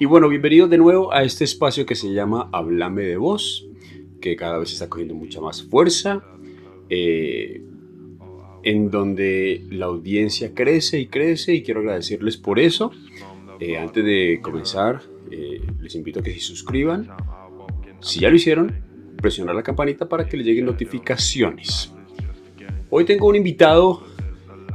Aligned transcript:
Y 0.00 0.04
bueno, 0.04 0.28
bienvenidos 0.28 0.70
de 0.70 0.78
nuevo 0.78 1.12
a 1.12 1.24
este 1.24 1.42
espacio 1.42 1.84
que 1.84 1.96
se 1.96 2.12
llama 2.12 2.48
Hablame 2.52 3.02
de 3.02 3.16
Voz, 3.16 3.66
que 4.20 4.36
cada 4.36 4.56
vez 4.58 4.72
está 4.72 4.88
cogiendo 4.88 5.16
mucha 5.16 5.40
más 5.40 5.64
fuerza, 5.64 6.22
eh, 6.88 7.64
en 8.62 8.92
donde 8.92 9.66
la 9.70 9.86
audiencia 9.86 10.54
crece 10.54 11.00
y 11.00 11.06
crece 11.08 11.52
y 11.54 11.64
quiero 11.64 11.80
agradecerles 11.80 12.36
por 12.36 12.60
eso. 12.60 12.92
Eh, 13.58 13.76
antes 13.76 14.04
de 14.04 14.38
comenzar, 14.40 15.02
eh, 15.32 15.62
les 15.80 15.96
invito 15.96 16.20
a 16.20 16.22
que 16.22 16.32
se 16.32 16.40
suscriban. 16.42 17.08
Si 17.98 18.20
ya 18.20 18.30
lo 18.30 18.36
hicieron, 18.36 18.80
presionar 19.20 19.56
la 19.56 19.64
campanita 19.64 20.08
para 20.08 20.28
que 20.28 20.36
les 20.36 20.46
lleguen 20.46 20.66
notificaciones. 20.66 21.92
Hoy 22.88 23.04
tengo 23.04 23.26
un 23.26 23.34
invitado 23.34 24.04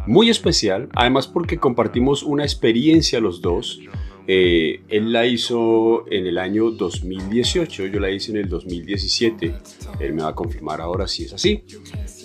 muy 0.06 0.30
especial, 0.30 0.90
además 0.94 1.28
porque 1.28 1.60
compartimos 1.60 2.24
una 2.24 2.44
experiencia 2.44 3.22
los 3.22 3.42
dos 3.42 3.80
eh, 4.26 4.82
él 4.88 5.12
la 5.12 5.26
hizo 5.26 6.06
en 6.10 6.26
el 6.28 6.38
año 6.38 6.72
2018, 6.72 7.88
yo 7.88 8.00
la 8.00 8.10
hice 8.10 8.32
en 8.32 8.38
el 8.38 8.50
2017. 8.50 9.54
Él 10.00 10.14
me 10.14 10.24
va 10.24 10.30
a 10.30 10.36
confirmar 10.36 10.82
ahora 10.82 11.08
si 11.08 11.26
es 11.26 11.34
así. 11.34 11.64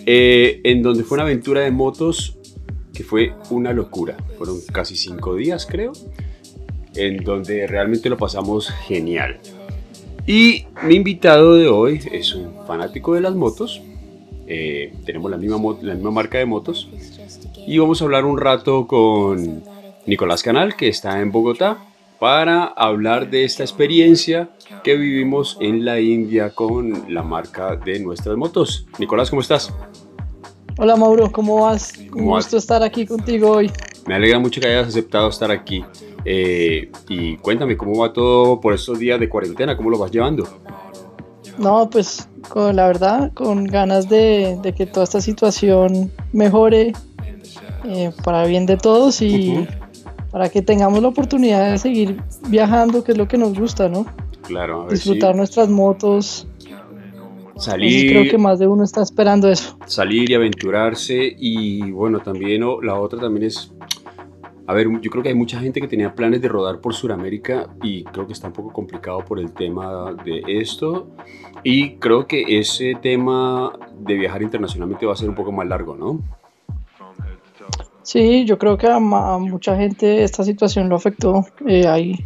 Eh, 0.06 0.60
en 0.64 0.82
donde 0.82 1.02
fue 1.02 1.16
una 1.16 1.24
aventura 1.24 1.62
de 1.62 1.70
motos 1.70 2.38
que 2.94 3.02
fue 3.02 3.32
una 3.50 3.72
locura. 3.72 4.16
Fueron 4.36 4.60
casi 4.72 4.96
cinco 4.96 5.34
días, 5.34 5.66
creo. 5.66 5.92
En 6.94 7.24
donde 7.24 7.66
realmente 7.66 8.08
lo 8.08 8.16
pasamos 8.16 8.70
genial. 8.86 9.40
Y 10.26 10.66
mi 10.84 10.94
invitado 10.94 11.56
de 11.56 11.68
hoy 11.68 12.00
es 12.12 12.34
un 12.34 12.52
fanático 12.66 13.14
de 13.14 13.22
las 13.22 13.34
motos. 13.34 13.80
Eh, 14.46 14.92
tenemos 15.04 15.30
la 15.30 15.36
misma, 15.36 15.58
la 15.82 15.94
misma 15.94 16.10
marca 16.10 16.38
de 16.38 16.46
motos. 16.46 16.88
Y 17.66 17.78
vamos 17.78 18.00
a 18.00 18.04
hablar 18.04 18.24
un 18.24 18.38
rato 18.38 18.86
con 18.86 19.62
Nicolás 20.06 20.42
Canal, 20.42 20.74
que 20.74 20.88
está 20.88 21.20
en 21.20 21.30
Bogotá, 21.30 21.87
para 22.18 22.64
hablar 22.64 23.30
de 23.30 23.44
esta 23.44 23.62
experiencia 23.62 24.50
que 24.82 24.96
vivimos 24.96 25.56
en 25.60 25.84
la 25.84 26.00
India 26.00 26.50
con 26.54 27.12
la 27.12 27.22
marca 27.22 27.76
de 27.76 28.00
nuestras 28.00 28.36
motos. 28.36 28.86
Nicolás, 28.98 29.30
¿cómo 29.30 29.42
estás? 29.42 29.72
Hola 30.78 30.96
Mauro, 30.96 31.30
¿cómo 31.30 31.62
vas? 31.62 31.92
Un 32.14 32.26
gusto 32.26 32.56
estar 32.56 32.82
aquí 32.82 33.06
contigo 33.06 33.50
hoy. 33.50 33.70
Me 34.06 34.14
alegra 34.14 34.38
mucho 34.38 34.60
que 34.60 34.68
hayas 34.68 34.88
aceptado 34.88 35.28
estar 35.28 35.50
aquí. 35.50 35.84
Eh, 36.24 36.90
y 37.08 37.36
cuéntame, 37.36 37.76
¿cómo 37.76 38.00
va 38.00 38.12
todo 38.12 38.60
por 38.60 38.74
estos 38.74 38.98
días 38.98 39.20
de 39.20 39.28
cuarentena? 39.28 39.76
¿Cómo 39.76 39.90
lo 39.90 39.98
vas 39.98 40.10
llevando? 40.10 40.46
No, 41.58 41.90
pues 41.90 42.28
con 42.48 42.76
la 42.76 42.86
verdad, 42.86 43.32
con 43.34 43.64
ganas 43.64 44.08
de, 44.08 44.58
que 44.76 44.86
toda 44.86 45.04
esta 45.04 45.20
situación 45.20 46.12
mejore 46.32 46.92
eh, 47.84 48.12
para 48.24 48.44
bien 48.46 48.66
de 48.66 48.76
todos 48.76 49.20
y 49.22 49.66
para 50.30 50.48
que 50.48 50.62
tengamos 50.62 51.02
la 51.02 51.08
oportunidad 51.08 51.70
de 51.70 51.78
seguir 51.78 52.22
viajando, 52.48 53.04
que 53.04 53.12
es 53.12 53.18
lo 53.18 53.28
que 53.28 53.38
nos 53.38 53.58
gusta, 53.58 53.88
¿no? 53.88 54.06
Claro, 54.42 54.86
a 54.86 54.90
disfrutar 54.90 55.34
nuestras 55.34 55.68
motos. 55.68 56.46
Salir. 57.56 58.12
creo 58.12 58.30
que 58.30 58.38
más 58.38 58.60
de 58.60 58.68
uno 58.68 58.84
está 58.84 59.02
esperando 59.02 59.48
eso. 59.48 59.76
Salir 59.86 60.30
y 60.30 60.34
aventurarse 60.34 61.34
y 61.36 61.90
bueno, 61.90 62.20
también 62.20 62.62
la 62.82 62.94
otra 62.94 63.18
también 63.18 63.46
es 63.46 63.72
a 64.68 64.74
ver, 64.74 64.86
yo 65.00 65.10
creo 65.10 65.22
que 65.22 65.30
hay 65.30 65.34
mucha 65.34 65.58
gente 65.58 65.80
que 65.80 65.88
tenía 65.88 66.14
planes 66.14 66.42
de 66.42 66.48
rodar 66.48 66.82
por 66.82 66.92
Sudamérica 66.92 67.70
y 67.82 68.04
creo 68.04 68.26
que 68.26 68.34
está 68.34 68.48
un 68.48 68.52
poco 68.52 68.70
complicado 68.70 69.24
por 69.24 69.40
el 69.40 69.50
tema 69.52 70.14
de 70.26 70.42
esto. 70.46 71.08
Y 71.64 71.92
creo 71.94 72.26
que 72.26 72.58
ese 72.58 72.94
tema 73.00 73.72
de 73.98 74.14
viajar 74.16 74.42
internacionalmente 74.42 75.06
va 75.06 75.14
a 75.14 75.16
ser 75.16 75.30
un 75.30 75.34
poco 75.34 75.52
más 75.52 75.66
largo, 75.66 75.96
¿no? 75.96 76.20
Sí, 78.08 78.46
yo 78.46 78.56
creo 78.56 78.78
que 78.78 78.86
a, 78.86 78.98
mucha 78.98 79.76
gente 79.76 80.24
esta 80.24 80.42
situación 80.42 80.88
lo 80.88 80.96
afectó. 80.96 81.44
Eh, 81.66 81.86
hay 81.86 82.24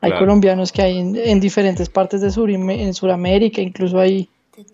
hay 0.00 0.12
colombianos 0.18 0.72
que 0.72 0.82
hay 0.82 0.98
en, 0.98 1.38
diferentes 1.38 1.88
partes 1.88 2.20
de 2.20 2.32
Sur, 2.32 2.50
en 2.50 2.92
Sudamérica, 2.94 3.62
incluso 3.62 4.00
hay 4.00 4.28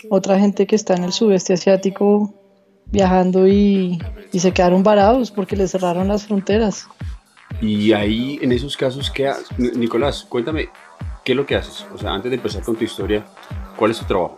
otra 0.09 0.39
gente 0.39 0.67
que 0.67 0.77
está 0.77 0.95
en 0.95 1.05
el 1.05 1.13
sudeste 1.13 1.53
asiático 1.53 2.33
viajando 2.87 3.47
y, 3.47 3.99
se 4.33 4.51
quedaron 4.53 4.83
varados 4.83 5.31
porque 5.31 5.57
les 5.57 5.73
cerraron 5.73 6.09
las 6.09 6.27
fronteras. 6.27 6.89
Y 7.61 7.93
ahí, 7.93 8.39
en 8.41 8.53
esos 8.53 8.79
casos, 8.79 9.11
¿qué 9.11 9.29
haces? 9.29 9.59
Nicolás, 9.59 10.25
cuéntame, 10.27 10.71
¿qué 11.23 11.33
es 11.33 11.37
lo 11.37 11.45
que 11.45 11.57
haces? 11.57 11.85
O 11.95 11.99
sea, 11.99 12.13
antes 12.13 12.31
de 12.31 12.37
empezar 12.39 12.63
con 12.63 12.77
tu 12.77 12.85
historia, 12.85 13.27
¿cuál 13.77 13.91
es 13.91 13.99
tu 13.99 14.07
trabajo? 14.07 14.37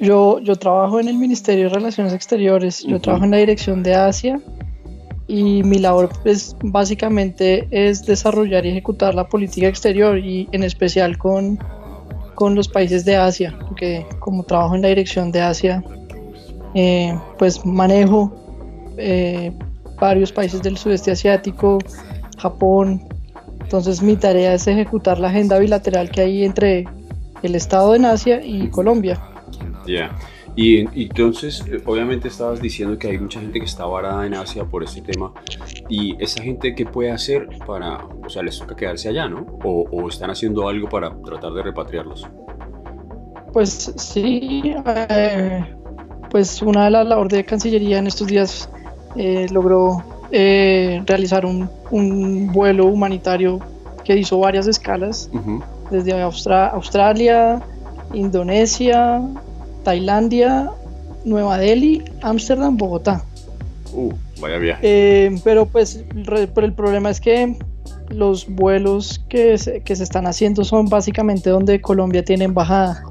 Yo, 0.00 0.38
yo 0.38 0.56
trabajo 0.56 0.98
en 0.98 1.08
el 1.08 1.18
Ministerio 1.18 1.68
de 1.68 1.74
Relaciones 1.74 2.14
Exteriores, 2.14 2.82
yo 2.84 2.98
trabajo 3.00 3.26
en 3.26 3.32
la 3.32 3.36
Dirección 3.36 3.82
de 3.82 3.94
Asia 3.94 4.40
y 5.26 5.62
mi 5.62 5.78
labor 5.78 6.08
pues, 6.22 6.56
básicamente 6.64 7.68
es 7.70 8.06
desarrollar 8.06 8.64
y 8.64 8.70
ejecutar 8.70 9.14
la 9.14 9.28
política 9.28 9.68
exterior 9.68 10.18
y 10.18 10.48
en 10.52 10.62
especial 10.62 11.18
con, 11.18 11.58
con 12.34 12.54
los 12.54 12.66
países 12.66 13.04
de 13.04 13.16
Asia, 13.16 13.54
porque 13.68 14.06
como 14.20 14.42
trabajo 14.42 14.74
en 14.74 14.80
la 14.80 14.88
Dirección 14.88 15.30
de 15.32 15.42
Asia, 15.42 15.84
eh, 16.74 17.14
pues 17.38 17.64
manejo 17.66 18.32
eh, 18.96 19.52
varios 20.00 20.32
países 20.32 20.62
del 20.62 20.78
sudeste 20.78 21.10
asiático, 21.10 21.78
Japón, 22.38 23.06
entonces 23.60 24.00
mi 24.00 24.16
tarea 24.16 24.54
es 24.54 24.66
ejecutar 24.66 25.18
la 25.18 25.28
agenda 25.28 25.58
bilateral 25.58 26.10
que 26.10 26.22
hay 26.22 26.44
entre 26.44 26.86
el 27.42 27.54
Estado 27.54 27.94
en 27.94 28.06
Asia 28.06 28.40
y 28.42 28.68
Colombia. 28.70 29.20
Ya. 29.86 30.16
Y, 30.56 30.80
entonces, 30.80 31.64
eh, 31.68 31.80
obviamente 31.86 32.28
estabas 32.28 32.60
diciendo 32.60 32.98
que 32.98 33.08
hay 33.08 33.18
mucha 33.18 33.40
gente 33.40 33.58
que 33.58 33.66
está 33.66 33.86
varada 33.86 34.26
en 34.26 34.34
Asia 34.34 34.64
por 34.64 34.82
este 34.82 35.00
tema. 35.00 35.32
¿Y 35.88 36.22
esa 36.22 36.42
gente 36.42 36.74
qué 36.74 36.84
puede 36.84 37.10
hacer 37.10 37.48
para, 37.66 38.04
o 38.04 38.28
sea, 38.28 38.42
les 38.42 38.58
toca 38.58 38.74
quedarse 38.74 39.08
allá, 39.08 39.28
¿no? 39.28 39.46
¿O, 39.64 40.08
están 40.08 40.30
haciendo 40.30 40.68
algo 40.68 40.88
para 40.88 41.14
tratar 41.22 41.52
de 41.52 41.62
repatriarlos? 41.62 42.26
Pues 43.52 43.92
sí, 43.96 44.74
eh, 44.86 45.64
pues 46.30 46.62
una 46.62 46.84
de 46.84 46.90
las 46.90 47.06
labores 47.06 47.32
de 47.32 47.44
Cancillería 47.44 47.98
en 47.98 48.06
estos 48.06 48.26
días 48.26 48.68
eh, 49.16 49.46
logró 49.50 50.04
realizar 50.30 51.44
un, 51.44 51.68
un, 51.90 52.52
vuelo 52.52 52.86
humanitario 52.86 53.58
que 54.04 54.16
hizo 54.16 54.38
varias 54.38 54.68
escalas, 54.68 55.28
desde 55.90 56.22
Australia, 56.22 57.60
Indonesia, 58.12 59.20
Tailandia, 59.82 60.70
Nueva 61.24 61.58
Delhi, 61.58 62.02
Ámsterdam, 62.22 62.76
Bogotá. 62.76 63.24
Uh, 63.92 64.12
vaya 64.40 64.58
viaje. 64.58 64.80
Eh, 64.82 65.40
pero 65.44 65.66
pues 65.66 66.04
pero 66.24 66.66
el 66.66 66.72
problema 66.72 67.10
es 67.10 67.20
que 67.20 67.56
los 68.08 68.48
vuelos 68.48 69.24
que 69.28 69.56
se, 69.58 69.82
que 69.82 69.96
se 69.96 70.02
están 70.02 70.26
haciendo 70.26 70.64
son 70.64 70.88
básicamente 70.88 71.50
donde 71.50 71.80
Colombia 71.80 72.24
tiene 72.24 72.44
embajada. 72.44 73.02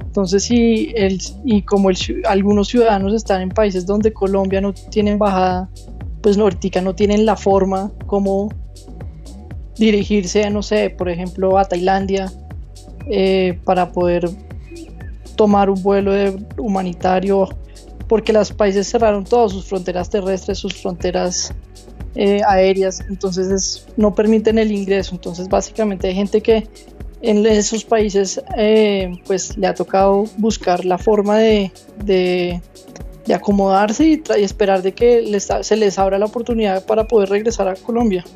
Entonces, 0.00 0.42
si 0.42 0.92
el, 0.96 1.20
y 1.44 1.62
como 1.62 1.88
el, 1.90 1.96
algunos 2.28 2.68
ciudadanos 2.68 3.14
están 3.14 3.42
en 3.42 3.50
países 3.50 3.86
donde 3.86 4.12
Colombia 4.12 4.60
no 4.60 4.72
tiene 4.72 5.12
embajada, 5.12 5.70
pues 6.20 6.36
ahorita 6.36 6.80
no 6.80 6.94
tienen 6.94 7.24
la 7.24 7.36
forma 7.36 7.92
como 8.06 8.48
dirigirse, 9.78 10.50
no 10.50 10.62
sé, 10.62 10.90
por 10.90 11.08
ejemplo, 11.08 11.58
a 11.58 11.64
Tailandia 11.64 12.30
eh, 13.08 13.58
para 13.64 13.92
poder 13.92 14.28
tomar 15.40 15.70
un 15.70 15.82
vuelo 15.82 16.12
humanitario 16.58 17.48
porque 18.06 18.30
los 18.30 18.52
países 18.52 18.86
cerraron 18.86 19.24
todas 19.24 19.52
sus 19.52 19.64
fronteras 19.64 20.10
terrestres, 20.10 20.58
sus 20.58 20.74
fronteras 20.74 21.54
eh, 22.14 22.42
aéreas, 22.46 23.02
entonces 23.08 23.86
no 23.96 24.14
permiten 24.14 24.58
el 24.58 24.70
ingreso. 24.70 25.14
Entonces 25.14 25.48
básicamente 25.48 26.08
hay 26.08 26.14
gente 26.14 26.42
que 26.42 26.68
en 27.22 27.46
esos 27.46 27.86
países 27.86 28.38
eh, 28.54 29.18
pues 29.26 29.56
le 29.56 29.66
ha 29.66 29.72
tocado 29.72 30.24
buscar 30.36 30.84
la 30.84 30.98
forma 30.98 31.38
de, 31.38 31.72
de, 32.04 32.60
acomodarse 33.34 34.06
y, 34.06 34.22
esperar 34.42 34.82
de 34.82 34.92
que 34.92 35.40
se 35.62 35.76
les 35.78 35.98
abra 35.98 36.18
la 36.18 36.26
oportunidad 36.26 36.84
para 36.84 37.08
poder 37.08 37.30
regresar 37.30 37.66
a 37.66 37.76
Colombia. 37.76 38.26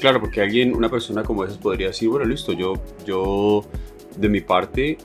Claro, 0.00 0.18
porque 0.18 0.40
alguien, 0.40 0.74
una 0.74 0.88
persona 0.88 1.24
como 1.24 1.44
esa 1.44 1.60
podría 1.60 1.88
decir, 1.88 2.08
bueno, 2.08 2.24
listo, 2.24 2.52
yo, 2.52 2.72
yo 3.04 3.66
de 4.16 4.30
mi 4.30 4.40
parte 4.40 4.96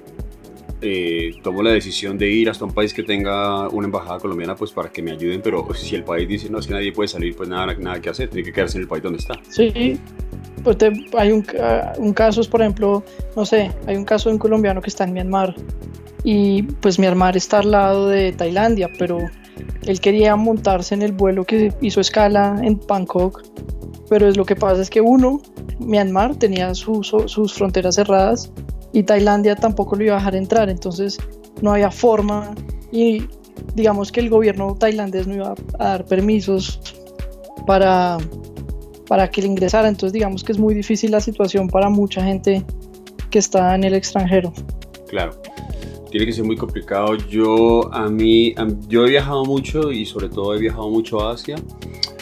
eh, 0.81 1.35
tomo 1.43 1.61
la 1.61 1.71
decisión 1.71 2.17
de 2.17 2.29
ir 2.29 2.49
hasta 2.49 2.65
un 2.65 2.73
país 2.73 2.93
que 2.93 3.03
tenga 3.03 3.67
una 3.69 3.87
embajada 3.87 4.19
colombiana 4.19 4.55
pues 4.55 4.71
para 4.71 4.89
que 4.89 5.01
me 5.01 5.11
ayuden, 5.11 5.41
pero 5.41 5.67
si 5.73 5.95
el 5.95 6.03
país 6.03 6.27
dice 6.27 6.49
no, 6.49 6.59
es 6.59 6.67
que 6.67 6.73
nadie 6.73 6.91
puede 6.91 7.07
salir, 7.07 7.35
pues 7.35 7.49
nada, 7.49 7.73
nada 7.75 7.99
que 8.01 8.09
hacer, 8.09 8.29
tiene 8.29 8.45
que 8.45 8.53
quedarse 8.53 8.77
en 8.77 8.83
el 8.83 8.87
país 8.87 9.03
donde 9.03 9.19
está. 9.19 9.33
Sí, 9.49 9.99
pues 10.63 10.77
hay 11.17 11.31
un, 11.31 11.45
un 11.97 12.13
caso, 12.13 12.41
por 12.49 12.61
ejemplo, 12.61 13.03
no 13.35 13.45
sé, 13.45 13.71
hay 13.87 13.95
un 13.97 14.05
caso 14.05 14.29
de 14.29 14.35
un 14.35 14.39
colombiano 14.39 14.81
que 14.81 14.89
está 14.89 15.03
en 15.03 15.13
Myanmar 15.13 15.55
y 16.23 16.63
pues 16.63 16.97
Myanmar 16.97 17.35
está 17.35 17.59
al 17.59 17.71
lado 17.71 18.07
de 18.07 18.31
Tailandia, 18.31 18.89
pero 18.97 19.19
él 19.85 19.99
quería 19.99 20.35
montarse 20.35 20.95
en 20.95 21.01
el 21.01 21.11
vuelo 21.11 21.43
que 21.45 21.73
hizo 21.81 21.99
escala 22.01 22.59
en 22.63 22.79
Bangkok, 22.87 23.43
pero 24.09 24.27
es 24.27 24.37
lo 24.37 24.45
que 24.45 24.55
pasa 24.55 24.81
es 24.81 24.89
que 24.89 25.01
uno, 25.01 25.41
Myanmar 25.79 26.35
tenía 26.35 26.73
sus 26.73 27.53
fronteras 27.53 27.95
cerradas 27.95 28.51
y 28.91 29.03
Tailandia 29.03 29.55
tampoco 29.55 29.95
lo 29.95 30.03
iba 30.03 30.15
a 30.15 30.17
dejar 30.17 30.35
entrar, 30.35 30.69
entonces 30.69 31.17
no 31.61 31.71
había 31.71 31.91
forma 31.91 32.53
y 32.91 33.23
digamos 33.75 34.11
que 34.11 34.19
el 34.19 34.29
gobierno 34.29 34.75
tailandés 34.79 35.27
no 35.27 35.35
iba 35.35 35.55
a 35.77 35.83
dar 35.83 36.05
permisos 36.05 36.79
para, 37.67 38.17
para 39.07 39.29
que 39.29 39.41
le 39.41 39.47
ingresara. 39.47 39.87
Entonces 39.87 40.13
digamos 40.13 40.43
que 40.43 40.51
es 40.51 40.57
muy 40.57 40.73
difícil 40.73 41.11
la 41.11 41.19
situación 41.19 41.67
para 41.69 41.89
mucha 41.89 42.23
gente 42.23 42.63
que 43.29 43.39
está 43.39 43.75
en 43.75 43.83
el 43.83 43.93
extranjero. 43.93 44.53
Claro, 45.07 45.39
tiene 46.09 46.25
que 46.25 46.33
ser 46.33 46.45
muy 46.45 46.55
complicado. 46.55 47.15
Yo 47.15 47.93
a 47.93 48.09
mí, 48.09 48.55
yo 48.87 49.05
he 49.05 49.09
viajado 49.09 49.45
mucho 49.45 49.91
y 49.91 50.05
sobre 50.05 50.29
todo 50.29 50.55
he 50.55 50.59
viajado 50.59 50.89
mucho 50.89 51.21
a 51.21 51.33
Asia. 51.33 51.55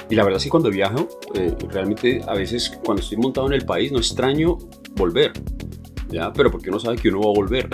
Y 0.10 0.16
la 0.16 0.24
verdad 0.24 0.38
es 0.38 0.46
que 0.46 0.50
cuando 0.50 0.70
viajo, 0.70 1.08
eh, 1.36 1.54
realmente 1.70 2.22
a 2.28 2.34
veces 2.34 2.80
cuando 2.84 3.04
estoy 3.04 3.18
montado 3.18 3.48
en 3.48 3.54
el 3.54 3.66
país 3.66 3.92
no 3.92 3.98
extraño 3.98 4.58
volver, 4.96 5.34
¿ya? 6.10 6.32
Pero 6.34 6.52
porque 6.52 6.70
uno 6.70 6.80
sabe 6.80 6.98
que 6.98 7.10
uno 7.10 7.20
va 7.22 7.30
a 7.30 7.34
volver. 7.34 7.70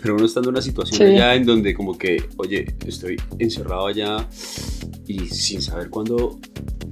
Pero 0.00 0.14
uno 0.14 0.26
está 0.26 0.40
en 0.40 0.48
una 0.48 0.62
situación 0.62 1.08
allá 1.08 1.34
en 1.34 1.44
donde 1.44 1.74
como 1.74 1.98
que, 1.98 2.22
oye, 2.36 2.76
estoy 2.86 3.16
encerrado 3.38 3.88
allá 3.88 4.28
y 5.08 5.18
sin 5.26 5.60
saber 5.60 5.90
cuándo, 5.90 6.38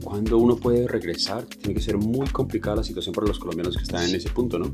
cuándo 0.02 0.38
uno 0.38 0.56
puede 0.56 0.88
regresar, 0.88 1.44
tiene 1.44 1.74
que 1.74 1.80
ser 1.80 1.98
muy 1.98 2.26
complicada 2.28 2.76
la 2.76 2.82
situación 2.82 3.14
para 3.14 3.28
los 3.28 3.38
colombianos 3.38 3.76
que 3.76 3.84
están 3.84 4.08
en 4.08 4.16
ese 4.16 4.30
punto, 4.30 4.58
¿no? 4.58 4.72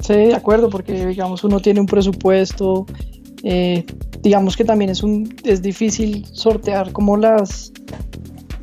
Sí, 0.00 0.14
de 0.14 0.34
acuerdo, 0.34 0.70
porque 0.70 1.06
digamos 1.06 1.44
uno 1.44 1.60
tiene 1.60 1.78
un 1.78 1.86
presupuesto, 1.86 2.86
eh, 3.44 3.84
digamos 4.22 4.56
que 4.56 4.64
también 4.64 4.90
es, 4.90 5.02
un, 5.02 5.32
es 5.44 5.62
difícil 5.62 6.26
sortear 6.32 6.92
como 6.92 7.16
las, 7.16 7.72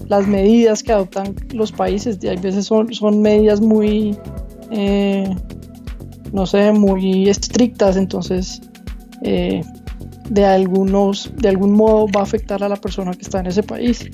las 0.07 0.27
medidas 0.27 0.83
que 0.83 0.91
adoptan 0.91 1.35
los 1.53 1.71
países, 1.71 2.17
y 2.21 2.27
hay 2.27 2.38
veces 2.38 2.65
son, 2.65 2.94
son 2.94 3.21
medidas 3.21 3.61
muy, 3.61 4.17
eh, 4.71 5.33
no 6.31 6.45
sé, 6.45 6.71
muy 6.71 7.29
estrictas, 7.29 7.97
entonces 7.97 8.62
eh, 9.24 9.62
de, 10.29 10.45
algunos, 10.45 11.31
de 11.35 11.50
algún 11.50 11.74
modo 11.74 12.07
va 12.07 12.21
a 12.21 12.24
afectar 12.24 12.63
a 12.63 12.69
la 12.69 12.75
persona 12.75 13.12
que 13.13 13.21
está 13.21 13.39
en 13.39 13.47
ese 13.47 13.63
país. 13.63 14.09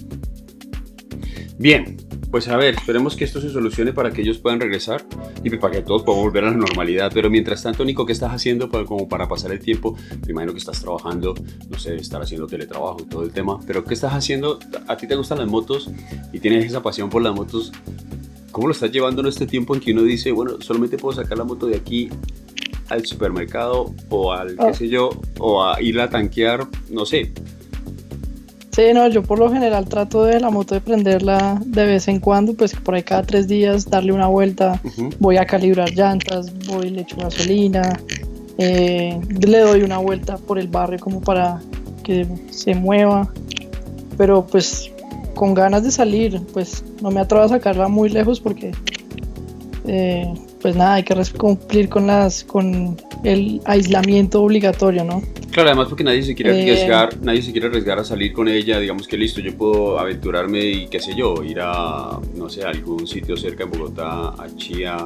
Bien, 1.58 1.98
pues 2.34 2.48
a 2.48 2.58
ver, 2.58 2.74
esperemos 2.74 3.16
que 3.16 3.26
esto 3.26 3.40
se 3.40 3.52
solucione 3.52 3.94
para 3.94 4.12
que 4.12 4.22
ellos 4.22 4.40
puedan 4.40 4.60
regresar 4.60 5.06
y 5.44 5.52
para 5.52 5.72
que 5.72 5.82
todos 5.84 6.02
podamos 6.02 6.26
volver 6.26 6.46
a 6.46 6.50
la 6.50 6.58
normalidad. 6.58 7.12
Pero 7.14 7.30
mientras 7.30 7.62
tanto, 7.62 7.86
Nico, 7.86 8.08
¿qué 8.08 8.14
estás 8.14 8.32
haciendo 8.32 8.72
para, 8.72 8.86
como 8.86 9.08
para 9.08 9.28
pasar 9.28 9.52
el 9.52 9.60
tiempo? 9.60 9.96
Me 10.26 10.32
imagino 10.32 10.52
que 10.52 10.58
estás 10.58 10.82
trabajando, 10.82 11.36
no 11.70 11.78
sé, 11.78 11.96
estar 11.96 12.24
haciendo 12.24 12.48
teletrabajo 12.48 12.98
y 13.02 13.06
todo 13.06 13.22
el 13.22 13.32
tema. 13.32 13.60
Pero 13.68 13.84
¿qué 13.84 13.94
estás 13.94 14.14
haciendo? 14.14 14.58
¿A 14.88 14.98
ti 14.98 15.06
te 15.06 15.16
gustan 15.16 15.38
las 15.38 15.48
motos 15.48 15.92
y 16.32 16.40
tienes 16.40 16.66
esa 16.66 16.82
pasión 16.82 17.12
por 17.12 17.22
las 17.22 17.36
motos? 17.36 17.72
¿Cómo 18.54 18.68
lo 18.68 18.74
estás 18.74 18.92
llevando 18.92 19.20
en 19.22 19.28
este 19.28 19.46
tiempo 19.46 19.76
en 19.76 19.82
que 19.82 19.92
uno 19.92 20.04
dice, 20.04 20.32
bueno, 20.32 20.62
solamente 20.62 20.98
puedo 20.98 21.14
sacar 21.22 21.38
la 21.38 21.44
moto 21.44 21.66
de 21.66 21.76
aquí 21.76 22.10
al 22.88 23.06
supermercado 23.06 23.94
o 24.10 24.32
al, 24.32 24.56
qué 24.56 24.68
ah. 24.68 24.74
sé 24.74 24.88
yo, 24.88 25.10
o 25.40 25.66
a 25.66 25.82
ir 25.82 26.00
a 26.00 26.10
tanquear, 26.10 26.68
no 26.90 27.06
sé, 27.06 27.34
Sí, 28.74 28.82
no, 28.92 29.08
yo 29.08 29.22
por 29.22 29.38
lo 29.38 29.52
general 29.52 29.88
trato 29.88 30.24
de 30.26 30.40
la 30.40 30.50
moto 30.50 30.74
de 30.74 30.82
prenderla 30.82 31.62
de 31.64 31.86
vez 31.86 32.08
en 32.08 32.20
cuando, 32.20 32.56
pues 32.56 32.74
por 32.74 32.96
ahí 32.96 33.04
cada 33.04 33.22
tres 33.22 33.48
días 33.48 33.88
darle 33.88 34.14
una 34.14 34.26
vuelta, 34.26 34.82
voy 35.20 35.38
a 35.38 35.46
calibrar 35.46 35.92
llantas, 35.92 36.52
voy, 36.66 36.90
le 36.90 37.02
echo 37.02 37.18
gasolina, 37.18 38.00
eh, 38.58 39.22
le 39.46 39.60
doy 39.60 39.84
una 39.84 40.00
vuelta 40.00 40.38
por 40.38 40.58
el 40.58 40.70
barrio 40.70 40.98
como 40.98 41.22
para 41.22 41.62
que 42.04 42.28
se 42.50 42.74
mueva, 42.74 43.32
pero 44.18 44.44
pues 44.44 44.92
con 45.34 45.54
ganas 45.54 45.84
de 45.84 45.92
salir, 45.92 46.42
pues 46.54 46.84
no 47.02 47.12
me 47.12 47.20
atrevo 47.20 47.44
a 47.44 47.50
sacarla 47.50 47.88
muy 47.88 48.10
lejos 48.10 48.40
porque 48.40 48.72
eh, 49.86 50.34
pues 50.62 50.76
nada, 50.76 50.96
hay 50.96 51.04
que 51.04 51.16
cumplir 51.38 51.90
con 51.90 52.08
las 52.08 52.44
con 52.44 52.98
el 53.24 53.62
aislamiento 53.66 54.42
obligatorio, 54.42 55.04
¿no? 55.04 55.22
Claro, 55.52 55.70
además 55.70 55.88
porque 55.88 56.04
nadie 56.04 56.24
se 56.24 56.34
quiere 56.34 56.58
eh, 56.58 56.62
arriesgar, 56.62 57.22
nadie 57.22 57.42
se 57.42 57.52
quiere 57.52 57.68
arriesgar 57.68 58.00
a 58.00 58.04
salir 58.04 58.34
con 58.34 58.48
ella, 58.48 58.80
digamos 58.80 59.08
que 59.08 59.18
listo, 59.18 59.40
yo 59.40 59.56
puedo 59.56 60.00
aventurarme 60.00 60.66
y 60.66 60.88
qué 60.88 61.00
sé 61.00 61.14
yo, 61.16 61.44
ir 61.44 61.60
a, 61.62 62.20
no 62.36 62.50
sé, 62.50 62.64
a 62.64 62.70
algún 62.70 63.06
sitio 63.06 63.38
cerca 63.38 63.66
en 63.66 63.72
Bogotá, 63.72 64.30
a 64.30 64.48
Chía 64.56 64.98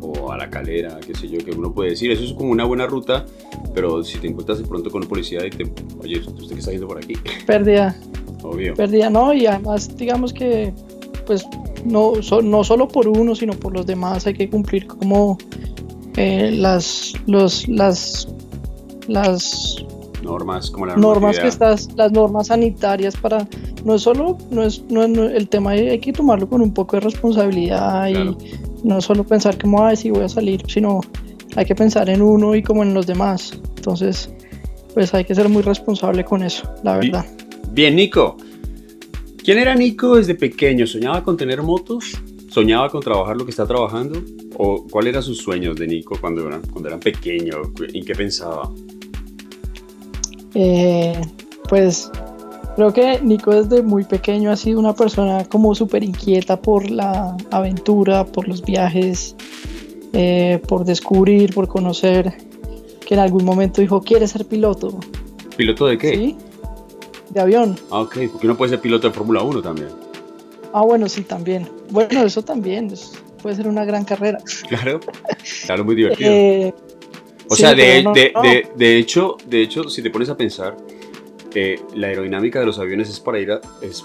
o 0.00 0.32
a 0.32 0.36
La 0.36 0.50
Calera, 0.50 0.98
qué 1.06 1.14
sé 1.14 1.28
yo, 1.28 1.38
que 1.38 1.52
uno 1.52 1.72
puede 1.72 1.90
decir, 1.90 2.10
eso 2.10 2.24
es 2.24 2.32
como 2.32 2.50
una 2.50 2.64
buena 2.64 2.86
ruta, 2.86 3.24
pero 3.72 4.02
si 4.02 4.18
te 4.18 4.26
encuentras 4.26 4.58
de 4.58 4.64
pronto 4.64 4.90
con 4.90 5.02
un 5.02 5.08
policía 5.08 5.46
y 5.46 5.50
te, 5.50 5.70
oye, 6.00 6.18
¿usted 6.18 6.48
qué 6.48 6.58
está 6.58 6.70
haciendo 6.70 6.88
por 6.88 6.98
aquí? 6.98 7.14
Pérdida. 7.46 7.96
Obvio. 8.44 8.74
Pérdida, 8.74 9.10
no, 9.10 9.32
y 9.32 9.46
además 9.46 9.96
digamos 9.96 10.32
que, 10.32 10.72
pues, 11.26 11.46
no, 11.84 12.12
no 12.42 12.64
solo 12.64 12.86
por 12.88 13.08
uno, 13.08 13.34
sino 13.34 13.54
por 13.54 13.72
los 13.72 13.86
demás 13.86 14.26
hay 14.26 14.34
que 14.34 14.48
cumplir 14.48 14.86
como 14.86 15.38
eh, 16.16 16.50
las, 16.52 17.14
los, 17.26 17.66
las 17.68 18.28
las 19.08 19.84
normas 20.22 20.70
como 20.70 20.86
la 20.86 20.96
normas 20.96 21.38
que 21.38 21.48
estás 21.48 21.88
las 21.96 22.12
normas 22.12 22.46
sanitarias 22.46 23.16
para 23.16 23.46
no 23.84 23.96
es 23.96 24.02
solo 24.02 24.38
no 24.50 24.62
es, 24.62 24.82
no, 24.88 25.02
el 25.02 25.48
tema 25.48 25.72
hay 25.72 25.98
que 25.98 26.12
tomarlo 26.12 26.48
con 26.48 26.62
un 26.62 26.72
poco 26.72 26.96
de 26.96 27.00
responsabilidad 27.00 28.08
y 28.08 28.36
no 28.82 29.00
solo 29.00 29.24
pensar 29.24 29.58
como 29.58 29.84
ay 29.84 29.96
sí 29.96 30.10
voy 30.10 30.24
a 30.24 30.28
salir 30.28 30.62
sino 30.68 31.00
hay 31.56 31.66
que 31.66 31.74
pensar 31.74 32.08
en 32.08 32.22
uno 32.22 32.54
y 32.54 32.62
como 32.62 32.82
en 32.82 32.94
los 32.94 33.06
demás. 33.06 33.60
Entonces 33.76 34.32
pues 34.94 35.12
hay 35.12 35.24
que 35.24 35.34
ser 35.34 35.48
muy 35.48 35.62
responsable 35.62 36.24
con 36.24 36.42
eso 36.42 36.72
la 36.82 36.96
verdad 36.96 37.26
bien 37.74 37.96
Nico. 37.96 38.36
Quién 39.42 39.58
era 39.58 39.74
Nico 39.74 40.16
desde 40.16 40.34
pequeño 40.34 40.86
soñaba 40.86 41.22
con 41.22 41.36
tener 41.36 41.60
motos 41.62 42.16
soñaba 42.54 42.88
con 42.88 43.02
trabajar 43.02 43.36
lo 43.36 43.44
que 43.44 43.50
está 43.50 43.66
trabajando 43.66 44.22
o 44.56 44.86
cuál 44.88 45.08
eran 45.08 45.24
sus 45.24 45.38
sueños 45.38 45.74
de 45.74 45.88
Nico 45.88 46.16
cuando 46.20 46.46
era, 46.46 46.60
cuando 46.70 46.88
era 46.88 47.00
pequeño 47.00 47.56
en 47.92 48.04
qué 48.04 48.14
pensaba 48.14 48.70
eh, 50.54 51.20
pues 51.68 52.12
creo 52.76 52.92
que 52.92 53.20
Nico 53.22 53.50
desde 53.50 53.82
muy 53.82 54.04
pequeño 54.04 54.52
ha 54.52 54.56
sido 54.56 54.78
una 54.78 54.94
persona 54.94 55.44
como 55.46 55.74
súper 55.74 56.04
inquieta 56.04 56.60
por 56.60 56.88
la 56.88 57.36
aventura, 57.50 58.24
por 58.24 58.46
los 58.46 58.62
viajes, 58.62 59.34
eh, 60.12 60.60
por 60.68 60.84
descubrir, 60.84 61.52
por 61.52 61.66
conocer, 61.66 62.32
que 63.04 63.14
en 63.14 63.20
algún 63.20 63.44
momento 63.44 63.80
dijo, 63.80 64.00
quiere 64.00 64.28
ser 64.28 64.46
piloto. 64.46 65.00
¿Piloto 65.56 65.86
de 65.86 65.98
qué? 65.98 66.14
Sí, 66.14 66.36
de 67.30 67.40
avión. 67.40 67.76
Ah, 67.90 68.00
ok, 68.00 68.18
porque 68.32 68.46
uno 68.46 68.56
puede 68.56 68.70
ser 68.70 68.80
piloto 68.80 69.08
de 69.08 69.14
Fórmula 69.14 69.42
1 69.42 69.62
también. 69.62 69.88
Ah, 70.72 70.82
bueno, 70.82 71.08
sí, 71.08 71.22
también. 71.22 71.68
Bueno, 71.90 72.22
eso 72.24 72.42
también, 72.42 72.92
puede 73.42 73.56
ser 73.56 73.68
una 73.68 73.84
gran 73.84 74.04
carrera. 74.04 74.38
Claro, 74.68 75.00
claro, 75.66 75.84
muy 75.84 75.94
divertido. 75.94 76.30
Eh, 77.46 77.52
o 77.54 77.56
sea, 77.56 77.74
de, 77.74 78.32
de, 78.74 78.96
hecho, 78.96 79.36
de 79.46 79.60
hecho, 79.60 79.84
si 79.90 80.02
te 80.02 80.08
pones 80.08 80.30
a 80.30 80.36
pensar, 80.36 80.76
eh, 81.54 81.78
la 81.94 82.06
aerodinámica 82.06 82.58
de 82.58 82.64
los 82.64 82.78
aviones 82.78 83.10
es 83.10 83.20
para 83.20 83.38
ir 83.38 83.60
es 83.82 84.02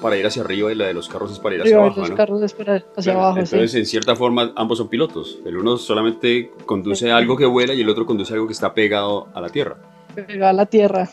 para 0.00 0.16
ir 0.16 0.26
hacia 0.26 0.42
arriba 0.42 0.72
y 0.72 0.74
la 0.74 0.86
de 0.86 0.94
los 0.94 1.08
carros 1.08 1.30
es 1.30 1.38
para 1.38 1.54
ir 1.54 1.62
hacia 1.62 1.76
abajo. 1.76 2.00
Los 2.00 2.10
carros 2.10 2.42
es 2.42 2.52
para 2.52 2.76
ir 2.76 2.84
hacia 2.96 3.12
abajo. 3.12 3.38
Entonces, 3.38 3.74
en 3.74 3.86
cierta 3.86 4.16
forma, 4.16 4.52
ambos 4.56 4.78
son 4.78 4.88
pilotos. 4.88 5.38
El 5.44 5.56
uno 5.56 5.76
solamente 5.76 6.50
conduce 6.66 7.10
algo 7.12 7.36
que 7.36 7.46
vuela 7.46 7.74
y 7.74 7.82
el 7.82 7.88
otro 7.88 8.06
conduce 8.06 8.32
algo 8.32 8.46
que 8.46 8.54
está 8.54 8.74
pegado 8.74 9.28
a 9.34 9.40
la 9.40 9.50
tierra. 9.50 9.76
Pegado 10.14 10.48
a 10.48 10.52
la 10.52 10.66
tierra. 10.66 11.08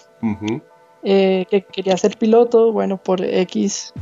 Eh, 1.03 1.45
que 1.49 1.63
quería 1.63 1.95
ser 1.95 2.17
piloto, 2.17 2.71
bueno, 2.71 2.97
por 2.97 3.23
X, 3.23 3.93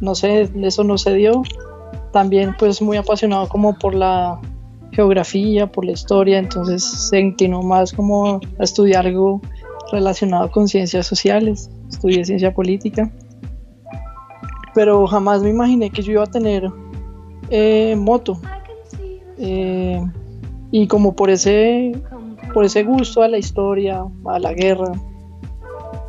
no 0.00 0.14
sé, 0.14 0.50
eso 0.62 0.84
no 0.84 0.98
se 0.98 1.14
dio. 1.14 1.42
También, 2.12 2.54
pues, 2.58 2.80
muy 2.80 2.96
apasionado 2.96 3.48
como 3.48 3.78
por 3.78 3.94
la 3.94 4.40
geografía, 4.92 5.66
por 5.70 5.84
la 5.84 5.92
historia, 5.92 6.38
entonces 6.38 6.84
se 6.84 7.18
inclinó 7.18 7.62
más 7.62 7.92
como 7.92 8.36
a 8.36 8.62
estudiar 8.62 9.06
algo 9.06 9.40
relacionado 9.90 10.50
con 10.50 10.68
ciencias 10.68 11.06
sociales, 11.06 11.70
estudié 11.88 12.24
ciencia 12.24 12.54
política, 12.54 13.10
pero 14.74 15.06
jamás 15.06 15.42
me 15.42 15.50
imaginé 15.50 15.90
que 15.90 16.02
yo 16.02 16.12
iba 16.12 16.24
a 16.24 16.30
tener 16.30 16.70
eh, 17.50 17.96
moto. 17.96 18.40
Eh, 19.38 20.00
y 20.70 20.86
como 20.86 21.14
por 21.14 21.30
ese, 21.30 21.92
por 22.52 22.64
ese 22.64 22.82
gusto 22.82 23.22
a 23.22 23.28
la 23.28 23.38
historia, 23.38 24.04
a 24.26 24.38
la 24.38 24.52
guerra, 24.52 24.92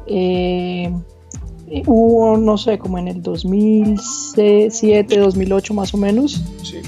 eh, 0.07 0.93
hubo, 1.85 2.37
no 2.37 2.57
sé, 2.57 2.77
como 2.77 2.97
en 2.97 3.07
el 3.07 3.21
2007, 3.21 5.19
2008 5.19 5.73
más 5.73 5.93
o 5.93 5.97
menos, 5.97 6.41
sí. 6.63 6.81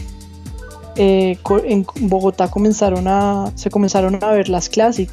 Eh, 1.00 1.38
en 1.66 1.86
Bogotá 2.02 2.50
comenzaron 2.50 3.08
a, 3.08 3.52
se 3.56 3.70
comenzaron 3.70 4.24
a 4.24 4.32
ver 4.32 4.50
las 4.50 4.68
Classic. 4.68 5.10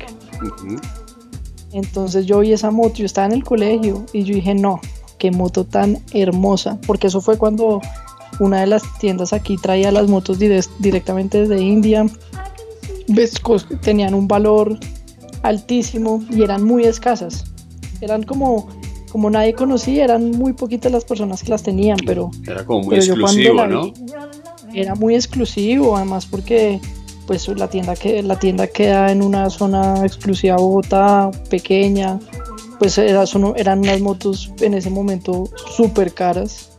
Entonces 1.73 2.25
yo 2.25 2.41
vi 2.41 2.53
esa 2.53 2.71
moto, 2.71 2.95
yo 2.97 3.07
estaba 3.07 3.27
en 3.27 3.35
el 3.35 3.45
colegio 3.45 4.07
y 4.13 4.25
yo 4.25 4.35
dije, 4.35 4.55
no, 4.55 4.81
qué 5.19 5.31
moto 5.31 5.65
tan 5.65 5.99
hermosa, 6.13 6.79
porque 6.87 7.09
eso 7.09 7.21
fue 7.21 7.37
cuando 7.37 7.83
una 8.41 8.61
de 8.61 8.67
las 8.67 8.83
tiendas 8.99 9.33
aquí 9.33 9.57
traía 9.57 9.93
las 9.93 10.09
motos 10.09 10.39
directamente 10.39 11.41
desde 11.41 11.61
India, 11.61 12.07
tenían 13.83 14.15
un 14.15 14.27
valor 14.27 14.79
altísimo 15.43 16.23
y 16.31 16.43
eran 16.43 16.65
muy 16.65 16.85
escasas. 16.85 17.54
Eran 18.05 18.23
como, 18.23 18.69
como 19.11 19.31
nadie 19.31 19.55
conocía, 19.55 20.05
eran 20.05 20.31
muy 20.33 20.53
poquitas 20.53 20.93
las 20.93 21.05
personas 21.05 21.43
que 21.43 21.51
las 21.51 21.63
tenían, 21.63 21.97
pero... 22.05 22.31
Era 22.47 22.65
como 22.65 22.83
muy 22.83 22.97
exclusivo, 22.97 23.67
¿no? 23.67 23.93
era 24.75 24.95
muy 24.95 25.15
exclusivo, 25.15 25.97
además 25.97 26.27
porque 26.27 26.81
pues 27.27 27.49
la 27.49 27.69
tienda 27.69 27.95
que 27.95 28.23
la 28.23 28.39
tienda 28.39 28.67
queda 28.67 29.11
en 29.11 29.23
una 29.23 29.49
zona 29.49 30.05
exclusiva 30.05 30.57
Bogotá, 30.57 31.31
pequeña, 31.49 32.19
pues 32.79 32.99
eran 32.99 33.79
unas 33.79 34.01
motos 34.01 34.53
en 34.61 34.75
ese 34.75 34.91
momento 34.91 35.49
súper 35.77 36.13
caras. 36.13 36.71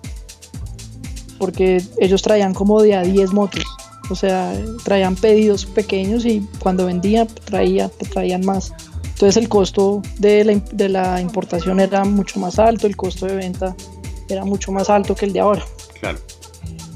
porque 1.39 1.82
ellos 2.00 2.22
traían 2.22 2.53
como 2.53 2.82
de 2.82 2.96
a 2.96 3.01
10 3.01 3.34
motos. 3.34 3.63
O 4.10 4.15
sea, 4.15 4.53
traían 4.84 5.15
pedidos 5.15 5.65
pequeños 5.65 6.25
y 6.25 6.48
cuando 6.60 6.86
vendían 6.86 7.27
traía, 7.46 7.89
traían 8.13 8.46
más. 8.46 8.72
Entonces 9.15 9.38
el 9.38 9.48
costo 9.48 10.01
de 10.19 10.43
la, 10.43 10.55
de 10.74 10.89
la 10.89 11.22
importación 11.22 11.79
era 11.79 12.03
mucho 12.03 12.38
más 12.38 12.60
alto, 12.60 12.86
el 12.86 12.98
costo 12.98 13.25
de 13.27 13.38
venta 13.38 13.74
era 14.27 14.43
mucho 14.43 14.74
más 14.74 14.89
alto 14.89 15.15
que 15.15 15.25
el 15.25 15.31
de 15.31 15.39
ahora. 15.39 15.63
Claro. 16.01 16.19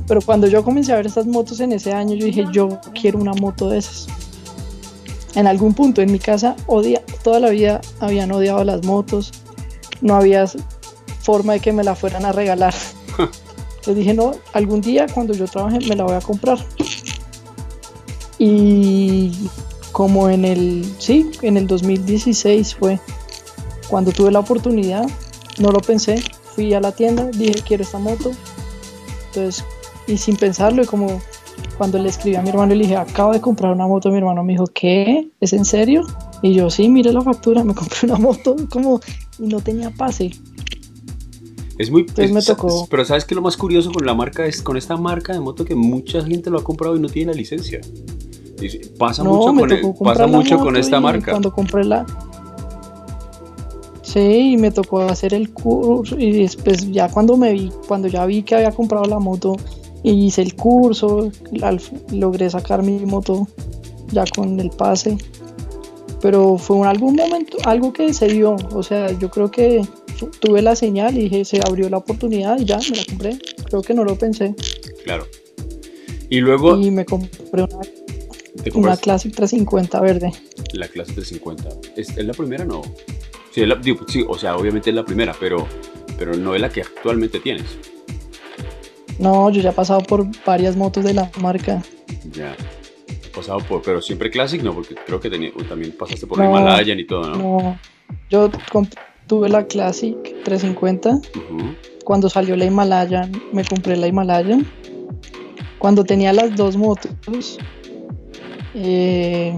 Pero 0.05 0.19
cuando 0.19 0.45
yo 0.47 0.61
comencé 0.61 0.91
a 0.91 0.97
ver 0.97 1.07
estas 1.07 1.27
motos 1.27 1.61
en 1.61 1.71
ese 1.71 1.93
año, 1.93 2.15
yo 2.15 2.25
dije, 2.25 2.43
yo 2.51 2.77
quiero 2.99 3.19
una 3.19 3.31
moto 3.31 3.69
de 3.69 3.77
esas. 3.77 4.07
En 5.33 5.47
algún 5.47 5.73
punto 5.73 6.01
en 6.01 6.11
mi 6.11 6.19
casa, 6.19 6.57
odia, 6.67 7.01
toda 7.23 7.39
la 7.39 7.51
vida 7.51 7.79
habían 8.01 8.33
odiado 8.33 8.65
las 8.65 8.83
motos, 8.83 9.31
no 10.01 10.15
había 10.15 10.45
forma 11.21 11.53
de 11.53 11.61
que 11.61 11.71
me 11.71 11.85
la 11.85 11.95
fueran 11.95 12.25
a 12.25 12.33
regalar. 12.33 12.73
Entonces 13.17 13.95
dije, 13.95 14.13
no, 14.13 14.33
algún 14.51 14.81
día 14.81 15.05
cuando 15.07 15.33
yo 15.33 15.47
trabaje 15.47 15.79
me 15.87 15.95
la 15.95 16.03
voy 16.03 16.15
a 16.15 16.19
comprar. 16.19 16.57
Y 18.39 19.31
como 19.99 20.29
en 20.29 20.45
el, 20.45 20.85
sí, 20.97 21.29
en 21.41 21.57
el 21.57 21.67
2016 21.67 22.73
fue 22.73 23.01
cuando 23.89 24.13
tuve 24.13 24.31
la 24.31 24.39
oportunidad, 24.39 25.05
no 25.59 25.73
lo 25.73 25.81
pensé, 25.81 26.23
fui 26.55 26.73
a 26.73 26.79
la 26.79 26.93
tienda, 26.93 27.25
dije, 27.25 27.55
quiero 27.67 27.83
esta 27.83 27.99
moto. 27.99 28.31
Entonces, 29.27 29.65
y 30.07 30.15
sin 30.15 30.37
pensarlo, 30.37 30.83
y 30.83 30.85
como 30.85 31.21
cuando 31.77 31.99
le 31.99 32.07
escribí 32.07 32.37
a 32.37 32.41
mi 32.41 32.47
hermano, 32.47 32.73
le 32.75 32.83
dije, 32.83 32.95
acabo 32.95 33.33
de 33.33 33.41
comprar 33.41 33.73
una 33.73 33.87
moto, 33.87 34.09
mi 34.09 34.19
hermano 34.19 34.41
me 34.41 34.53
dijo, 34.53 34.67
¿qué? 34.67 35.31
¿Es 35.41 35.51
en 35.51 35.65
serio? 35.65 36.07
Y 36.41 36.53
yo, 36.53 36.69
sí, 36.69 36.87
mire 36.87 37.11
la 37.11 37.21
factura, 37.21 37.65
me 37.65 37.75
compré 37.75 37.99
una 38.03 38.15
moto, 38.19 38.55
como, 38.69 39.01
y 39.37 39.47
no 39.47 39.59
tenía 39.59 39.89
pase. 39.89 40.31
Es 41.77 41.91
muy. 41.91 42.05
me 42.31 42.41
tocó. 42.41 42.87
Pero 42.89 43.03
¿sabes 43.03 43.25
qué 43.25 43.35
lo 43.35 43.41
más 43.41 43.57
curioso 43.57 43.91
con 43.91 44.05
la 44.05 44.13
marca 44.13 44.45
es 44.45 44.61
con 44.61 44.77
esta 44.77 44.95
marca 44.95 45.33
de 45.33 45.41
moto 45.41 45.65
que 45.65 45.75
mucha 45.75 46.23
gente 46.23 46.49
lo 46.49 46.59
ha 46.59 46.63
comprado 46.63 46.95
y 46.95 47.01
no 47.01 47.09
tiene 47.09 47.33
la 47.33 47.37
licencia? 47.37 47.81
Pasa 48.97 49.23
mucho, 49.23 49.53
con, 49.53 50.05
pasa 50.05 50.27
mucho 50.27 50.57
con 50.59 50.75
esta 50.75 50.99
marca. 50.99 51.31
Cuando 51.31 51.53
compré 51.53 51.83
la. 51.83 52.05
Sí, 54.01 54.53
y 54.53 54.57
me 54.57 54.71
tocó 54.71 55.01
hacer 55.01 55.35
el 55.35 55.53
curso 55.53 56.17
y 56.17 56.31
después 56.31 56.91
ya 56.91 57.09
cuando 57.09 57.37
me 57.37 57.53
vi, 57.53 57.71
cuando 57.87 58.07
ya 58.07 58.25
vi 58.25 58.41
que 58.41 58.55
había 58.55 58.71
comprado 58.71 59.05
la 59.05 59.19
moto 59.19 59.55
y 60.01 60.25
hice 60.25 60.41
el 60.41 60.55
curso, 60.55 61.31
logré 62.11 62.49
sacar 62.49 62.81
mi 62.81 63.05
moto 63.05 63.47
ya 64.11 64.23
con 64.35 64.59
el 64.59 64.71
pase. 64.71 65.17
Pero 66.21 66.57
fue 66.57 66.77
en 66.79 66.85
algún 66.85 67.15
momento 67.15 67.57
algo 67.65 67.93
que 67.93 68.13
se 68.13 68.27
dio, 68.27 68.55
o 68.73 68.83
sea, 68.83 69.11
yo 69.17 69.29
creo 69.29 69.51
que 69.51 69.87
tuve 70.39 70.61
la 70.61 70.75
señal 70.75 71.17
y 71.17 71.29
dije, 71.29 71.45
se 71.45 71.61
abrió 71.65 71.89
la 71.89 71.97
oportunidad 71.97 72.59
y 72.59 72.65
ya 72.65 72.77
me 72.77 72.97
la 72.97 73.05
compré. 73.05 73.37
Creo 73.65 73.81
que 73.81 73.93
no 73.93 74.03
lo 74.03 74.15
pensé. 74.17 74.55
Claro. 75.03 75.25
Y 76.29 76.39
luego... 76.39 76.77
Y 76.77 76.91
me 76.91 77.05
compré 77.05 77.63
una 77.63 77.67
una 78.73 78.97
Classic 78.97 79.33
350 79.33 80.01
verde. 80.01 80.31
La 80.73 80.87
Classic 80.87 81.15
350. 81.15 81.69
¿Es, 81.95 82.17
la 82.17 82.33
primera 82.33 82.65
no? 82.65 82.81
Sí, 83.51 83.63
sí, 84.07 84.25
o 84.27 84.37
sea, 84.37 84.55
obviamente 84.55 84.89
es 84.89 84.95
la 84.95 85.03
primera, 85.03 85.35
pero, 85.39 85.67
pero 86.17 86.35
no 86.35 86.55
es 86.55 86.61
la 86.61 86.69
que 86.69 86.81
actualmente 86.81 87.39
tienes. 87.39 87.77
No, 89.17 89.49
yo 89.49 89.61
ya 89.61 89.71
he 89.71 89.73
pasado 89.73 90.01
por 90.01 90.25
varias 90.45 90.75
motos 90.75 91.03
de 91.03 91.13
la 91.13 91.29
marca. 91.41 91.83
Ya. 92.31 92.55
He 93.07 93.35
pasado 93.35 93.59
por, 93.59 93.81
pero 93.81 94.01
siempre 94.01 94.29
Classic 94.29 94.61
no, 94.61 94.73
porque 94.73 94.95
creo 95.05 95.19
que 95.19 95.29
también 95.29 95.91
pasaste 95.97 96.25
por 96.25 96.37
la 96.37 96.45
Himalayan 96.45 96.99
y 96.99 97.05
todo, 97.05 97.29
¿no? 97.29 97.37
No. 97.37 97.79
Yo 98.29 98.49
tuve 99.27 99.49
la 99.49 99.65
Classic 99.65 100.15
350. 100.43 101.19
Cuando 102.05 102.29
salió 102.29 102.55
la 102.55 102.65
Himalayan, 102.65 103.31
me 103.51 103.63
compré 103.63 103.97
la 103.97 104.07
Himalayan. 104.07 104.65
Cuando 105.79 106.03
tenía 106.03 106.33
las 106.33 106.55
dos 106.55 106.75
motos, 106.75 107.57
eh, 108.75 109.55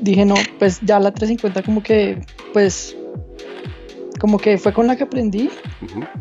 dije, 0.00 0.24
no, 0.24 0.34
pues 0.58 0.80
ya 0.82 1.00
la 1.00 1.12
350 1.12 1.62
como 1.62 1.82
que, 1.82 2.24
pues, 2.52 2.96
como 4.20 4.38
que 4.38 4.58
fue 4.58 4.72
con 4.72 4.86
la 4.86 4.96
que 4.96 5.04
aprendí, 5.04 5.50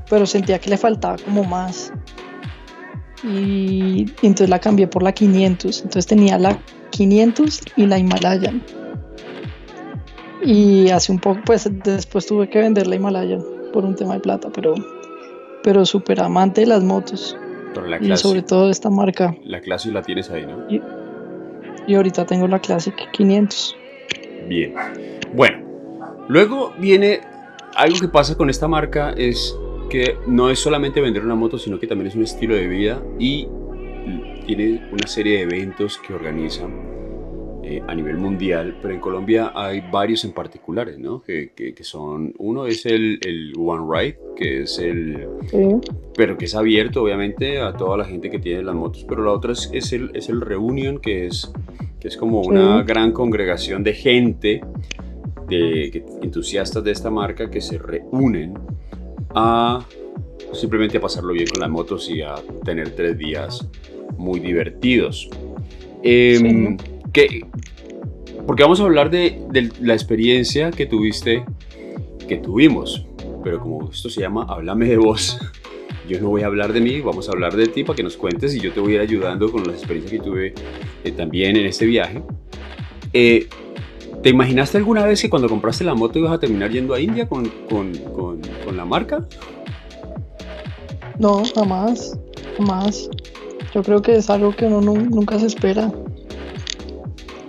pero 0.10 0.25
sentía 0.25 0.60
que 0.60 0.69
le 0.69 0.77
faltaba 0.77 1.17
como 1.17 1.43
más. 1.43 1.91
Y, 3.24 4.05
entonces 4.22 4.50
la 4.50 4.60
cambié 4.60 4.88
por 4.88 5.03
la 5.03 5.13
500. 5.13 5.83
Entonces 5.83 6.07
tenía 6.07 6.38
la 6.38 6.60
500 6.91 7.62
y 7.77 7.86
la 7.86 7.98
Himalayan. 7.98 8.62
Y 10.43 10.89
hace 10.89 11.12
un 11.12 11.19
poco, 11.19 11.39
pues 11.45 11.69
después 11.83 12.25
tuve 12.25 12.50
que 12.50 12.60
vender 12.60 12.88
la 12.88 12.95
Himalayan 12.95 13.41
por 13.72 13.86
un 13.86 13.95
tema 13.95 14.15
de 14.15 14.19
plata, 14.19 14.50
pero, 14.53 14.75
pero 15.63 15.86
súper 15.86 16.19
amante 16.22 16.62
de 16.62 16.67
las 16.67 16.83
motos 16.83 17.38
y 18.01 18.18
sobre 18.18 18.42
todo 18.42 18.70
esta 18.70 18.89
marca. 18.89 19.36
La 19.44 19.62
Classic 19.62 19.94
la 19.94 20.01
tienes 20.01 20.30
ahí, 20.30 20.46
¿no? 20.46 20.65
Y, 21.88 21.96
ahorita 21.96 22.25
tengo 22.25 22.48
la 22.48 22.60
Classic 22.60 22.96
500. 23.12 23.75
Bien. 24.48 24.74
Bueno, 25.34 25.58
luego 26.27 26.74
viene 26.80 27.22
algo 27.75 28.00
que 28.00 28.08
pasa 28.08 28.36
con 28.36 28.50
esta 28.50 28.68
marca 28.68 29.12
es 29.12 29.58
que 29.89 30.18
no 30.27 30.50
es 30.50 30.60
solamente 30.60 31.01
vender 31.01 31.24
una 31.24 31.36
moto, 31.36 31.58
sino 31.58 31.80
que 31.80 31.88
también 31.88 32.08
es 32.08 32.15
un 32.15 32.24
estilo 32.24 32.56
de 32.56 32.68
vida 32.68 33.01
y 33.20 33.48
tiene 34.46 34.88
una 34.92 35.08
serie 35.08 35.38
de 35.38 35.42
eventos 35.44 35.98
que 35.98 36.13
organizan 36.13 36.92
eh, 37.65 37.82
a 37.88 37.96
nivel 37.96 38.17
mundial, 38.17 38.75
pero 38.82 38.93
en 38.93 39.00
Colombia 39.00 39.53
hay 39.55 39.82
varios 39.89 40.25
en 40.25 40.34
particulares, 40.34 41.00
¿no? 41.00 41.22
Que, 41.22 41.53
que, 41.55 41.84
son, 41.86 42.34
uno 42.38 42.65
es 42.65 42.86
el, 42.86 43.20
el, 43.25 43.53
One 43.58 43.86
Ride, 43.89 44.20
que 44.36 44.63
es 44.63 44.79
el, 44.79 45.29
pero 46.13 46.38
que 46.38 46.43
es 46.43 46.55
abierto 46.55 47.03
obviamente 47.03 47.62
a 47.62 47.72
toda 47.72 47.96
la 47.96 48.03
gente 48.03 48.29
que 48.29 48.39
tiene 48.39 48.63
las 48.63 48.75
motos, 48.75 49.05
pero 49.08 49.24
la 49.24 49.32
otra 49.32 49.53
es, 49.53 49.70
es 49.72 49.93
el, 49.93 50.12
es 50.13 50.27
el 50.27 50.41
Reunion, 50.41 51.00
que 51.00 51.25
es, 51.27 51.53
que 52.01 52.10
es 52.10 52.17
como 52.17 52.41
una 52.41 52.84
gran 52.84 53.13
congregación 53.13 53.82
de 53.82 53.93
gente, 53.93 54.62
de, 55.48 56.03
entusiastas 56.22 56.84
de 56.84 56.91
esta 56.91 57.10
marca 57.10 57.50
que 57.50 57.62
se 57.62 57.77
reúnen 57.77 58.55
a 59.34 59.86
simplemente 60.51 60.98
a 60.98 61.01
pasarlo 61.01 61.32
bien 61.32 61.48
con 61.48 61.62
las 61.62 61.70
motos 61.70 62.10
y 62.10 62.22
a 62.22 62.36
tener 62.65 62.89
tres 62.89 63.17
días 63.17 63.65
muy 64.17 64.41
divertidos. 64.41 65.29
Eh, 66.03 66.75
porque 68.46 68.63
vamos 68.63 68.79
a 68.79 68.84
hablar 68.84 69.10
de, 69.10 69.72
la 69.82 69.93
experiencia 69.93 70.72
que 70.72 70.86
tuviste, 70.86 71.46
que 72.27 72.38
tuvimos, 72.38 73.05
pero 73.43 73.60
como 73.60 73.89
esto 73.89 74.10
se 74.10 74.22
llama 74.22 74.46
Háblame 74.50 74.88
de 74.88 74.98
vos, 74.98 75.39
yo 76.10 76.20
no 76.20 76.29
voy 76.29 76.41
a 76.41 76.48
hablar 76.48 76.74
de 76.74 76.82
mí, 76.82 77.01
vamos 77.01 77.29
a 77.29 77.32
hablar 77.32 77.55
de 77.55 77.67
ti 77.67 77.84
para 77.84 77.96
que 77.96 78.03
nos 78.03 78.17
cuentes 78.17 78.55
y 78.55 78.60
yo 78.60 78.72
te 78.72 78.79
voy 78.79 78.93
a 78.93 78.96
ir 78.96 79.01
ayudando 79.01 79.51
con 79.51 79.63
las 79.63 79.75
experiencias 79.75 80.20
que 80.20 80.27
tuve 80.27 80.53
eh, 81.03 81.12
también 81.12 81.55
en 81.55 81.65
este 81.65 81.86
viaje. 81.86 82.22
Eh, 83.13 83.48
¿Te 84.22 84.29
imaginaste 84.29 84.77
alguna 84.77 85.05
vez 85.05 85.22
que 85.22 85.29
cuando 85.29 85.50
compraste 85.50 85.84
la 85.84 85.96
moto 85.96 86.17
ibas 86.17 86.32
a 86.32 86.39
terminar 86.39 86.72
yendo 86.72 86.93
a 86.93 87.00
India 87.00 87.27
con, 87.27 87.51
la 88.74 88.86
marca? 88.86 89.27
No, 91.20 91.43
jamás, 91.53 92.17
jamás. 92.58 93.10
Yo 93.74 93.84
creo 93.84 94.01
que 94.01 94.15
es 94.15 94.29
algo 94.29 94.55
que 94.55 94.65
uno 94.65 94.79
nunca 94.79 95.38
se 95.39 95.48
espera. 95.48 95.91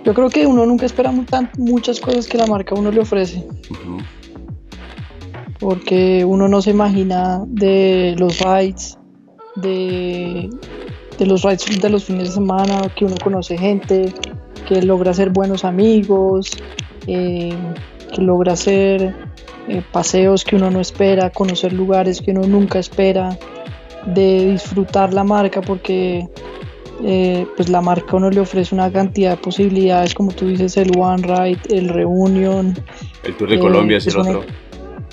Yo 0.05 0.13
creo 0.13 0.29
que 0.29 0.45
uno 0.45 0.67
nunca 0.67 0.85
espera 0.85 1.11
muchas 1.57 1.99
cosas 1.99 2.27
que 2.27 2.37
la 2.37 2.45
marca 2.45 2.75
uno 2.75 2.91
le 2.91 3.01
ofrece. 3.01 3.43
Porque 5.59 6.23
uno 6.23 6.47
no 6.47 6.61
se 6.61 6.69
imagina 6.69 7.43
de 7.47 8.15
los 8.19 8.39
rides, 8.39 8.99
de, 9.55 10.47
los 11.19 11.41
rides 11.41 11.81
de 11.81 11.89
los 11.89 12.05
fines 12.05 12.29
de 12.29 12.35
semana, 12.35 12.81
que 12.95 13.05
uno 13.05 13.15
conoce 13.23 13.57
gente, 13.57 14.13
que 14.67 14.83
logra 14.83 15.11
ser 15.11 15.31
buenos 15.31 15.65
amigos, 15.65 16.51
eh, 17.07 17.55
que 18.13 18.21
logra 18.21 18.53
hacer 18.53 19.15
eh, 19.67 19.81
paseos 19.91 20.43
que 20.43 20.55
uno 20.55 20.69
no 20.69 20.81
espera, 20.81 21.31
conocer 21.31 21.73
lugares 21.73 22.21
que 22.21 22.29
uno 22.29 22.41
nunca 22.41 22.77
espera, 22.77 23.39
de 24.05 24.51
disfrutar 24.51 25.15
la 25.15 25.23
marca 25.23 25.61
porque 25.61 26.29
eh, 27.03 27.45
pues 27.55 27.69
la 27.69 27.81
marca 27.81 28.15
uno 28.15 28.29
le 28.29 28.39
ofrece 28.39 28.73
una 28.73 28.91
cantidad 28.91 29.31
de 29.31 29.37
posibilidades, 29.37 30.13
como 30.13 30.31
tú 30.31 30.47
dices, 30.47 30.77
el 30.77 30.91
One 30.97 31.23
Ride, 31.23 31.59
el 31.69 31.89
Reunion. 31.89 32.73
El 33.23 33.35
Tour 33.35 33.49
de 33.49 33.59
Colombia 33.59 33.97
es 33.97 34.07
el 34.07 34.17
otro. 34.17 34.43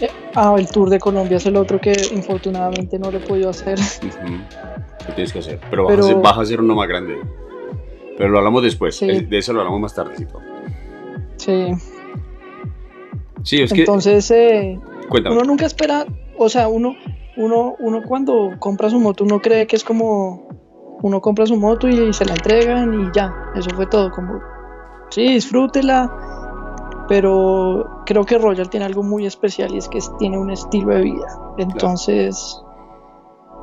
Eh, 0.00 0.08
ah, 0.34 0.54
el 0.56 0.68
Tour 0.68 0.90
de 0.90 0.98
Colombia 0.98 1.36
es 1.36 1.46
el 1.46 1.56
otro 1.56 1.80
que 1.80 1.92
infortunadamente 2.14 2.98
no 2.98 3.10
le 3.10 3.18
he 3.18 3.20
podido 3.20 3.50
hacer. 3.50 3.78
¿Qué 5.06 5.12
tienes 5.14 5.32
que 5.32 5.40
hacer? 5.40 5.60
Pero, 5.70 5.86
Vas, 6.20 6.38
a 6.38 6.40
hacer, 6.42 6.60
uno 6.60 6.74
más 6.74 6.88
grande. 6.88 7.18
Pero 8.16 8.30
lo 8.30 8.38
hablamos 8.38 8.62
después, 8.62 9.00
de 9.00 9.26
eso 9.30 9.52
lo 9.52 9.60
hablamos 9.60 9.80
más 9.80 9.94
tarde. 9.94 10.14
Sí. 11.36 11.72
Sí, 13.42 13.62
es 13.62 13.72
que... 13.72 13.80
Entonces, 13.80 14.30
eh, 14.30 14.78
uno 15.10 15.42
nunca 15.42 15.66
espera, 15.66 16.06
o 16.36 16.48
sea, 16.48 16.68
uno, 16.68 16.94
uno, 17.36 17.74
uno 17.80 18.02
cuando 18.02 18.52
compra 18.60 18.88
su 18.88 19.00
moto, 19.00 19.24
uno 19.24 19.40
cree 19.40 19.66
que 19.66 19.74
es 19.74 19.82
como 19.82 20.48
uno 21.02 21.20
compra 21.20 21.46
su 21.46 21.56
moto 21.56 21.88
y 21.88 22.12
se 22.12 22.24
la 22.24 22.32
entregan 22.32 22.94
y 22.94 23.10
ya, 23.12 23.34
eso 23.54 23.70
fue 23.74 23.86
todo, 23.86 24.10
como, 24.10 24.40
sí, 25.10 25.34
disfrútela, 25.34 26.10
pero 27.08 28.02
creo 28.06 28.24
que 28.24 28.38
Royal 28.38 28.70
tiene 28.70 28.86
algo 28.86 29.02
muy 29.02 29.26
especial 29.26 29.74
y 29.74 29.78
es 29.78 29.88
que 29.88 29.98
tiene 30.18 30.38
un 30.38 30.50
estilo 30.50 30.94
de 30.94 31.02
vida, 31.02 31.38
entonces 31.58 32.62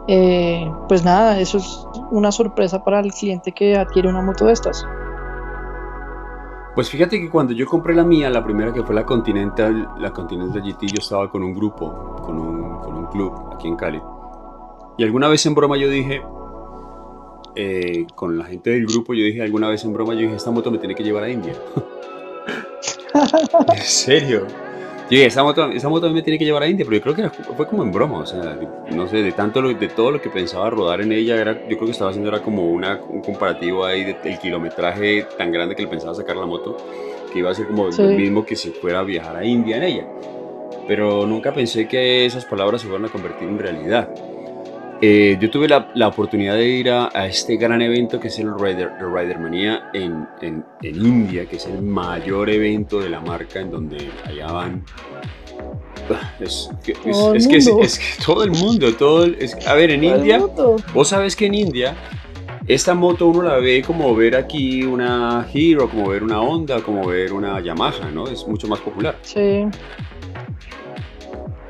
eh, 0.07 0.71
pues 0.87 1.03
nada, 1.03 1.39
eso 1.39 1.59
es 1.59 1.87
una 2.09 2.31
sorpresa 2.31 2.83
para 2.83 2.99
el 2.99 3.11
cliente 3.11 3.51
que 3.51 3.77
adquiere 3.77 4.09
una 4.09 4.21
moto 4.21 4.45
de 4.45 4.53
estas. 4.53 4.83
Pues 6.73 6.89
fíjate 6.89 7.19
que 7.19 7.29
cuando 7.29 7.53
yo 7.53 7.65
compré 7.65 7.93
la 7.93 8.03
mía, 8.03 8.29
la 8.29 8.43
primera 8.43 8.73
que 8.73 8.83
fue 8.83 8.95
la 8.95 9.05
Continental, 9.05 9.87
la 9.97 10.11
Continental 10.11 10.61
GT, 10.63 10.87
yo 10.87 10.99
estaba 10.99 11.29
con 11.29 11.43
un 11.43 11.53
grupo, 11.53 12.15
con 12.23 12.39
un, 12.39 12.79
con 12.79 12.95
un 12.95 13.05
club 13.07 13.33
aquí 13.53 13.67
en 13.67 13.75
Cali. 13.75 14.01
Y 14.97 15.03
alguna 15.03 15.27
vez 15.27 15.45
en 15.45 15.53
broma 15.53 15.77
yo 15.77 15.89
dije, 15.89 16.23
eh, 17.55 18.05
con 18.15 18.37
la 18.37 18.45
gente 18.45 18.69
del 18.69 18.85
grupo, 18.85 19.13
yo 19.13 19.23
dije 19.23 19.41
alguna 19.41 19.69
vez 19.69 19.83
en 19.83 19.93
broma, 19.93 20.13
yo 20.13 20.21
dije, 20.21 20.35
esta 20.35 20.51
moto 20.51 20.71
me 20.71 20.77
tiene 20.77 20.95
que 20.95 21.03
llevar 21.03 21.23
a 21.23 21.29
India. 21.29 21.53
en 23.75 23.81
serio. 23.81 24.47
Yo 25.09 25.15
dije, 25.15 25.25
esa 25.25 25.41
moto, 25.41 25.71
esa 25.71 25.89
moto 25.89 26.07
me 26.11 26.21
tiene 26.21 26.37
que 26.37 26.45
llevar 26.45 26.61
a 26.61 26.67
India, 26.67 26.85
pero 26.87 26.97
yo 26.97 27.15
creo 27.15 27.31
que 27.31 27.43
fue 27.55 27.67
como 27.67 27.81
en 27.81 27.91
broma, 27.91 28.19
o 28.19 28.25
sea, 28.27 28.59
no 28.91 29.07
sé, 29.07 29.23
de 29.23 29.31
tanto 29.31 29.59
de 29.61 29.87
todo 29.87 30.11
lo 30.11 30.21
que 30.21 30.29
pensaba 30.29 30.69
rodar 30.69 31.01
en 31.01 31.11
ella, 31.11 31.35
era, 31.35 31.53
yo 31.67 31.77
creo 31.77 31.85
que 31.85 31.91
estaba 31.91 32.11
haciendo 32.11 32.29
era 32.29 32.43
como 32.43 32.69
una, 32.69 33.01
un 33.09 33.21
comparativo 33.21 33.85
ahí 33.85 34.03
del 34.03 34.37
kilometraje 34.37 35.25
tan 35.35 35.51
grande 35.51 35.75
que 35.75 35.81
le 35.81 35.87
pensaba 35.87 36.13
sacar 36.13 36.35
la 36.35 36.45
moto, 36.45 36.77
que 37.33 37.39
iba 37.39 37.49
a 37.49 37.55
ser 37.55 37.65
como 37.65 37.87
lo 37.87 38.03
mismo 38.09 38.45
que 38.45 38.55
si 38.55 38.69
fuera 38.69 38.99
a 38.99 39.03
viajar 39.03 39.35
a 39.35 39.43
India 39.43 39.77
en 39.77 39.83
ella. 39.83 40.07
Pero 40.87 41.25
nunca 41.25 41.55
pensé 41.55 41.87
que 41.87 42.27
esas 42.27 42.45
palabras 42.45 42.81
se 42.81 42.87
fueran 42.87 43.07
a 43.07 43.09
convertir 43.11 43.47
en 43.47 43.57
realidad. 43.57 44.13
Eh, 45.01 45.37
yo 45.39 45.49
tuve 45.49 45.69
la, 45.69 45.91
la, 45.95 46.09
oportunidad 46.09 46.55
de 46.55 46.67
ir 46.67 46.89
a, 46.89 47.07
este 47.25 47.55
gran 47.55 47.81
evento 47.81 48.19
que 48.19 48.27
es 48.27 48.37
el 48.39 48.51
Rider, 48.59 48.91
Ridermania 48.99 49.89
en, 49.93 50.27
en, 50.41 50.65
en, 50.81 50.95
India, 50.95 51.45
que 51.45 51.55
es 51.55 51.65
el 51.67 51.81
mayor 51.81 52.49
evento 52.49 52.99
de 52.99 53.09
la 53.09 53.21
marca 53.21 53.61
en 53.61 53.71
donde 53.71 54.09
allá 54.25 54.51
van... 54.51 54.83
Ah, 56.11 56.33
es, 56.41 56.69
que, 56.83 56.91
es, 56.91 57.47
que, 57.47 57.57
es, 57.57 57.99
que, 57.99 58.23
todo 58.25 58.43
el 58.43 58.51
mundo, 58.51 58.93
todo 58.95 59.25
a 59.67 59.73
ver, 59.73 59.91
en 59.91 60.03
India, 60.03 60.41
vos 60.93 61.07
sabes 61.07 61.35
que 61.35 61.45
en 61.45 61.53
India 61.53 61.95
esta 62.67 62.93
moto 62.93 63.27
uno 63.27 63.43
la 63.43 63.57
ve 63.57 63.81
como 63.85 64.15
ver 64.15 64.35
aquí 64.35 64.83
una 64.83 65.47
Hero, 65.53 65.89
como 65.89 66.09
ver 66.09 66.23
una 66.23 66.41
Honda, 66.41 66.81
como 66.81 67.07
ver 67.07 67.33
una 67.33 67.59
Yamaha, 67.61 68.11
¿no? 68.11 68.27
Es 68.27 68.47
mucho 68.47 68.67
más 68.67 68.79
popular. 68.79 69.17
Sí. 69.23 69.65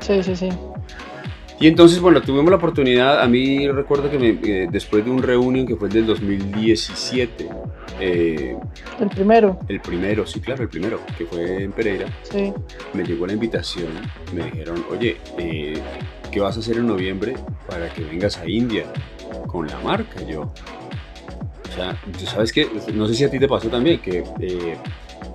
Sí, 0.00 0.22
sí, 0.22 0.36
sí. 0.36 0.48
Y 1.60 1.66
entonces, 1.66 2.00
bueno, 2.00 2.22
tuvimos 2.22 2.48
la 2.48 2.56
oportunidad, 2.56 3.20
a 3.20 3.28
mí 3.28 3.68
recuerdo 3.68 4.10
que 4.10 4.38
eh, 4.42 4.68
después 4.72 5.04
de 5.04 5.10
un 5.10 5.22
reunión 5.22 5.66
que 5.66 5.76
fue 5.76 5.90
del 5.90 6.06
2017. 6.06 7.48
Eh, 8.00 8.56
el 8.98 9.08
primero. 9.10 9.58
El 9.68 9.78
primero, 9.82 10.26
sí, 10.26 10.40
claro, 10.40 10.62
el 10.62 10.70
primero, 10.70 11.00
que 11.18 11.26
fue 11.26 11.64
en 11.64 11.72
Pereira. 11.72 12.06
Sí. 12.22 12.50
Me 12.94 13.04
llegó 13.04 13.26
la 13.26 13.34
invitación, 13.34 13.88
me 14.32 14.44
dijeron, 14.44 14.82
oye, 14.90 15.18
eh, 15.36 15.74
¿qué 16.32 16.40
vas 16.40 16.56
a 16.56 16.60
hacer 16.60 16.78
en 16.78 16.86
noviembre 16.86 17.34
para 17.68 17.92
que 17.92 18.04
vengas 18.04 18.38
a 18.38 18.48
India 18.48 18.86
con 19.46 19.66
la 19.66 19.78
marca? 19.80 20.22
Yo, 20.22 20.44
o 20.44 21.72
sea, 21.74 21.94
¿sabes 22.24 22.54
qué? 22.54 22.68
No 22.94 23.06
sé 23.06 23.12
si 23.12 23.24
a 23.24 23.30
ti 23.30 23.38
te 23.38 23.46
pasó 23.46 23.68
también, 23.68 24.00
que, 24.00 24.24
que 24.38 24.78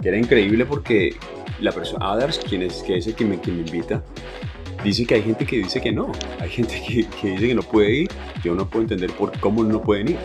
era 0.04 0.18
increíble 0.18 0.66
porque 0.66 1.12
la 1.62 1.72
persona, 1.72 2.12
Adars, 2.12 2.40
quien 2.40 2.64
es, 2.64 2.82
que 2.82 2.98
es 2.98 3.06
el 3.06 3.14
que 3.14 3.26
me, 3.26 3.40
que 3.40 3.52
me 3.52 3.60
invita, 3.60 4.04
dice 4.86 5.06
que 5.06 5.16
hay 5.16 5.24
gente 5.24 5.46
que 5.46 5.58
dice 5.58 5.82
que 5.82 5.92
no, 5.92 6.12
hay 6.40 6.50
gente 6.50 6.82
que, 6.82 7.08
dice 7.32 7.48
que 7.48 7.56
no 7.56 7.64
puede 7.64 7.92
ir, 8.02 8.12
yo 8.44 8.54
no 8.54 8.70
puedo 8.70 8.84
entender 8.84 9.12
por 9.12 9.38
cómo 9.40 9.64
no 9.64 9.82
pueden 9.82 10.10
ir. 10.10 10.18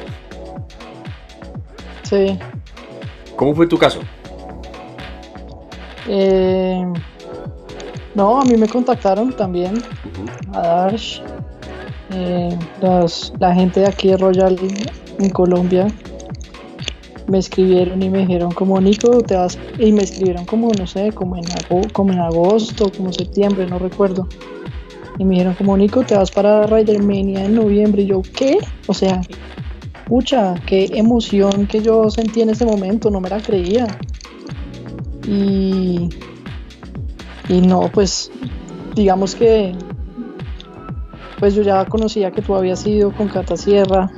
Sí. 2.03 2.39
¿Cómo 3.37 3.55
fue 3.55 3.67
tu 3.67 3.79
caso? 3.79 4.01
Eh, 6.07 6.85
no, 8.15 8.41
a 8.41 8.45
mí 8.45 8.57
me 8.57 8.69
contactaron 8.69 9.33
también, 9.33 9.83
a 10.53 10.61
Darsh, 10.61 11.23
eh, 12.13 12.59
la 13.39 13.55
gente 13.55 13.81
de 13.81 13.87
aquí 13.87 14.09
de 14.09 14.17
Royal 14.19 14.59
en 15.19 15.31
Colombia, 15.31 15.87
me 17.31 17.39
escribieron 17.39 18.03
y 18.03 18.11
me 18.11 18.19
dijeron 18.19 18.51
como 18.51 18.81
Nico, 18.81 19.23
te 19.23 19.37
vas, 19.37 19.57
y 19.79 19.93
me 19.93 20.03
escribieron 20.03 20.45
como, 20.45 20.73
no 20.73 20.87
sé, 20.87 21.13
como 21.13 21.37
en, 21.37 21.45
como 21.93 22.13
en 22.13 22.19
agosto, 22.19 22.91
como 22.95 23.13
septiembre, 23.13 23.67
no 23.69 23.79
recuerdo. 23.79 24.27
Y 25.17 25.25
me 25.25 25.35
dijeron 25.35 25.55
como 25.55 25.77
Nico, 25.77 26.03
te 26.03 26.17
vas 26.17 26.31
para 26.31 26.67
Ridermania 26.67 27.45
en 27.45 27.55
noviembre. 27.55 28.03
Y 28.03 28.07
yo, 28.07 28.23
¿qué? 28.23 28.59
O 28.89 28.95
sea, 28.95 29.21
pucha, 30.07 30.57
qué 30.67 30.91
emoción 30.95 31.67
que 31.67 31.83
yo 31.83 32.11
sentí 32.11 32.43
en 32.43 32.51
ese 32.51 32.65
momento, 32.65 33.11
no 33.11 33.21
me 33.21 33.29
la 33.29 33.41
creía. 33.41 33.87
Y, 35.29 36.09
y 37.49 37.61
no, 37.61 37.91
pues, 37.93 38.33
digamos 38.97 39.37
que, 39.37 39.73
pues 41.39 41.55
yo 41.55 41.63
ya 41.63 41.85
conocía 41.85 42.33
que 42.33 42.43
tú 42.43 42.57
habías 42.57 42.85
ido 42.87 43.13
con 43.13 43.29
Cata 43.29 43.57
Sierra 43.57 44.11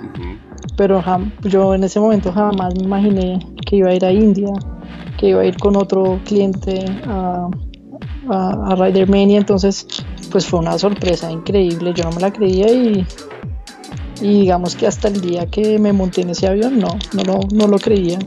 pero 0.77 1.03
yo 1.43 1.75
en 1.75 1.85
ese 1.85 2.01
momento 2.01 2.33
jamás 2.33 2.75
me 2.75 2.85
imaginé 2.85 3.39
que 3.67 3.77
iba 3.77 3.91
a 3.91 3.95
ir 3.95 4.05
a 4.05 4.13
India, 4.13 4.53
que 5.19 5.29
iba 5.29 5.43
a 5.43 5.45
ir 5.45 5.57
con 5.59 5.77
otro 5.77 6.21
cliente 6.25 6.85
a, 7.07 7.49
a, 8.29 8.75
Ridermania, 8.77 9.39
entonces 9.39 9.87
pues 10.31 10.47
fue 10.47 10.61
una 10.61 10.79
sorpresa 10.79 11.31
increíble, 11.31 11.93
yo 11.95 12.05
no 12.05 12.11
me 12.13 12.21
la 12.21 12.33
creía 12.33 12.73
y, 12.73 13.07
y 14.21 14.41
digamos 14.41 14.77
que 14.77 14.87
hasta 14.87 15.09
el 15.09 15.21
día 15.21 15.47
que 15.47 15.79
me 15.79 15.93
monté 15.93 16.23
en 16.23 16.31
ese 16.31 16.47
avión 16.47 16.79
no, 16.79 16.99
no 17.13 17.25
lo, 17.25 17.41
no 17.53 17.69
lo 17.69 17.79
creía. 17.79 18.19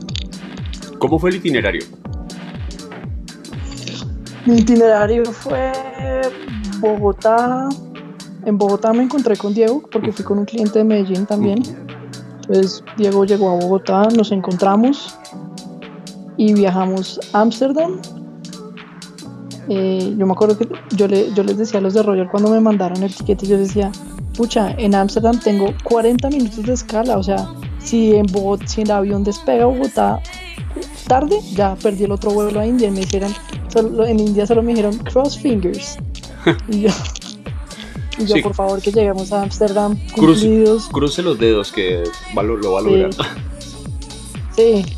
¿Cómo 0.98 1.18
fue 1.18 1.30
el 1.30 1.36
itinerario? 1.36 1.84
Mi 4.46 4.58
itinerario 4.58 5.24
fue 5.24 5.72
Bogotá. 6.78 7.68
En 8.44 8.56
Bogotá 8.56 8.92
me 8.92 9.02
encontré 9.02 9.36
con 9.36 9.52
Diego 9.52 9.82
porque 9.90 10.12
fui 10.12 10.24
con 10.24 10.38
un 10.38 10.44
cliente 10.44 10.78
de 10.78 10.84
Medellín 10.84 11.26
también. 11.26 11.85
Entonces 12.48 12.84
Diego 12.96 13.24
llegó 13.24 13.50
a 13.50 13.54
Bogotá, 13.54 14.08
nos 14.16 14.32
encontramos 14.32 15.18
y 16.36 16.54
viajamos 16.54 17.20
a 17.32 17.40
Ámsterdam. 17.40 18.00
Eh, 19.68 20.14
yo 20.16 20.26
me 20.26 20.32
acuerdo 20.32 20.56
que 20.56 20.68
yo, 20.96 21.08
le, 21.08 21.32
yo 21.34 21.42
les 21.42 21.58
decía 21.58 21.80
a 21.80 21.82
los 21.82 21.94
de 21.94 22.02
Royal 22.02 22.30
cuando 22.30 22.50
me 22.50 22.60
mandaron 22.60 23.02
el 23.02 23.12
tiquete, 23.12 23.46
yo 23.46 23.58
decía, 23.58 23.90
pucha, 24.36 24.72
en 24.78 24.94
Ámsterdam 24.94 25.40
tengo 25.40 25.74
40 25.82 26.28
minutos 26.30 26.64
de 26.64 26.72
escala, 26.72 27.18
o 27.18 27.22
sea, 27.22 27.48
si 27.80 28.14
en 28.14 28.26
Bogotá, 28.26 28.66
si 28.68 28.82
el 28.82 28.90
avión 28.92 29.24
despega 29.24 29.64
a 29.64 29.66
Bogotá 29.66 30.20
tarde, 31.06 31.40
ya 31.54 31.76
perdí 31.76 32.04
el 32.04 32.12
otro 32.12 32.30
vuelo 32.30 32.60
a 32.60 32.66
India 32.66 32.88
y 32.88 32.90
me 32.90 33.00
dijeron, 33.00 33.32
en 34.06 34.20
India 34.20 34.46
solo 34.46 34.62
me 34.62 34.72
dijeron 34.72 34.98
cross 34.98 35.38
fingers. 35.38 35.98
y 36.68 36.82
yo, 36.82 36.90
y 38.18 38.24
yo, 38.24 38.42
por 38.42 38.54
favor, 38.54 38.80
que 38.80 38.92
lleguemos 38.92 39.32
a 39.32 39.42
Ámsterdam 39.42 39.96
cumplidos. 40.14 40.88
Cruce, 40.88 41.22
los 41.22 41.38
dedos 41.38 41.72
que 41.72 42.02
lo 42.34 42.72
va 42.72 42.80
a 42.80 42.82
lograr. 42.82 43.10
Sí. 44.54 44.84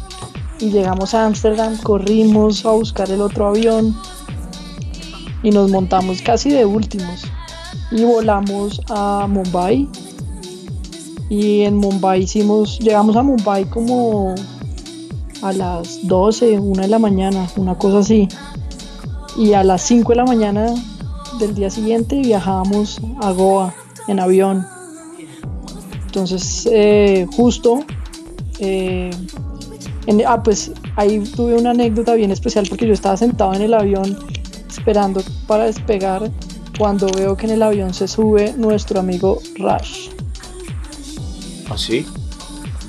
Y 0.60 0.70
llegamos 0.70 1.14
a 1.14 1.24
Ámsterdam, 1.24 1.76
corrimos 1.76 2.66
a 2.66 2.72
buscar 2.72 3.08
el 3.12 3.20
otro 3.20 3.46
avión 3.46 3.96
y 5.44 5.50
nos 5.50 5.70
montamos 5.70 6.20
casi 6.20 6.50
de 6.50 6.64
últimos. 6.64 7.22
Y 7.92 8.02
volamos 8.02 8.80
a 8.88 9.28
Mumbai. 9.28 9.88
Y 11.30 11.60
en 11.60 11.76
Mumbai 11.76 12.22
hicimos, 12.22 12.80
llegamos 12.80 13.14
a 13.14 13.22
Mumbai 13.22 13.66
como 13.66 14.34
a 15.42 15.52
las 15.52 16.00
12, 16.08 16.58
1 16.58 16.82
de 16.82 16.88
la 16.88 16.98
mañana, 16.98 17.48
una 17.56 17.76
cosa 17.76 18.00
así. 18.00 18.26
Y 19.36 19.52
a 19.52 19.62
las 19.62 19.82
5 19.82 20.08
de 20.08 20.16
la 20.16 20.24
mañana 20.24 20.74
del 21.38 21.54
día 21.54 21.70
siguiente 21.70 22.20
viajábamos 22.20 23.00
a 23.20 23.32
Goa 23.32 23.74
en 24.08 24.20
avión. 24.20 24.66
Entonces, 26.06 26.68
eh, 26.72 27.26
justo, 27.36 27.84
eh, 28.58 29.10
ah, 30.26 30.42
pues 30.42 30.72
ahí 30.96 31.20
tuve 31.20 31.54
una 31.54 31.70
anécdota 31.70 32.14
bien 32.14 32.30
especial 32.30 32.66
porque 32.68 32.86
yo 32.86 32.92
estaba 32.92 33.16
sentado 33.16 33.54
en 33.54 33.62
el 33.62 33.74
avión 33.74 34.18
esperando 34.68 35.22
para 35.46 35.64
despegar 35.64 36.30
cuando 36.78 37.06
veo 37.08 37.36
que 37.36 37.46
en 37.46 37.52
el 37.52 37.62
avión 37.62 37.92
se 37.92 38.08
sube 38.08 38.54
nuestro 38.56 39.00
amigo 39.00 39.40
Rash. 39.58 40.08
¿Ah, 41.70 41.76
sí? 41.76 42.06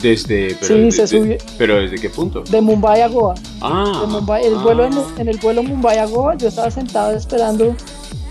Desde, 0.01 0.55
pero, 0.61 0.75
sí, 0.75 0.91
se 0.91 1.07
subió. 1.07 1.37
¿Pero 1.57 1.75
desde 1.75 1.97
qué 1.97 2.09
punto? 2.09 2.41
De 2.43 2.61
Mumbai 2.61 3.01
a 3.01 3.09
Goa. 3.09 3.35
Ah, 3.59 3.99
de 4.01 4.07
Mumbai, 4.07 4.45
el 4.45 4.55
vuelo 4.55 4.85
en, 4.85 4.93
en, 5.17 5.27
el 5.27 5.37
vuelo 5.39 5.61
Mumbai 5.61 5.97
a 5.97 6.05
Goa, 6.05 6.37
yo 6.37 6.47
estaba 6.47 6.71
sentado 6.71 7.11
esperando 7.17 7.75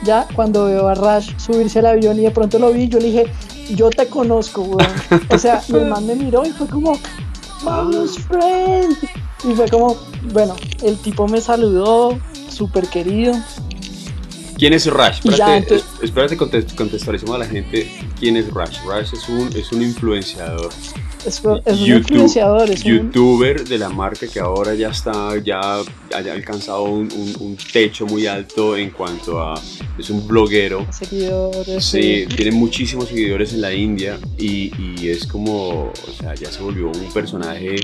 ya 0.04 0.26
cuando 0.34 0.66
veo 0.66 0.88
a 0.88 0.94
Rash 0.94 1.36
subirse 1.38 1.80
al 1.80 1.86
avión 1.86 2.18
y 2.18 2.22
de 2.22 2.30
pronto 2.30 2.58
lo 2.58 2.72
vi, 2.72 2.88
yo 2.88 2.98
le 2.98 3.06
dije, 3.06 3.26
yo 3.74 3.90
te 3.90 4.06
conozco, 4.08 4.62
weón. 4.62 4.90
O 5.30 5.38
sea, 5.38 5.62
el 5.68 5.86
man 5.86 6.06
me 6.06 6.14
miró 6.14 6.44
y 6.46 6.50
fue 6.50 6.66
como, 6.66 6.98
vamos, 7.64 8.16
ah. 8.18 8.22
friend. 8.28 8.96
Y 9.44 9.54
fue 9.54 9.68
como, 9.68 9.96
bueno, 10.32 10.56
el 10.82 10.96
tipo 10.98 11.28
me 11.28 11.40
saludó, 11.40 12.18
súper 12.50 12.88
querido. 12.88 13.34
¿Quién 14.56 14.72
es 14.72 14.86
Rash? 14.86 15.20
Espérate, 15.24 15.80
espérate 16.02 16.36
contextualizamos 16.36 17.36
a 17.36 17.38
la 17.38 17.46
gente 17.46 17.88
quién 18.18 18.36
es 18.36 18.52
Rash. 18.52 18.78
Rash 18.84 19.14
es 19.14 19.28
un, 19.28 19.48
es 19.56 19.70
un 19.70 19.82
influenciador 19.82 20.70
es, 21.26 21.42
un 21.44 21.60
influenciador, 21.66 22.70
es 22.70 22.82
youtuber 22.82 23.66
de 23.66 23.78
la 23.78 23.88
marca 23.88 24.26
que 24.26 24.40
ahora 24.40 24.74
ya 24.74 24.88
está, 24.88 25.36
ya 25.38 25.60
ha 25.60 26.32
alcanzado 26.32 26.84
un, 26.84 27.56
techo 27.72 28.06
muy 28.06 28.26
alto 28.26 28.76
en 28.76 28.90
cuanto 28.90 29.40
a, 29.40 29.60
es 29.98 30.10
un 30.10 30.26
bloguero. 30.26 30.86
Seguidores. 30.90 31.84
Sí, 31.84 32.26
tiene 32.34 32.52
muchísimos 32.52 33.08
seguidores 33.08 33.52
en 33.52 33.60
la 33.60 33.72
India 33.72 34.18
y, 34.38 34.72
y 34.78 35.08
es 35.08 35.26
como, 35.26 35.90
o 35.90 36.12
sea, 36.18 36.34
ya 36.34 36.50
se 36.50 36.62
volvió 36.62 36.88
un 36.88 37.12
personaje 37.12 37.76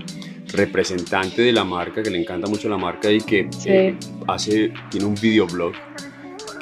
representante 0.55 1.43
de 1.43 1.53
la 1.53 1.65
marca, 1.65 2.03
que 2.03 2.11
le 2.11 2.21
encanta 2.21 2.49
mucho 2.49 2.69
la 2.69 2.77
marca 2.77 3.11
y 3.11 3.21
que 3.21 3.49
eh, 3.67 3.97
hace, 4.27 4.73
tiene 4.91 5.07
un 5.07 5.15
videoblog 5.15 5.73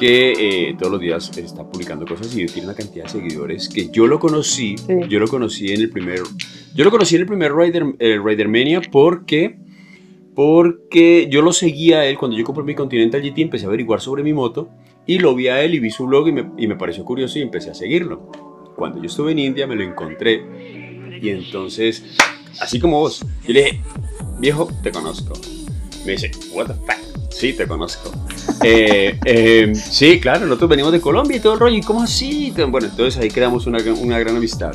que 0.03 0.33
eh, 0.33 0.75
todos 0.77 0.91
los 0.91 1.01
días 1.01 1.31
está 1.38 1.62
publicando 1.62 2.05
cosas 2.05 2.35
y 2.37 2.45
tiene 2.47 2.65
una 2.65 2.75
cantidad 2.75 3.05
de 3.05 3.11
seguidores 3.11 3.69
que 3.69 3.88
yo 3.88 4.09
lo 4.09 4.19
conocí, 4.19 4.75
yo 5.09 5.21
lo 5.21 5.29
conocí 5.29 5.73
en 5.73 5.81
el 5.81 5.91
primer, 5.91 6.23
yo 6.75 6.85
lo 6.85 6.91
conocí 6.91 7.15
en 7.15 7.21
el 7.21 7.29
primer 7.29 7.55
Rider, 7.55 7.85
Rider 8.01 8.49
Mania 8.49 8.83
porque, 8.91 9.61
porque 10.35 11.29
yo 11.31 11.41
lo 11.41 11.53
seguía 11.53 12.01
a 12.01 12.07
él 12.07 12.19
cuando 12.19 12.37
yo 12.37 12.43
compré 12.43 12.65
mi 12.65 12.75
Continental 12.75 13.23
GT, 13.23 13.43
empecé 13.43 13.67
a 13.67 13.69
averiguar 13.69 14.01
sobre 14.01 14.25
mi 14.25 14.33
moto 14.33 14.71
y 15.07 15.21
lo 15.21 15.37
vi 15.37 15.47
a 15.47 15.62
él 15.62 15.77
y 15.77 15.79
vi 15.79 15.91
su 15.91 16.05
blog 16.05 16.27
y 16.27 16.33
me, 16.33 16.51
y 16.59 16.67
me 16.67 16.75
pareció 16.75 17.05
curioso 17.05 17.38
y 17.38 17.43
empecé 17.43 17.71
a 17.71 17.75
seguirlo. 17.75 18.29
Cuando 18.75 18.99
yo 18.99 19.07
estuve 19.07 19.31
en 19.31 19.38
India 19.38 19.69
me 19.69 19.77
lo 19.77 19.85
encontré 19.85 20.43
y 21.23 21.29
entonces, 21.29 22.17
así 22.61 22.81
como 22.81 22.99
vos, 22.99 23.25
yo 23.47 23.55
le 23.55 23.62
dije, 23.62 23.81
viejo, 24.41 24.69
te 24.83 24.91
conozco. 24.91 25.35
Me 26.05 26.12
dice, 26.12 26.33
what 26.53 26.67
the 26.67 26.75
fuck, 26.75 27.22
sí, 27.33 27.53
te 27.53 27.66
conozco. 27.66 28.11
Eh, 28.62 29.18
eh, 29.25 29.73
sí, 29.75 30.21
claro, 30.21 30.47
nosotros 30.47 30.71
venimos 30.71 30.92
de 30.92 31.01
Colombia 31.01 31.37
y 31.37 31.40
todo 31.40 31.55
el 31.55 31.61
rollo. 31.61 31.77
¿Y 31.77 31.83
cómo 31.83 32.03
así? 32.03 32.53
Bueno, 32.68 32.88
entonces 32.88 33.21
ahí 33.21 33.31
creamos 33.31 33.66
una, 33.66 33.79
una 33.95 34.18
gran 34.18 34.37
amistad. 34.37 34.73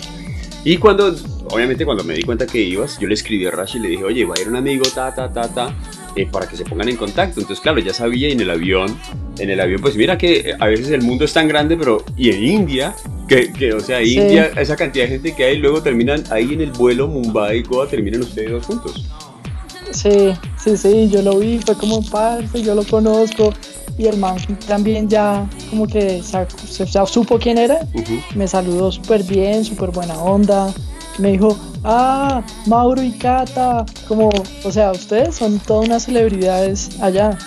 Y 0.63 0.77
cuando, 0.77 1.15
obviamente, 1.51 1.85
cuando 1.85 2.03
me 2.03 2.13
di 2.13 2.23
cuenta 2.23 2.45
que 2.45 2.59
ibas, 2.59 2.99
yo 2.99 3.07
le 3.07 3.13
escribí 3.13 3.45
a 3.45 3.51
Rashi 3.51 3.77
y 3.77 3.81
le 3.81 3.89
dije, 3.89 4.03
oye, 4.03 4.25
va 4.25 4.35
a 4.37 4.41
ir 4.41 4.49
un 4.49 4.57
amigo, 4.57 4.83
ta, 4.93 5.15
ta, 5.15 5.31
ta, 5.31 5.47
ta, 5.47 5.73
eh, 6.15 6.27
para 6.29 6.45
que 6.47 6.57
se 6.57 6.65
pongan 6.65 6.89
en 6.89 6.97
contacto. 6.97 7.39
Entonces, 7.39 7.61
claro, 7.61 7.79
ya 7.79 7.93
sabía 7.93 8.27
y 8.27 8.33
en 8.33 8.41
el 8.41 8.49
avión, 8.49 8.97
en 9.39 9.49
el 9.49 9.59
avión, 9.61 9.79
pues 9.79 9.95
mira 9.95 10.17
que 10.17 10.55
a 10.59 10.67
veces 10.67 10.89
el 10.89 11.03
mundo 11.03 11.23
es 11.23 11.31
tan 11.31 11.47
grande, 11.47 11.77
pero, 11.77 12.03
y 12.17 12.31
en 12.31 12.43
India, 12.43 12.93
que, 13.29 13.53
que 13.53 13.73
o 13.73 13.79
sea, 13.79 14.03
India, 14.03 14.51
esa 14.57 14.75
cantidad 14.75 15.05
de 15.05 15.11
gente 15.11 15.35
que 15.35 15.45
hay, 15.45 15.57
luego 15.57 15.81
terminan 15.81 16.23
ahí 16.31 16.53
en 16.53 16.59
el 16.59 16.71
vuelo 16.71 17.07
Mumbai, 17.07 17.63
Goa, 17.63 17.87
terminan 17.87 18.21
ustedes 18.21 18.51
dos 18.51 18.65
juntos. 18.65 19.05
Sí, 19.91 20.33
sí, 20.63 20.77
sí, 20.77 21.09
yo 21.09 21.21
lo 21.21 21.39
vi, 21.39 21.59
fue 21.59 21.75
como 21.75 22.03
parte, 22.03 22.61
yo 22.61 22.75
lo 22.75 22.83
conozco 22.83 23.53
y 23.97 24.05
el 24.05 24.17
man 24.17 24.37
también 24.67 25.09
ya 25.09 25.47
como 25.69 25.87
que 25.87 26.21
se, 26.21 26.85
ya 26.85 27.05
supo 27.05 27.39
quién 27.39 27.57
era, 27.57 27.79
me 28.35 28.47
saludó 28.47 28.91
súper 28.91 29.23
bien, 29.23 29.65
súper 29.65 29.89
buena 29.89 30.15
onda, 30.17 30.71
me 31.17 31.31
dijo, 31.31 31.57
ah, 31.83 32.43
Mauro 32.67 33.01
y 33.01 33.11
Cata, 33.11 33.85
como, 34.07 34.29
o 34.63 34.71
sea, 34.71 34.91
ustedes 34.91 35.35
son 35.35 35.59
todas 35.59 35.87
unas 35.87 36.03
celebridades 36.03 37.01
allá. 37.01 37.37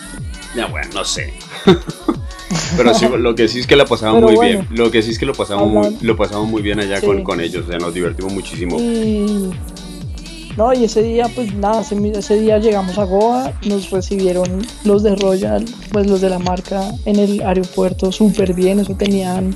Ya, 0.57 0.67
bueno, 0.67 0.89
no 0.95 1.05
sé. 1.05 1.33
Pero 2.77 2.95
sí, 2.95 3.07
lo 3.17 3.35
que 3.37 3.47
sí 3.47 3.61
es 3.61 3.67
que 3.67 3.77
la 3.77 3.85
pasamos 3.85 4.23
muy 4.23 4.49
bien. 4.49 4.67
Lo 4.71 4.91
que 4.91 5.03
sí 5.03 5.11
es 5.11 5.19
que 5.19 5.27
lo 5.27 5.35
pasamos, 5.35 5.69
muy, 5.69 5.97
lo 6.01 6.17
pasamos 6.17 6.49
muy 6.49 6.63
bien 6.63 6.81
allá 6.81 7.01
con, 7.01 7.23
con 7.23 7.41
ellos. 7.41 7.65
O 7.67 7.69
sea, 7.69 7.79
nos 7.79 7.95
divertimos 7.95 8.33
muchísimo. 8.33 8.77
Y 8.81 9.53
no, 10.57 10.73
y 10.73 10.85
ese 10.85 11.03
día, 11.03 11.31
pues 11.35 11.55
nada, 11.55 11.81
ese, 11.81 12.41
día 12.41 12.59
llegamos 12.59 12.99
a 12.99 13.05
Goa, 13.05 13.53
nos 13.67 13.91
recibieron 13.91 14.67
los 14.85 15.03
de 15.03 15.15
Royal, 15.17 15.65
pues 15.93 16.07
los 16.07 16.21
de 16.21 16.31
la 16.31 16.39
marca 16.39 16.93
en 17.05 17.19
el 17.19 17.41
aeropuerto 17.43 18.11
súper 18.11 18.53
bien, 18.53 18.81
eso 18.81 18.95
tenían 18.95 19.55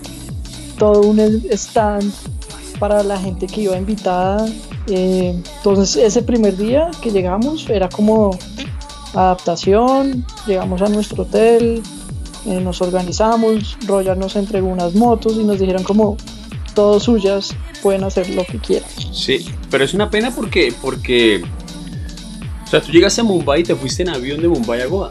todo 0.78 1.00
un 1.02 1.18
stand 1.18 2.12
para 2.78 3.02
la 3.02 3.18
gente 3.18 3.46
que 3.46 3.62
iba 3.62 3.76
invitada. 3.76 4.46
Eh, 4.86 5.40
entonces 5.56 5.96
ese 5.96 6.22
primer 6.22 6.56
día 6.56 6.90
que 7.00 7.10
llegamos 7.10 7.68
era 7.68 7.88
como 7.88 8.36
adaptación, 9.14 10.24
llegamos 10.46 10.82
a 10.82 10.88
nuestro 10.88 11.22
hotel, 11.22 11.82
eh, 12.46 12.60
nos 12.60 12.82
organizamos, 12.82 13.76
Royal 13.86 14.18
nos 14.18 14.36
entregó 14.36 14.68
unas 14.68 14.94
motos 14.94 15.34
y 15.36 15.44
nos 15.44 15.58
dijeron 15.58 15.82
como 15.82 16.16
todas 16.74 17.04
suyas, 17.04 17.54
pueden 17.82 18.04
hacer 18.04 18.28
lo 18.30 18.44
que 18.44 18.58
quieran. 18.58 18.88
Sí, 19.12 19.46
pero 19.70 19.84
es 19.84 19.94
una 19.94 20.10
pena 20.10 20.34
porque, 20.34 20.72
porque, 20.82 21.42
o 22.64 22.66
sea, 22.66 22.80
tú 22.80 22.92
llegaste 22.92 23.20
a 23.20 23.24
Mumbai 23.24 23.60
y 23.60 23.64
te 23.64 23.74
fuiste 23.74 24.02
en 24.02 24.10
avión 24.10 24.40
de 24.40 24.48
Mumbai 24.48 24.82
a 24.82 24.86
Goa. 24.86 25.10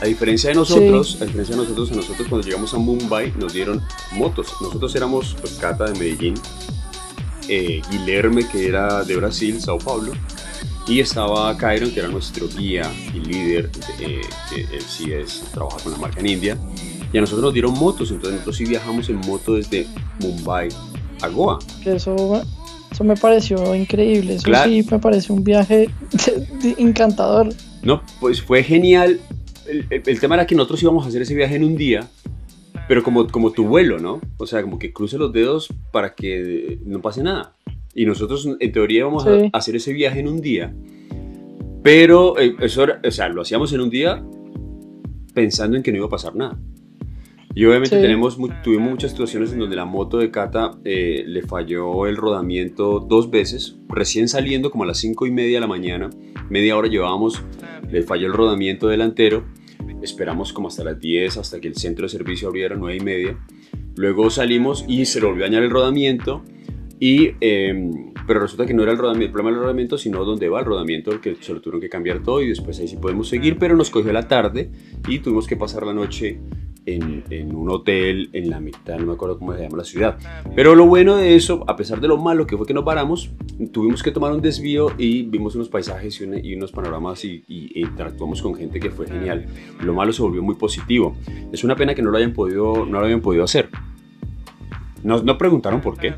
A 0.00 0.04
diferencia 0.04 0.50
de 0.50 0.54
nosotros, 0.54 1.18
a 1.20 1.24
diferencia 1.24 1.56
de 1.56 1.62
nosotros, 1.62 1.90
a 1.90 1.96
nosotros 1.96 2.28
cuando 2.28 2.46
llegamos 2.46 2.72
a 2.72 2.78
Mumbai 2.78 3.32
nos 3.36 3.52
dieron 3.52 3.82
motos. 4.12 4.46
Nosotros 4.60 4.94
éramos 4.94 5.36
pues, 5.40 5.54
Cata 5.54 5.86
de 5.86 5.98
Medellín, 5.98 6.34
eh, 7.48 7.82
Guilherme 7.90 8.46
que 8.46 8.68
era 8.68 9.02
de 9.02 9.16
Brasil, 9.16 9.60
Sao 9.60 9.78
Paulo, 9.78 10.12
y 10.86 11.00
estaba 11.00 11.56
Kairon 11.56 11.90
que 11.90 12.00
era 12.00 12.08
nuestro 12.08 12.48
guía 12.48 12.90
y 13.12 13.18
líder, 13.18 13.70
eh, 13.98 14.20
él 14.54 14.82
sí 14.88 15.12
es, 15.12 15.42
trabaja 15.52 15.78
con 15.78 15.92
la 15.92 15.98
marca 15.98 16.20
en 16.20 16.28
India, 16.28 16.58
y 17.12 17.18
a 17.18 17.20
nosotros 17.20 17.44
nos 17.44 17.54
dieron 17.54 17.74
motos, 17.74 18.10
entonces 18.10 18.32
nosotros 18.32 18.56
sí 18.56 18.64
viajamos 18.64 19.08
en 19.08 19.16
moto 19.16 19.54
desde 19.54 19.86
Mumbai 20.20 20.68
a 21.22 21.28
Goa. 21.28 21.58
Eso, 21.84 22.42
eso 22.90 23.04
me 23.04 23.16
pareció 23.16 23.74
increíble, 23.74 24.34
eso 24.34 24.50
sí 24.64 24.86
me 24.90 24.98
pareció 24.98 25.34
un 25.34 25.44
viaje 25.44 25.88
encantador. 26.78 27.48
No, 27.82 28.02
pues 28.20 28.42
fue 28.42 28.62
genial. 28.62 29.20
El, 29.90 30.20
tema 30.20 30.34
era 30.34 30.46
que 30.46 30.54
nosotros 30.54 30.82
íbamos 30.82 31.04
a 31.04 31.08
hacer 31.08 31.22
ese 31.22 31.34
viaje 31.34 31.56
en 31.56 31.64
un 31.64 31.76
día, 31.76 32.08
pero 32.88 33.02
como, 33.02 33.26
como 33.26 33.52
tu 33.52 33.66
vuelo, 33.66 33.98
¿no? 33.98 34.20
O 34.38 34.46
sea, 34.46 34.62
como 34.62 34.78
que 34.78 34.92
cruce 34.92 35.18
los 35.18 35.32
dedos 35.32 35.68
para 35.92 36.14
que 36.14 36.78
no 36.84 37.00
pase 37.00 37.22
nada. 37.22 37.54
Y 37.94 38.06
nosotros 38.06 38.48
en 38.58 38.72
teoría 38.72 39.00
íbamos 39.00 39.26
a 39.26 39.48
hacer 39.52 39.76
ese 39.76 39.92
viaje 39.92 40.20
en 40.20 40.28
un 40.28 40.40
día, 40.40 40.74
pero 41.82 42.38
eh, 42.38 42.54
eso 42.60 42.86
o 43.04 43.10
sea, 43.10 43.28
lo 43.28 43.42
hacíamos 43.42 43.72
en 43.72 43.80
un 43.80 43.90
día 43.90 44.22
pensando 45.34 45.76
en 45.76 45.82
que 45.82 45.90
no 45.90 45.98
iba 45.98 46.06
a 46.06 46.10
pasar 46.10 46.34
nada. 46.34 46.58
Y 47.58 47.64
obviamente 47.64 48.00
tenemos, 48.00 48.38
tuvimos 48.62 48.88
muchas 48.88 49.10
situaciones 49.10 49.52
en 49.52 49.58
donde 49.58 49.74
la 49.74 49.84
moto 49.84 50.18
de 50.18 50.30
Cata 50.30 50.78
eh, 50.84 51.24
le 51.26 51.42
falló 51.42 52.06
el 52.06 52.16
rodamiento 52.16 53.00
dos 53.00 53.32
veces, 53.32 53.80
recién 53.88 54.28
saliendo 54.28 54.70
como 54.70 54.84
a 54.84 54.86
las 54.86 54.98
5 54.98 55.26
y 55.26 55.32
media 55.32 55.56
de 55.56 55.62
la 55.62 55.66
mañana, 55.66 56.08
media 56.50 56.76
hora 56.76 56.86
llevábamos, 56.86 57.42
le 57.90 58.04
falló 58.04 58.28
el 58.28 58.32
rodamiento 58.32 58.86
delantero, 58.86 59.44
esperamos 60.00 60.52
como 60.52 60.68
hasta 60.68 60.84
las 60.84 61.00
10, 61.00 61.36
hasta 61.36 61.60
que 61.60 61.66
el 61.66 61.74
centro 61.74 62.04
de 62.04 62.10
servicio 62.10 62.46
abriera, 62.46 62.76
9 62.78 62.96
y 62.96 63.00
media, 63.00 63.38
luego 63.96 64.30
salimos 64.30 64.84
y 64.86 65.06
se 65.06 65.20
le 65.20 65.26
volvió 65.26 65.42
a 65.42 65.48
dañar 65.48 65.64
el 65.64 65.70
rodamiento, 65.70 66.44
y, 67.00 67.32
em, 67.40 68.12
pero 68.28 68.38
resulta 68.38 68.66
que 68.66 68.74
no 68.74 68.84
era 68.84 68.92
el, 68.92 68.98
rodamiento, 68.98 69.26
el 69.26 69.32
problema 69.32 69.50
del 69.50 69.62
rodamiento, 69.62 69.98
sino 69.98 70.24
dónde 70.24 70.48
va 70.48 70.60
el 70.60 70.66
rodamiento, 70.66 71.20
que 71.20 71.34
se 71.40 71.52
lo 71.52 71.60
tuvieron 71.60 71.80
que 71.80 71.88
cambiar 71.88 72.22
todo 72.22 72.40
y 72.40 72.50
después 72.50 72.78
ahí 72.78 72.86
sí 72.86 72.98
podemos 72.98 73.28
seguir, 73.28 73.58
pero 73.58 73.74
nos 73.74 73.90
cogió 73.90 74.12
la 74.12 74.28
tarde 74.28 74.70
y 75.08 75.18
tuvimos 75.18 75.48
que 75.48 75.56
pasar 75.56 75.84
la 75.84 75.92
noche 75.92 76.38
en, 76.94 77.54
un 77.54 77.70
hotel 77.70 78.30
en 78.32 78.50
la 78.50 78.60
mitad, 78.60 78.98
no 78.98 79.06
me 79.06 79.12
acuerdo 79.12 79.38
cómo 79.38 79.54
se 79.54 79.62
llama 79.62 79.78
la 79.78 79.84
ciudad. 79.84 80.18
Pero 80.54 80.74
lo 80.74 80.86
bueno 80.86 81.16
de 81.16 81.34
eso, 81.34 81.64
a 81.66 81.76
pesar 81.76 82.00
de 82.00 82.08
lo 82.08 82.16
malo 82.16 82.46
que 82.46 82.56
fue 82.56 82.66
que 82.66 82.74
nos 82.74 82.84
paramos, 82.84 83.30
tuvimos 83.72 84.02
que 84.02 84.10
tomar 84.10 84.32
un 84.32 84.40
desvío 84.40 84.92
y 84.96 85.22
vimos 85.22 85.54
unos 85.54 85.68
paisajes 85.68 86.20
y, 86.20 86.54
unos 86.54 86.72
panoramas 86.72 87.24
y, 87.24 87.44
interactuamos 87.74 88.42
con 88.42 88.54
gente 88.54 88.80
que 88.80 88.90
fue 88.90 89.06
genial. 89.06 89.46
Lo 89.82 89.92
malo 89.94 90.12
se 90.12 90.22
volvió 90.22 90.42
muy 90.42 90.54
positivo. 90.54 91.16
Es 91.52 91.64
una 91.64 91.76
pena 91.76 91.94
que 91.94 92.02
no 92.02 92.10
lo 92.10 92.18
hayan 92.18 92.32
podido, 92.32 92.86
no 92.86 93.00
lo 93.00 93.06
hayan 93.06 93.20
podido 93.20 93.44
hacer. 93.44 93.68
Nos, 95.02 95.22
no 95.24 95.38
preguntaron 95.38 95.80
por 95.80 95.96
qué. 95.98 96.14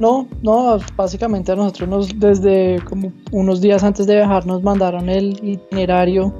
No, 0.00 0.26
no, 0.42 0.78
básicamente 0.96 1.52
a 1.52 1.56
nosotros 1.56 1.88
nos, 1.88 2.18
desde 2.18 2.80
como 2.84 3.12
unos 3.30 3.60
días 3.60 3.84
antes 3.84 4.08
de 4.08 4.16
viajar 4.16 4.44
nos 4.44 4.60
mandaron 4.60 5.08
el 5.08 5.38
itinerario 5.40 6.34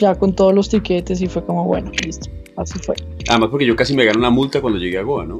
ya 0.00 0.14
con 0.16 0.34
todos 0.34 0.52
los 0.52 0.68
tiquetes 0.68 1.20
y 1.20 1.28
fue 1.28 1.44
como, 1.44 1.64
bueno, 1.64 1.92
listo, 2.04 2.28
así 2.56 2.78
fue. 2.80 2.96
Además 3.28 3.50
porque 3.50 3.66
yo 3.66 3.76
casi 3.76 3.94
me 3.94 4.04
gané 4.04 4.18
una 4.18 4.30
multa 4.30 4.60
cuando 4.60 4.78
llegué 4.78 4.98
a 4.98 5.02
Goa, 5.02 5.24
¿no? 5.24 5.38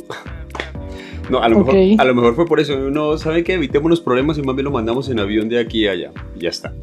No, 1.31 1.39
a 1.39 1.49
lo, 1.49 1.59
mejor, 1.59 1.77
a 1.99 2.05
lo 2.05 2.15
mejor 2.15 2.35
fue 2.35 2.45
por 2.45 2.59
eso. 2.59 2.77
No, 2.91 3.17
¿sabe 3.17 3.45
qué? 3.45 3.55
Evitemos 3.55 3.89
los 3.89 4.01
problemas 4.01 4.37
y 4.39 4.43
más 4.43 4.57
bien 4.57 4.65
lo 4.65 4.73
mandamos 4.73 5.09
en 5.09 5.21
avión 5.21 5.49
de 5.49 5.61
aquí 5.61 5.87
a 5.87 5.93
allá. 5.93 6.11
Y 6.35 6.41
ya 6.41 6.49
está. 6.49 6.75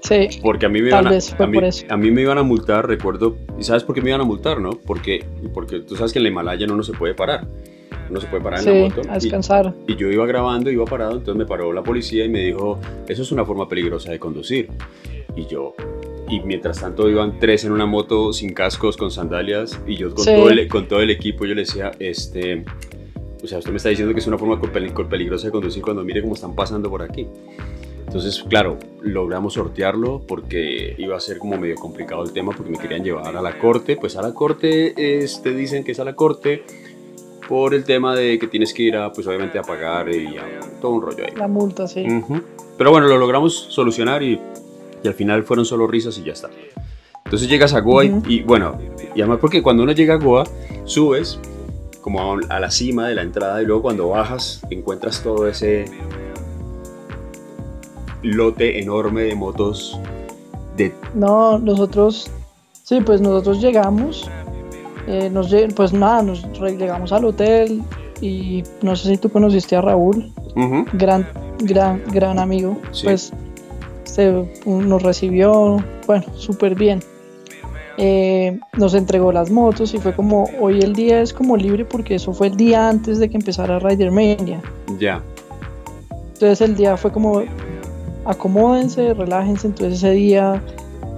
Sí. 0.00 0.40
Porque 0.42 0.66
a 0.66 0.68
mí 0.68 0.82
me 0.82 0.88
iban 0.88 1.06
a, 1.06 1.10
a, 1.10 1.46
mí, 1.46 1.58
a, 1.88 1.96
mí, 1.96 2.10
me 2.10 2.22
iban 2.22 2.38
a 2.38 2.42
multar, 2.42 2.88
recuerdo. 2.88 3.36
¿Y 3.58 3.62
sabes 3.62 3.84
por 3.84 3.94
qué 3.94 4.02
me 4.02 4.10
iban 4.10 4.20
a 4.20 4.24
multar, 4.24 4.60
no? 4.60 4.70
Porque, 4.70 5.24
porque 5.54 5.80
tú 5.80 5.94
sabes 5.94 6.12
que 6.12 6.18
en 6.18 6.24
la 6.24 6.30
Himalaya 6.30 6.66
no, 6.66 6.74
no 6.74 6.82
se 6.82 6.92
puede 6.92 7.14
parar. 7.14 7.46
No 8.10 8.20
se 8.20 8.26
puede 8.26 8.42
parar 8.42 8.66
en 8.66 8.82
la 8.82 8.88
moto. 8.88 9.02
A 9.08 9.14
descansar. 9.14 9.72
Y, 9.86 9.92
y, 9.92 9.96
yo 9.96 10.10
iba 10.10 10.26
grabando, 10.26 10.70
iba 10.70 10.84
parado, 10.84 11.12
entonces 11.12 11.36
me 11.36 11.46
paró 11.46 11.72
la 11.72 11.84
policía 11.84 12.24
y 12.24 12.28
me 12.28 12.40
dijo, 12.40 12.80
eso 13.06 13.22
es 13.22 13.30
una 13.30 13.44
forma 13.44 13.68
peligrosa 13.68 14.10
de 14.10 14.18
conducir. 14.18 14.68
Y 15.36 15.46
yo, 15.46 15.74
y 16.32 16.40
mientras 16.40 16.80
tanto 16.80 17.10
iban 17.10 17.38
tres 17.38 17.64
en 17.64 17.72
una 17.72 17.84
moto 17.84 18.32
sin 18.32 18.54
cascos, 18.54 18.96
con 18.96 19.10
sandalias, 19.10 19.78
y 19.86 19.96
yo 19.96 20.14
con, 20.14 20.24
todo, 20.24 20.48
el, 20.48 20.66
con 20.66 20.88
todo 20.88 21.00
el 21.00 21.10
equipo 21.10 21.44
yo 21.44 21.54
le 21.54 21.60
decía, 21.60 21.90
este, 21.98 22.64
o 23.42 23.46
sea, 23.46 23.58
usted 23.58 23.70
me 23.70 23.76
está 23.76 23.90
diciendo 23.90 24.14
que 24.14 24.20
es 24.20 24.26
una 24.26 24.38
forma 24.38 24.58
peligrosa 24.58 25.48
de 25.48 25.52
conducir 25.52 25.82
cuando 25.82 26.02
mire 26.02 26.22
cómo 26.22 26.32
están 26.32 26.54
pasando 26.54 26.88
por 26.88 27.02
aquí. 27.02 27.26
Entonces, 28.06 28.42
claro, 28.48 28.78
logramos 29.02 29.54
sortearlo 29.54 30.22
porque 30.26 30.94
iba 30.96 31.16
a 31.16 31.20
ser 31.20 31.36
como 31.36 31.58
medio 31.58 31.74
complicado 31.74 32.24
el 32.24 32.32
tema 32.32 32.52
porque 32.56 32.70
me 32.70 32.78
querían 32.78 33.04
llevar 33.04 33.36
a 33.36 33.42
la 33.42 33.58
corte. 33.58 33.96
Pues 33.96 34.16
a 34.16 34.22
la 34.22 34.32
corte, 34.32 35.22
este, 35.22 35.54
dicen 35.54 35.84
que 35.84 35.92
es 35.92 36.00
a 36.00 36.04
la 36.04 36.14
corte, 36.14 36.62
por 37.46 37.74
el 37.74 37.84
tema 37.84 38.14
de 38.14 38.38
que 38.38 38.46
tienes 38.46 38.72
que 38.72 38.84
ir 38.84 38.96
a, 38.96 39.12
pues 39.12 39.26
obviamente 39.26 39.58
a 39.58 39.62
pagar 39.62 40.08
y 40.08 40.38
a, 40.38 40.60
todo 40.80 40.92
un 40.92 41.02
rollo 41.02 41.24
ahí. 41.24 41.34
La 41.36 41.48
multa, 41.48 41.86
sí. 41.86 42.06
Pero 42.78 42.90
bueno, 42.90 43.06
lo 43.06 43.18
logramos 43.18 43.54
solucionar 43.54 44.22
y, 44.22 44.40
y, 45.02 45.08
al 45.08 45.14
final 45.14 45.44
fueron 45.44 45.64
solo 45.64 45.86
risas 45.86 46.18
y 46.18 46.24
ya 46.24 46.32
está. 46.32 46.50
Entonces 47.24 47.48
llegas 47.48 47.72
a 47.74 47.80
Goa 47.80 48.04
y, 48.04 48.42
bueno, 48.42 48.78
y 49.14 49.20
además 49.20 49.38
porque 49.40 49.62
cuando 49.62 49.82
uno 49.82 49.92
llega 49.92 50.14
a 50.14 50.18
Goa, 50.18 50.44
subes 50.84 51.38
como 52.00 52.36
a, 52.48 52.60
la 52.60 52.70
cima 52.70 53.08
de 53.08 53.14
la 53.14 53.22
entrada 53.22 53.62
y 53.62 53.66
luego 53.66 53.82
cuando 53.82 54.08
bajas 54.08 54.60
encuentras 54.70 55.22
todo 55.22 55.46
ese 55.46 55.84
lote 58.22 58.80
enorme 58.80 59.22
de 59.22 59.34
motos 59.34 59.98
de... 60.76 60.92
No, 61.14 61.58
nosotros, 61.58 62.30
sí, 62.82 63.00
pues 63.00 63.20
nosotros 63.20 63.60
llegamos 63.60 64.28
eh, 65.06 65.30
nos, 65.30 65.52
pues 65.74 65.92
nada, 65.92 66.22
nos 66.22 66.44
llegamos 66.60 67.12
al 67.12 67.24
hotel 67.24 67.82
y 68.20 68.62
no 68.82 68.94
sé 68.94 69.08
si 69.08 69.18
tú 69.18 69.30
conociste 69.30 69.74
a 69.74 69.80
Raúl, 69.80 70.32
gran, 70.92 71.26
gran, 71.58 72.02
gran 72.12 72.38
amigo, 72.38 72.80
pues 73.02 73.32
se, 74.12 74.44
nos 74.66 75.02
recibió, 75.02 75.82
bueno, 76.06 76.24
súper 76.36 76.74
bien. 76.74 77.00
Eh, 77.96 78.58
nos 78.76 78.94
entregó 78.94 79.32
las 79.32 79.50
motos 79.50 79.94
y 79.94 79.98
fue 79.98 80.14
como, 80.14 80.48
hoy 80.60 80.80
el 80.80 80.94
día 80.94 81.20
es 81.22 81.32
como 81.32 81.56
libre 81.56 81.84
porque 81.84 82.16
eso 82.16 82.32
fue 82.32 82.48
el 82.48 82.56
día 82.56 82.88
antes 82.88 83.18
de 83.18 83.30
que 83.30 83.36
empezara 83.36 83.78
Ridermania. 83.78 84.60
Ya. 84.98 85.22
Entonces 86.34 86.60
el 86.60 86.76
día 86.76 86.96
fue 86.96 87.10
como, 87.10 87.42
acomódense, 88.24 89.14
relájense, 89.14 89.68
entonces 89.68 89.98
ese 89.98 90.10
día 90.10 90.62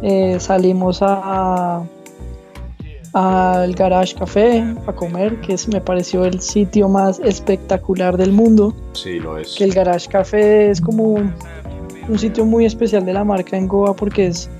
eh, 0.02 0.36
salimos 0.38 0.98
a 1.02 1.84
al 3.14 3.74
Garage 3.74 4.16
Café 4.16 4.64
a 4.88 4.92
comer, 4.92 5.40
que 5.40 5.54
es, 5.54 5.68
me 5.68 5.80
pareció 5.80 6.24
el 6.24 6.40
sitio 6.40 6.88
más 6.88 7.20
espectacular 7.20 8.16
del 8.16 8.32
mundo. 8.32 8.74
Sí, 8.92 9.20
lo 9.20 9.38
es. 9.38 9.54
Que 9.54 9.64
el 9.64 9.72
Garage 9.72 10.08
Café 10.08 10.70
es 10.70 10.80
como 10.80 11.18
un 12.08 12.18
sitio 12.18 12.44
muy 12.44 12.64
especial 12.64 13.04
de 13.04 13.12
la 13.12 13.24
marca 13.24 13.56
en 13.56 13.66
Goa 13.66 13.94
porque 13.94 14.26
es 14.26 14.50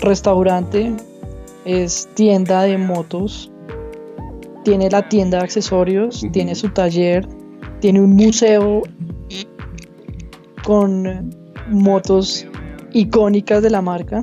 restaurante, 0.00 0.92
es 1.64 2.08
tienda 2.14 2.62
de 2.62 2.78
motos, 2.78 3.50
tiene 4.64 4.90
la 4.90 5.08
tienda 5.08 5.38
de 5.38 5.44
accesorios, 5.44 6.24
tiene 6.32 6.54
su 6.54 6.68
taller, 6.70 7.26
tiene 7.80 8.00
un 8.00 8.14
museo 8.14 8.82
con 10.64 11.34
motos 11.68 12.46
icónicas 12.92 13.62
de 13.62 13.70
la 13.70 13.82
marca. 13.82 14.22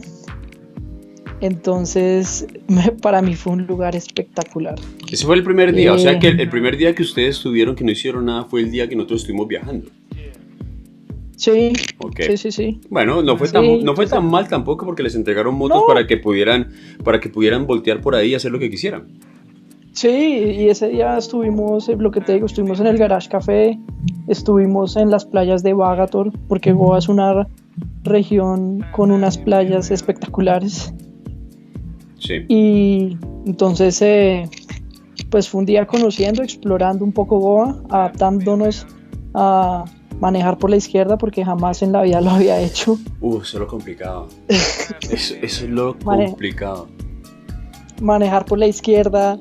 Entonces, 1.39 2.47
para 3.01 3.21
mí 3.21 3.36
fue 3.36 3.53
un 3.53 3.67
lugar 3.67 3.95
espectacular. 3.95 4.75
Ese 5.12 5.25
fue 5.25 5.36
el 5.36 5.43
primer 5.43 5.73
día, 5.73 5.93
o 5.93 5.99
sea 5.99 6.13
eh, 6.13 6.19
que 6.19 6.29
el, 6.29 6.49
primer 6.49 6.77
día 6.77 6.93
que 6.95 7.03
ustedes 7.03 7.38
estuvieron 7.38 7.75
que 7.75 7.83
no 7.83 7.91
hicieron 7.91 8.25
nada 8.25 8.45
fue 8.45 8.62
el 8.62 8.71
día 8.71 8.88
que 8.88 8.95
nosotros 8.95 9.21
estuvimos 9.21 9.47
viajando. 9.47 9.89
Sí, 11.38 11.71
sí, 12.17 12.38
sí, 12.38 12.52
sí. 12.52 12.82
Bueno, 12.89 13.21
no 13.21 13.38
fue, 13.38 13.47
tan, 13.47 13.84
no 13.84 13.95
fue 13.95 14.08
tan 14.08 14.26
mal 14.26 14.47
tampoco 14.47 14.88
porque 14.88 15.04
les 15.04 15.13
entregaron 15.13 15.54
motos 15.54 15.84
para, 15.88 16.08
que 16.08 16.17
pudieran, 16.17 16.71
para 17.04 17.19
que 17.19 17.30
pudieran 17.30 17.67
voltear 17.67 18.02
por 18.02 18.15
ahí 18.15 18.32
y 18.32 18.36
hacer 18.36 18.52
lo 18.52 18.58
que 18.58 18.71
quisieran. 18.71 19.19
Sí, 19.91 20.10
y 20.10 20.67
ese 20.67 20.89
día 20.89 21.15
estuvimos, 21.15 21.88
lo 21.89 22.10
que 22.10 22.21
te 22.21 22.34
digo, 22.34 22.47
estuvimos 22.47 22.80
en 22.80 22.88
el 22.88 22.97
Garage 22.97 23.30
Café, 23.30 23.80
estuvimos 24.28 24.95
en 24.95 25.12
las 25.12 25.26
playas 25.26 25.62
de 25.62 25.73
Bagator, 25.73 26.32
porque 26.47 26.71
Goa 26.71 26.97
es 26.97 27.08
una 27.08 27.47
región 28.04 28.84
con 28.91 29.12
unas 29.12 29.38
playas 29.38 29.91
espectaculares. 29.91 30.91
Y 32.50 33.15
entonces, 33.45 34.02
eh, 34.02 34.50
pues 35.30 35.47
fue 35.47 35.60
un 35.60 35.65
día 35.67 35.86
conociendo, 35.86 36.41
explorando 36.41 37.06
un 37.06 37.13
poco 37.13 37.38
Goa, 37.38 37.80
adaptándonos 37.89 38.88
a 39.36 39.86
manejar 40.19 40.58
por 40.58 40.69
la 40.69 40.77
izquierda 40.77 41.17
porque 41.17 41.43
jamás 41.43 41.82
en 41.82 41.91
la 41.91 42.01
vida 42.01 42.21
lo 42.21 42.32
había 42.32 42.60
hecho. 42.60 42.97
Uh, 43.21 43.41
eso 43.41 43.58
es 43.58 43.62
lo 43.62 43.67
complicado. 43.67 44.27
eso, 44.47 45.36
es 45.41 45.62
lo 45.63 45.97
complicado. 45.99 46.88
Manejar 48.01 48.45
por 48.45 48.60
la 48.60 48.67
izquierda, 48.67 49.39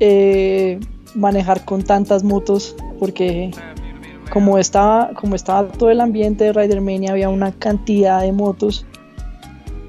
eh, 0.00 0.80
manejar 1.14 1.64
con 1.64 1.82
tantas 1.82 2.24
motos, 2.24 2.74
porque 2.98 3.50
como 4.32 4.58
estaba, 4.58 5.12
como 5.14 5.36
estaba 5.36 5.68
todo 5.68 5.90
el 5.90 6.00
ambiente 6.00 6.44
de 6.44 6.52
Ridermania, 6.52 7.12
había 7.12 7.28
una 7.28 7.52
cantidad 7.52 8.20
de 8.22 8.32
motos 8.32 8.86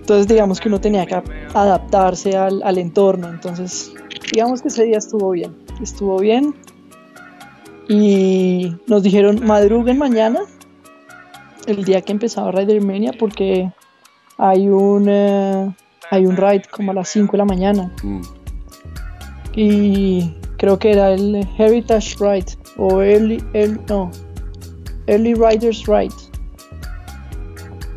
entonces 0.07 0.29
digamos 0.29 0.61
que 0.61 0.69
uno 0.69 0.79
tenía 0.79 1.05
que 1.05 1.21
adaptarse 1.53 2.37
al, 2.37 2.77
entorno. 2.77 3.27
Entonces 3.27 3.91
digamos 4.31 4.61
que 4.61 4.69
ese 4.69 4.85
día 4.85 4.99
estuvo 4.99 5.31
bien. 5.31 5.53
Estuvo 5.81 6.17
bien. 6.19 6.55
Y 7.87 8.75
nos 8.87 9.03
dijeron 9.03 9.45
madruguen 9.45 9.97
mañana, 9.97 10.41
el 11.67 11.85
día 11.85 12.01
que 12.01 12.11
empezaba 12.11 12.51
Ridermania, 12.51 13.13
porque 13.17 13.71
hay 14.37 14.67
un, 14.67 15.05
eh, 15.07 15.73
hay 16.11 16.25
un 16.25 16.35
ride 16.35 16.63
como 16.71 16.91
a 16.91 16.95
las 16.95 17.09
5 17.09 17.31
de 17.31 17.37
la 17.37 17.45
mañana. 17.45 17.93
Mm. 18.03 18.21
Y 19.55 20.35
creo 20.57 20.77
que 20.79 20.91
era 20.91 21.13
el 21.13 21.47
Heritage 21.57 22.15
Ride 22.19 22.57
o 22.77 23.01
Early, 23.01 23.43
el, 23.53 23.79
no, 23.87 24.11
Early 25.07 25.33
Riders 25.33 25.85
Ride. 25.85 26.13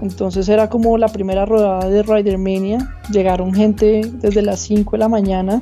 Entonces 0.00 0.48
era 0.48 0.68
como 0.70 0.96
la 0.96 1.09
primera 1.09 1.44
rodada 1.44 1.87
de 1.88 2.03
Ridermania. 2.03 2.96
Llegaron 3.12 3.53
gente 3.53 4.00
desde 4.14 4.40
las 4.40 4.61
5 4.61 4.92
de 4.92 4.98
la 4.98 5.09
mañana. 5.09 5.61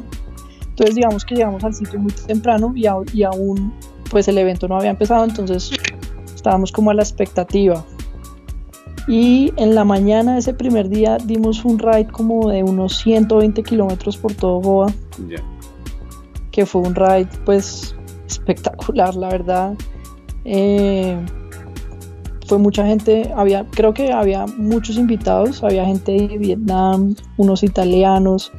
Entonces 0.69 0.95
digamos 0.95 1.25
que 1.25 1.35
llegamos 1.35 1.65
al 1.65 1.75
sitio 1.75 1.99
muy 1.99 2.13
temprano 2.13 2.73
y, 2.77 2.85
y 3.13 3.23
aún 3.25 3.73
pues 4.11 4.29
el 4.29 4.39
evento 4.39 4.69
no 4.69 4.77
había 4.77 4.91
empezado. 4.91 5.25
Entonces 5.25 5.71
estábamos 6.35 6.73
como 6.73 6.91
a 6.91 6.95
la 6.95 7.03
expectativa. 7.03 7.85
Y 9.07 9.53
en 9.57 9.75
la 9.75 9.85
mañana 9.85 10.35
de 10.35 10.41
ese 10.41 10.53
primer 10.53 10.89
día 10.91 11.17
dimos 11.17 11.65
un 11.65 11.79
ride 11.79 12.09
como 12.09 12.51
de 12.51 12.63
unos 12.63 12.99
120 12.99 13.63
kilómetros 13.63 14.19
por 14.19 14.35
todo 14.35 14.61
Goa. 14.61 14.93
Que 16.51 16.67
fue 16.67 16.83
un 16.83 16.95
ride 16.95 17.29
pues 17.45 17.95
espectacular, 18.27 19.15
la 19.15 19.29
verdad. 19.29 19.75
Eh, 20.45 21.17
fue 22.47 22.59
mucha 22.59 22.87
gente, 22.87 23.31
había, 23.37 23.67
creo 23.71 23.93
que 23.93 24.11
había 24.11 24.47
muchos 24.57 24.97
invitados, 24.97 25.63
había 25.63 25.85
gente 25.85 26.13
de 26.13 26.39
Vietnam, 26.39 27.15
unos 27.37 27.63
italianos, 27.63 28.51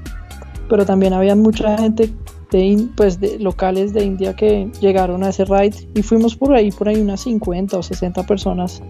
pero 0.69 0.85
también 0.85 1.13
había 1.13 1.35
mucha 1.35 1.75
gente 1.77 2.13
de, 2.51 2.87
pues, 2.95 3.19
de 3.19 3.39
locales 3.39 3.93
de 3.93 4.03
India 4.05 4.35
que 4.35 4.71
llegaron 4.79 5.23
a 5.23 5.29
ese 5.29 5.45
ride 5.45 5.75
y 5.95 6.01
fuimos 6.01 6.35
por 6.35 6.53
ahí, 6.53 6.71
por 6.71 6.89
ahí 6.89 6.99
unas 6.99 7.21
50 7.21 7.77
o 7.77 7.83
60 7.83 8.25
personas 8.25 8.81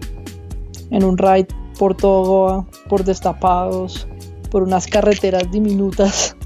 en 0.90 1.04
un 1.04 1.16
ride 1.16 1.48
por 1.78 1.96
todo 1.96 2.66
por 2.88 3.04
destapados, 3.04 4.06
por 4.50 4.62
unas 4.62 4.86
carreteras 4.86 5.50
diminutas. 5.50 6.36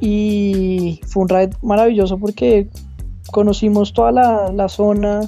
Y 0.00 1.00
fue 1.06 1.22
un 1.22 1.28
ride 1.28 1.50
maravilloso 1.62 2.18
porque 2.18 2.68
conocimos 3.30 3.92
toda 3.92 4.12
la, 4.12 4.52
la 4.52 4.68
zona, 4.68 5.20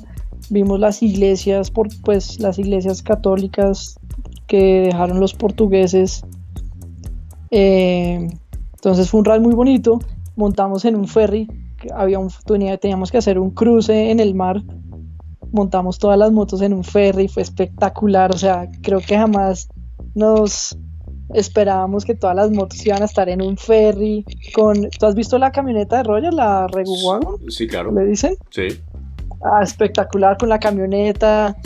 vimos 0.50 0.80
las 0.80 1.02
iglesias, 1.02 1.70
por, 1.70 1.88
pues 2.02 2.38
las 2.40 2.58
iglesias 2.58 3.02
católicas 3.02 3.98
que 4.46 4.82
dejaron 4.82 5.20
los 5.20 5.34
portugueses. 5.34 6.24
Eh, 7.50 8.28
entonces 8.78 9.10
fue 9.10 9.18
un 9.18 9.24
rally 9.24 9.42
muy 9.42 9.54
bonito. 9.54 9.98
Montamos 10.36 10.84
en 10.84 10.94
un 10.94 11.08
ferry, 11.08 11.48
había 11.92 12.20
un, 12.20 12.30
teníamos 12.80 13.10
que 13.10 13.18
hacer 13.18 13.38
un 13.38 13.50
cruce 13.50 14.12
en 14.12 14.20
el 14.20 14.36
mar. 14.36 14.62
Montamos 15.50 15.98
todas 15.98 16.16
las 16.16 16.30
motos 16.30 16.62
en 16.62 16.72
un 16.72 16.84
ferry, 16.84 17.26
fue 17.26 17.42
espectacular. 17.42 18.32
O 18.32 18.38
sea, 18.38 18.70
creo 18.82 19.00
que 19.00 19.18
jamás 19.18 19.68
nos 20.14 20.78
esperábamos 21.34 22.04
que 22.04 22.14
todas 22.14 22.36
las 22.36 22.52
motos 22.52 22.86
iban 22.86 23.02
a 23.02 23.06
estar 23.06 23.28
en 23.28 23.42
un 23.42 23.56
ferry. 23.56 24.24
Con, 24.54 24.88
¿Tú 24.96 25.06
has 25.06 25.16
visto 25.16 25.38
la 25.38 25.50
camioneta 25.50 25.96
de 25.96 26.02
Roger, 26.04 26.32
la 26.32 26.68
Regu 26.68 26.94
Sí, 27.48 27.66
claro. 27.66 27.90
¿Le 27.90 28.04
dicen? 28.04 28.36
Sí. 28.50 28.68
Ah, 29.42 29.60
espectacular 29.64 30.38
con 30.38 30.50
la 30.50 30.60
camioneta. 30.60 31.56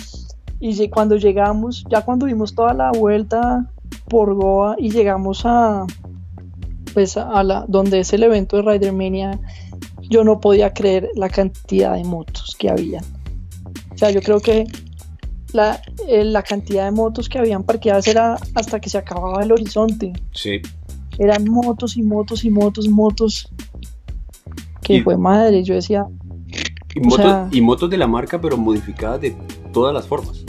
Y 0.61 0.89
cuando 0.89 1.17
llegamos, 1.17 1.85
ya 1.91 2.03
cuando 2.03 2.25
dimos 2.25 2.55
toda 2.55 2.73
la 2.73 2.91
vuelta 2.91 3.71
por 4.09 4.33
Goa 4.33 4.77
y 4.79 4.91
llegamos 4.91 5.43
a, 5.45 5.85
pues 6.95 7.17
a 7.17 7.43
la, 7.43 7.65
donde 7.69 8.01
es 8.01 8.13
el 8.13 8.23
evento 8.23 8.57
de 8.57 8.63
Ridermania, 8.63 9.39
yo 10.01 10.25
no 10.25 10.41
podía 10.41 10.73
creer 10.73 11.09
la 11.15 11.29
cantidad 11.29 11.95
de 11.95 12.05
motos 12.05 12.57
que 12.59 12.71
había. 12.71 13.01
O 13.95 13.99
sea, 13.99 14.11
yo 14.11 14.21
creo 14.21 14.41
que 14.41 14.65
la, 15.53 15.81
eh, 16.09 16.25
la 16.25 16.43
cantidad 16.43 16.85
de 16.85 16.93
motos 16.93 17.29
que 17.29 17.39
habían 17.39 17.63
parqueadas 17.63 18.07
era 18.07 18.37
hasta 18.55 18.81
que 18.81 18.91
se 18.91 18.99
acababa 18.99 19.43
el 19.43 19.53
horizonte. 19.53 20.13
Sí. 20.33 20.61
Eran 21.19 21.45
motos 21.49 21.97
y 21.97 22.03
motos 22.03 22.45
y 22.45 22.51
motos, 22.51 22.89
motos. 22.89 23.49
Que 24.83 25.01
fue 25.03 25.17
madre, 25.17 25.63
yo 25.63 25.75
decía, 25.75 26.09
y, 26.95 27.61
motos, 27.61 27.89
de 27.89 27.97
la 27.97 28.07
marca, 28.07 28.41
pero 28.41 28.57
modificadas 28.57 29.21
de 29.21 29.35
todas 29.73 29.95
las 29.95 30.07
formas. 30.07 30.45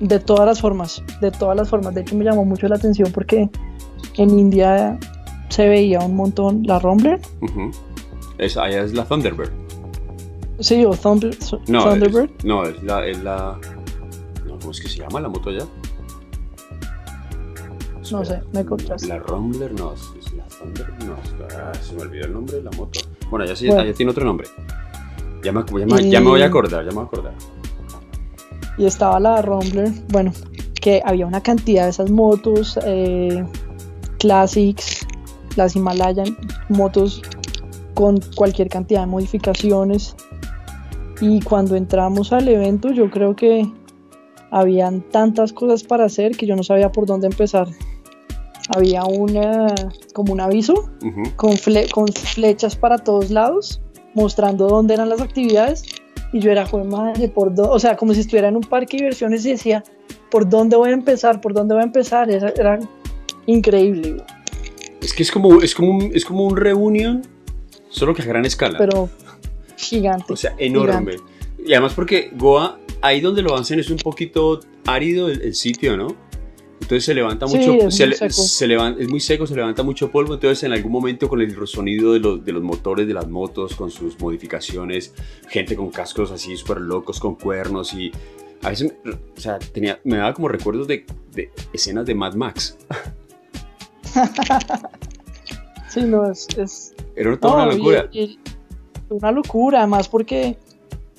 De 0.00 0.18
todas 0.18 0.44
las 0.44 0.60
formas, 0.60 1.02
de 1.20 1.30
todas 1.30 1.56
las 1.56 1.68
formas. 1.70 1.94
De 1.94 2.02
hecho, 2.02 2.14
me 2.14 2.24
llamó 2.24 2.44
mucho 2.44 2.68
la 2.68 2.76
atención 2.76 3.10
porque 3.12 3.48
en 4.18 4.38
India 4.38 4.98
se 5.56 5.68
veía 5.68 6.00
un 6.00 6.14
montón 6.14 6.62
la 6.66 6.78
Rumbler. 6.78 7.18
Es, 8.36 8.58
allá 8.58 8.82
es 8.82 8.92
la 8.92 9.04
Thunderbird. 9.06 9.50
Sí, 10.60 10.84
o 10.84 10.90
Thunder, 10.90 11.34
No, 11.68 11.84
Thunderbird. 11.84 12.30
Es, 12.38 12.44
no, 12.44 12.62
es 12.64 12.82
la, 12.82 13.06
es 13.06 13.22
la. 13.22 13.58
No, 14.46 14.58
¿Cómo 14.58 14.70
es 14.70 14.80
que 14.80 14.88
se 14.88 14.98
llama 14.98 15.20
la 15.20 15.28
moto 15.30 15.48
allá? 15.50 15.64
No 18.12 18.24
sé, 18.24 18.40
me 18.52 18.64
cortas. 18.64 19.02
La 19.06 19.18
Rumbler, 19.18 19.72
no, 19.72 19.94
es, 19.94 20.32
la 20.34 20.44
Thunderbird, 20.44 21.04
no, 21.04 21.14
espera, 21.24 21.72
se 21.74 21.94
me 21.94 22.02
olvidó 22.02 22.26
el 22.26 22.32
nombre 22.34 22.56
de 22.56 22.62
la 22.62 22.70
moto. 22.72 23.00
Bueno, 23.30 23.44
allá, 23.44 23.56
sí, 23.56 23.66
Bueno. 23.66 23.82
allá 23.82 23.94
tiene 23.94 24.12
otro 24.12 24.24
nombre. 24.24 24.46
Ya 25.42 25.52
me, 25.52 25.64
ya 25.64 25.86
me- 25.86 26.10
ya 26.10 26.20
me 26.20 26.28
voy 26.28 26.42
a 26.42 26.46
acordar, 26.46 26.84
ya 26.84 26.90
me 26.90 26.96
voy 26.96 27.04
a 27.04 27.06
acordar. 27.06 27.34
y 28.78 28.84
estaba 28.84 29.18
la 29.18 29.40
Rumbler, 29.42 29.90
bueno, 30.08 30.32
que 30.80 31.00
había 31.04 31.26
una 31.26 31.42
cantidad 31.42 31.84
de 31.84 31.90
esas 31.90 32.10
motos, 32.10 32.78
eh, 32.84 33.42
Classics, 34.18 35.05
las 35.56 35.74
Himalayan, 35.76 36.36
motos 36.68 37.22
con 37.94 38.20
cualquier 38.36 38.68
cantidad 38.68 39.00
de 39.00 39.06
modificaciones. 39.06 40.14
Y 41.20 41.40
cuando 41.40 41.76
entramos 41.76 42.32
al 42.32 42.46
evento, 42.48 42.90
yo 42.90 43.10
creo 43.10 43.34
que 43.34 43.66
habían 44.50 45.00
tantas 45.10 45.52
cosas 45.52 45.82
para 45.82 46.04
hacer 46.04 46.36
que 46.36 46.46
yo 46.46 46.54
no 46.56 46.62
sabía 46.62 46.92
por 46.92 47.06
dónde 47.06 47.26
empezar. 47.26 47.66
Había 48.74 49.04
una, 49.04 49.74
como 50.12 50.32
un 50.32 50.40
aviso 50.40 50.90
con, 51.36 51.52
fle- 51.52 51.90
con 51.90 52.06
flechas 52.08 52.76
para 52.76 52.98
todos 52.98 53.30
lados, 53.30 53.80
mostrando 54.14 54.66
dónde 54.68 54.94
eran 54.94 55.08
las 55.08 55.20
actividades. 55.20 55.84
Y 56.32 56.40
yo 56.40 56.50
era, 56.50 56.66
joder, 56.66 56.86
madre, 56.86 57.28
por 57.28 57.54
dó-?" 57.54 57.70
O 57.70 57.78
sea, 57.78 57.96
como 57.96 58.12
si 58.12 58.20
estuviera 58.20 58.48
en 58.48 58.56
un 58.56 58.62
parque 58.62 58.96
de 58.96 59.04
diversiones 59.04 59.46
y 59.46 59.50
decía, 59.50 59.84
¿por 60.30 60.48
dónde 60.48 60.76
voy 60.76 60.90
a 60.90 60.92
empezar? 60.94 61.40
¿Por 61.40 61.54
dónde 61.54 61.74
voy 61.74 61.82
a 61.82 61.86
empezar? 61.86 62.30
Era, 62.30 62.50
era 62.50 62.78
increíble, 63.46 64.12
güey. 64.14 64.24
Es 65.00 65.12
que 65.12 65.22
es 65.22 65.30
como, 65.30 65.60
es 65.62 65.74
como 65.74 65.90
un, 65.90 66.10
es 66.14 66.24
como 66.24 66.44
un 66.44 66.56
reunion, 66.56 67.22
solo 67.88 68.14
que 68.14 68.22
a 68.22 68.24
gran 68.26 68.44
escala. 68.44 68.78
pero 68.78 69.08
gigante. 69.76 70.32
O 70.32 70.36
sea, 70.36 70.54
enorme. 70.58 71.16
Y 71.64 71.72
además 71.72 71.94
porque 71.94 72.30
Goa, 72.36 72.78
ahí 73.02 73.20
donde 73.20 73.42
lo 73.42 73.54
hacen 73.56 73.78
es 73.78 73.90
un 73.90 73.98
poquito 73.98 74.60
árido 74.86 75.28
el, 75.28 75.42
el 75.42 75.54
sitio, 75.54 75.96
¿no? 75.96 76.14
Entonces 76.80 77.04
se 77.04 77.14
levanta 77.14 77.48
Sí, 77.48 77.56
mucho, 77.56 77.88
es 77.88 77.96
se 77.96 78.06
muy 78.06 78.14
seco. 78.16 78.32
se 78.32 78.66
levan- 78.68 78.96
es 78.98 79.08
muy 79.08 79.18
seco, 79.20 79.46
se 79.46 79.54
levanta 79.54 79.82
mucho 79.82 80.10
polvo, 80.10 80.34
entonces 80.34 80.62
en 80.64 80.72
algún 80.72 80.92
momento 80.92 81.26
con 81.28 81.40
el 81.40 81.66
sonido 81.66 82.12
de 82.12 82.20
los, 82.20 82.44
de 82.44 82.52
los 82.52 82.62
motores 82.62 83.06
de 83.08 83.14
las 83.14 83.26
motos, 83.28 83.74
con 83.74 83.90
sus 83.90 84.20
modificaciones, 84.20 85.14
gente 85.48 85.74
con 85.74 85.90
cascos 85.90 86.30
así 86.30 86.54
súper 86.56 86.80
locos, 86.82 87.18
con 87.18 87.34
cuernos 87.34 87.94
y 87.94 88.12
a 88.62 88.68
veces, 88.70 88.92
o 89.36 89.40
sea, 89.40 89.58
tenía, 89.58 90.00
me 90.04 90.18
daba 90.18 90.34
como 90.34 90.48
recuerdos 90.48 90.86
de, 90.86 91.04
de 91.32 91.50
escenas 91.72 92.04
de 92.06 92.14
Mad 92.14 92.34
Max. 92.34 92.76
Sí, 95.88 96.02
no, 96.02 96.30
es, 96.30 96.46
es 96.58 96.94
Era 97.14 97.38
toda 97.38 97.56
No, 97.58 97.62
una 97.64 97.72
locura. 97.76 98.08
y- 98.12 98.38
una 99.08 99.30
locura, 99.32 99.78
además 99.80 100.08
porque 100.08 100.58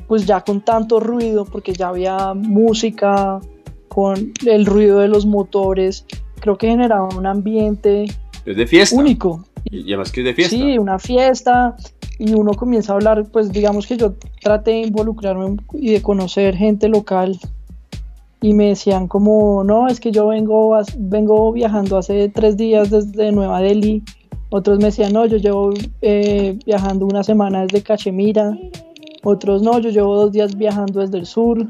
pues 0.08 0.26
ya 0.26 0.42
con 0.42 0.62
tanto 0.62 1.00
ruido, 1.00 1.46
porque 1.46 1.74
ya 1.74 1.88
había 1.90 2.34
música, 2.34 3.40
con 3.88 4.34
el 4.46 4.66
ruido 4.66 5.00
de 5.00 5.08
los 5.08 5.26
motores, 5.26 6.06
creo 6.40 6.58
que 6.58 6.68
generaba 6.68 7.08
un 7.16 7.26
ambiente 7.26 8.06
Es 8.46 8.56
de 8.58 8.68
fiesta. 8.68 8.96
único. 8.96 9.44
Y 9.66 9.82
además 9.94 10.12
que 10.12 10.22
es 10.22 10.26
de 10.26 10.34
fiesta. 10.34 10.56
Sí, 10.56 10.78
una 10.78 11.00
fiesta 11.00 11.76
y 12.20 12.34
uno 12.34 12.54
comienza 12.54 12.94
a 12.94 12.96
hablar, 12.96 13.26
pues 13.32 13.52
digamos 13.52 13.86
que 13.88 13.98
yo 13.98 14.14
traté 14.42 14.72
de 14.72 14.82
involucrarme 14.82 15.58
y 15.74 15.92
de 15.94 16.02
conocer 16.02 16.56
gente 16.56 16.88
local 16.90 17.38
y 18.42 18.54
me 18.54 18.68
decían 18.68 19.08
como, 19.08 19.64
no, 19.64 19.88
es 19.88 20.00
que 20.00 20.12
yo 20.12 20.28
vengo, 20.28 20.78
vengo 20.98 21.52
viajando 21.52 21.98
hace 21.98 22.30
tres 22.30 22.58
días 22.58 22.90
desde 22.92 23.32
Nueva 23.32 23.62
Delhi, 23.62 24.04
otros 24.50 24.78
me 24.78 24.86
decían, 24.86 25.14
no, 25.14 25.26
yo 25.26 25.38
llevo 25.38 25.72
eh, 26.02 26.58
viajando 26.66 27.06
una 27.06 27.24
semana 27.24 27.62
desde 27.64 27.82
Cachemira, 27.82 28.58
otros 29.24 29.62
no, 29.62 29.80
yo 29.80 29.90
llevo 29.90 30.16
dos 30.16 30.32
días 30.32 30.56
viajando 30.56 31.02
desde 31.02 31.18
el 31.18 31.26
sur, 31.26 31.68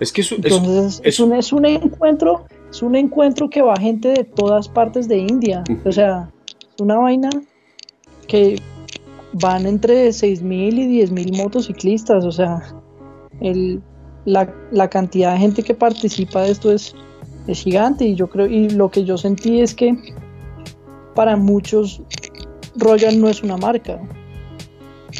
Es 0.00 0.12
que 0.12 0.22
eso, 0.22 0.34
entonces 0.34 1.00
es, 1.04 1.20
un, 1.20 1.32
es 1.34 1.52
un 1.52 1.64
encuentro, 1.64 2.44
es 2.70 2.82
un 2.82 2.96
encuentro 2.96 3.48
que 3.48 3.62
va 3.62 3.76
gente 3.76 4.08
de 4.08 4.24
todas 4.24 4.68
partes 4.68 5.08
de 5.08 5.18
India. 5.18 5.64
O 5.84 5.92
sea, 5.92 6.30
es 6.46 6.80
una 6.80 6.96
vaina 6.96 7.30
que 8.26 8.60
van 9.32 9.66
entre 9.66 10.08
6.000 10.08 10.74
y 10.74 11.04
10.000 11.04 11.42
motociclistas. 11.42 12.24
O 12.24 12.32
sea, 12.32 12.62
el, 13.40 13.82
la, 14.24 14.52
la 14.70 14.88
cantidad 14.88 15.32
de 15.32 15.38
gente 15.38 15.62
que 15.62 15.74
participa 15.74 16.42
de 16.42 16.50
esto 16.50 16.72
es, 16.72 16.94
es 17.46 17.60
gigante. 17.60 18.04
Y 18.04 18.14
yo 18.14 18.28
creo, 18.28 18.46
y 18.46 18.70
lo 18.70 18.90
que 18.90 19.04
yo 19.04 19.16
sentí 19.18 19.60
es 19.60 19.74
que 19.74 19.96
para 21.14 21.36
muchos 21.36 22.02
Royal 22.76 23.20
no 23.20 23.28
es 23.28 23.42
una 23.42 23.56
marca 23.56 24.00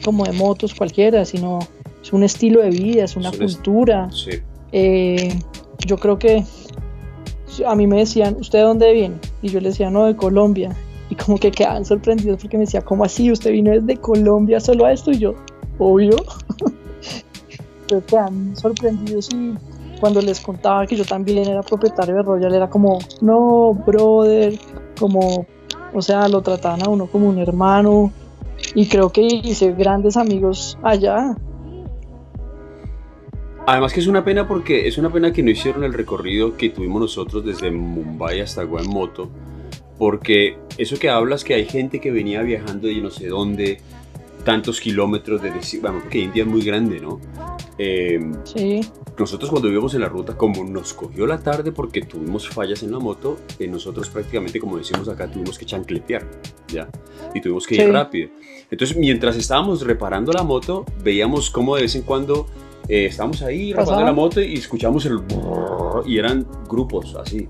como 0.04 0.24
de 0.24 0.32
motos 0.32 0.74
cualquiera, 0.74 1.24
sino 1.24 1.58
es 2.02 2.12
un 2.12 2.22
estilo 2.22 2.62
de 2.62 2.70
vida, 2.70 3.04
es 3.04 3.16
una 3.16 3.32
cultura. 3.32 4.08
sí. 4.12 4.30
Eh, 4.72 5.34
yo 5.86 5.96
creo 5.98 6.18
que 6.18 6.44
a 7.66 7.74
mí 7.74 7.86
me 7.86 7.98
decían, 7.98 8.36
¿usted 8.38 8.60
de 8.60 8.64
dónde 8.64 8.92
viene? 8.92 9.16
Y 9.42 9.48
yo 9.48 9.60
le 9.60 9.70
decía, 9.70 9.90
no, 9.90 10.06
de 10.06 10.16
Colombia. 10.16 10.74
Y 11.08 11.14
como 11.16 11.38
que 11.38 11.50
quedaban 11.50 11.84
sorprendidos 11.84 12.40
porque 12.40 12.56
me 12.56 12.64
decía, 12.64 12.82
¿cómo 12.82 13.04
así? 13.04 13.32
¿Usted 13.32 13.50
vino 13.50 13.72
desde 13.72 13.96
Colombia 14.00 14.60
solo 14.60 14.84
a 14.84 14.92
esto? 14.92 15.10
Y 15.10 15.18
yo, 15.18 15.34
obvio. 15.78 16.10
Pero 17.90 18.06
quedan 18.06 18.56
sorprendidos 18.56 19.28
y 19.34 19.54
cuando 19.98 20.22
les 20.22 20.40
contaba 20.40 20.86
que 20.86 20.96
yo 20.96 21.04
también 21.04 21.46
era 21.48 21.60
propietario 21.62 22.14
de 22.14 22.22
Royal, 22.22 22.54
era 22.54 22.70
como, 22.70 23.00
no, 23.20 23.74
brother, 23.74 24.56
como, 24.98 25.44
o 25.92 26.00
sea, 26.00 26.28
lo 26.28 26.40
trataban 26.40 26.82
a 26.82 26.88
uno 26.88 27.06
como 27.06 27.28
un 27.28 27.38
hermano. 27.38 28.12
Y 28.76 28.86
creo 28.86 29.10
que 29.10 29.22
hice 29.22 29.72
grandes 29.72 30.16
amigos 30.16 30.78
allá. 30.82 31.36
Además 33.66 33.92
que 33.92 34.00
es 34.00 34.06
una 34.06 34.24
pena 34.24 34.46
porque 34.46 34.86
es 34.86 34.96
una 34.98 35.12
pena 35.12 35.32
que 35.32 35.42
no 35.42 35.50
hicieron 35.50 35.82
el 35.82 35.92
recorrido 35.92 36.56
que 36.56 36.70
tuvimos 36.70 37.00
nosotros 37.00 37.44
desde 37.44 37.72
Mumbai 37.72 38.40
hasta 38.40 38.62
Goa. 38.62 38.82
Porque 39.98 40.58
eso 40.78 40.96
que 40.96 41.10
hablas 41.10 41.42
que 41.42 41.54
hay 41.54 41.66
gente 41.66 42.00
que 42.00 42.10
venía 42.10 42.42
viajando 42.42 42.86
de 42.86 43.00
no 43.00 43.10
sé 43.10 43.26
dónde, 43.26 43.80
tantos 44.44 44.80
kilómetros 44.80 45.42
de 45.42 45.52
deci- 45.52 45.80
bueno, 45.80 46.00
porque 46.00 46.18
India 46.18 46.42
es 46.42 46.48
muy 46.48 46.62
grande, 46.62 47.00
¿no? 47.00 47.20
Eh, 47.78 48.20
Sí, 48.44 48.80
nosotros 49.18 49.50
cuando 49.50 49.68
íbamos 49.70 49.94
en 49.94 50.00
la 50.00 50.08
ruta, 50.08 50.36
como 50.36 50.64
nos 50.64 50.92
cogió 50.94 51.26
la 51.26 51.38
tarde 51.38 51.72
porque 51.72 52.02
tuvimos 52.02 52.48
fallas 52.48 52.82
en 52.82 52.92
la 52.92 52.98
moto, 52.98 53.38
eh, 53.58 53.66
nosotros 53.68 54.08
prácticamente, 54.08 54.58
como 54.60 54.78
decimos 54.78 55.08
acá, 55.08 55.30
tuvimos 55.30 55.58
que 55.58 55.66
chancletear, 55.66 56.26
¿ya? 56.68 56.88
Y 57.34 57.40
tuvimos 57.40 57.66
que 57.66 57.74
ir 57.76 57.82
Sí. 57.82 57.86
rápido. 57.90 58.30
Entonces, 58.70 58.96
mientras 58.96 59.36
estábamos 59.36 59.82
reparando 59.82 60.32
la 60.32 60.42
moto, 60.42 60.84
veíamos 61.02 61.50
cómo 61.50 61.76
de 61.76 61.82
vez 61.82 61.94
en 61.96 62.02
cuando 62.02 62.46
eh, 62.88 63.06
estábamos 63.06 63.42
ahí 63.42 63.72
reparando 63.72 64.04
la 64.04 64.12
moto 64.12 64.40
y 64.40 64.54
escuchamos 64.54 65.04
el... 65.06 65.18
brrr, 65.18 66.02
y 66.06 66.18
eran 66.18 66.46
grupos 66.68 67.14
así, 67.14 67.46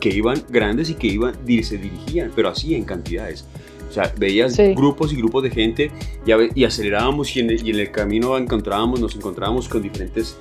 que 0.00 0.10
iban 0.10 0.42
grandes 0.50 0.90
y 0.90 0.94
que 0.94 1.06
iban, 1.06 1.34
se 1.62 1.78
dirigían, 1.78 2.30
pero 2.36 2.48
así 2.50 2.74
en 2.74 2.84
cantidades. 2.84 3.46
Sea, 3.96 4.12
veías 4.18 4.54
Sí. 4.54 4.74
grupos 4.74 5.12
y 5.12 5.16
grupos 5.16 5.42
de 5.42 5.50
gente 5.50 5.90
y, 6.26 6.30
a 6.32 6.36
ve- 6.36 6.50
y 6.54 6.64
acelerábamos 6.64 7.34
y 7.34 7.40
en, 7.40 7.50
el, 7.50 7.66
y 7.66 7.70
en 7.70 7.78
el 7.80 7.90
camino 7.90 8.36
encontrábamos, 8.36 9.00
nos 9.00 9.16
encontrábamos 9.16 9.68
con 9.68 9.80
diferentes 9.82 10.36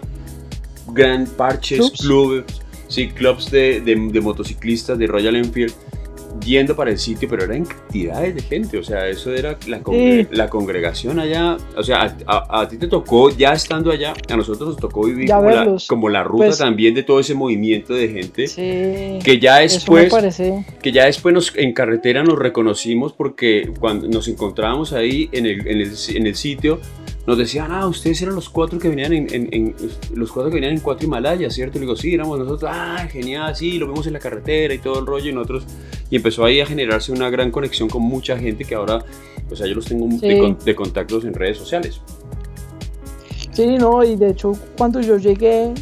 gran 0.94 1.26
parches, 1.26 1.80
Clubs. 1.80 2.02
clubes, 2.02 2.44
sí, 2.90 3.08
clubs 3.10 3.50
de, 3.52 3.82
de, 3.82 3.96
de 3.96 4.22
motociclistas 4.22 4.98
de 4.98 5.08
Royal 5.08 5.36
Enfield 5.38 5.74
yendo 6.44 6.76
para 6.76 6.92
el 6.92 6.98
sitio, 6.98 7.28
pero 7.30 7.44
eran 7.44 7.66
cantidades 7.66 8.36
de 8.36 8.42
gente, 8.42 8.78
o 8.78 8.84
sea, 8.84 9.08
eso 9.08 9.34
era 9.34 9.58
la, 9.68 9.82
congre- 9.82 10.24
Sí. 10.24 10.36
la 10.36 10.50
congregación 10.50 11.20
allá, 11.20 11.58
o 11.76 11.84
sea, 11.84 12.16
a, 12.28 12.58
a- 12.58 12.62
a 12.62 12.68
ti 12.68 12.78
te 12.78 12.88
tocó, 12.88 13.30
ya 13.30 13.54
estando 13.54 13.92
allá, 13.92 14.14
a 14.30 14.36
nosotros 14.38 14.70
nos 14.70 14.78
tocó 14.78 15.06
vivir 15.06 15.30
como 15.30 15.50
la, 15.50 15.56
verlos. 15.58 15.88
como 15.88 16.10
la 16.10 16.24
ruta 16.24 16.46
Pues- 16.48 16.58
también 16.58 16.94
de 16.94 17.04
todo 17.04 17.20
ese 17.20 17.34
movimiento 17.34 17.94
de 17.94 18.08
gente, 18.10 18.48
sí. 18.48 19.20
que 19.24 19.40
ya 19.40 19.58
después 19.60 20.14
que 20.82 20.92
ya 20.92 21.06
después 21.06 21.34
nos, 21.34 21.56
en 21.56 21.74
carretera 21.74 22.24
nos 22.24 22.38
reconocimos 22.38 23.14
porque 23.14 23.72
cuando 23.80 24.08
nos 24.08 24.28
encontrábamos 24.28 24.94
ahí 24.94 25.30
en 25.32 25.46
el, 25.46 25.68
en 25.68 25.82
el, 25.82 25.92
en 26.16 26.28
el 26.28 26.36
sitio, 26.36 26.80
nos 27.28 27.38
decían, 27.38 27.72
ah, 27.72 27.88
ustedes 27.88 28.22
eran 28.22 28.36
los 28.36 28.50
cuatro 28.50 28.78
que 28.78 28.88
venían 28.90 29.12
en, 29.14 29.34
en- 29.34 29.50
en- 29.52 29.76
los 30.14 30.32
cuatro 30.32 30.50
que 30.52 30.56
venían 30.56 30.74
en 30.74 30.80
cuatro 30.80 31.08
Himalayas, 31.08 31.54
¿cierto? 31.54 31.78
Y 31.78 31.82
le 31.82 31.86
digo, 31.88 31.96
sí, 31.96 32.14
éramos 32.14 32.38
nosotros, 32.40 32.70
ah, 32.74 33.08
genial, 33.12 33.56
sí, 33.56 33.78
lo 33.80 33.88
vimos 33.88 34.06
en 34.08 34.14
la 34.14 34.20
carretera 34.20 34.74
y 34.74 34.78
todo 34.80 35.00
el 35.00 35.06
rollo 35.08 35.30
y 35.30 35.34
nosotros, 35.34 35.66
y 36.10 36.16
empezó 36.18 36.46
ahí 36.46 36.62
a 36.62 36.66
generarse 36.66 37.12
una 37.12 37.30
gran 37.32 37.50
conexión 37.52 37.90
con 37.90 38.04
mucha 38.04 38.38
gente 38.38 38.64
que 38.64 38.76
ahora, 38.76 39.04
o 39.52 39.56
sea, 39.56 39.66
yo 39.68 39.74
los 39.76 39.86
tengo 39.86 40.08
Sí. 40.20 40.56
de 40.66 40.76
contactos 40.76 41.26
en 41.26 41.34
redes 41.34 41.58
sociales. 41.58 42.00
Sí, 43.52 43.66
no, 43.78 44.04
y 44.04 44.16
de 44.16 44.32
hecho 44.32 44.52
cuando 44.78 45.00
yo 45.02 45.18
llegué, 45.18 45.74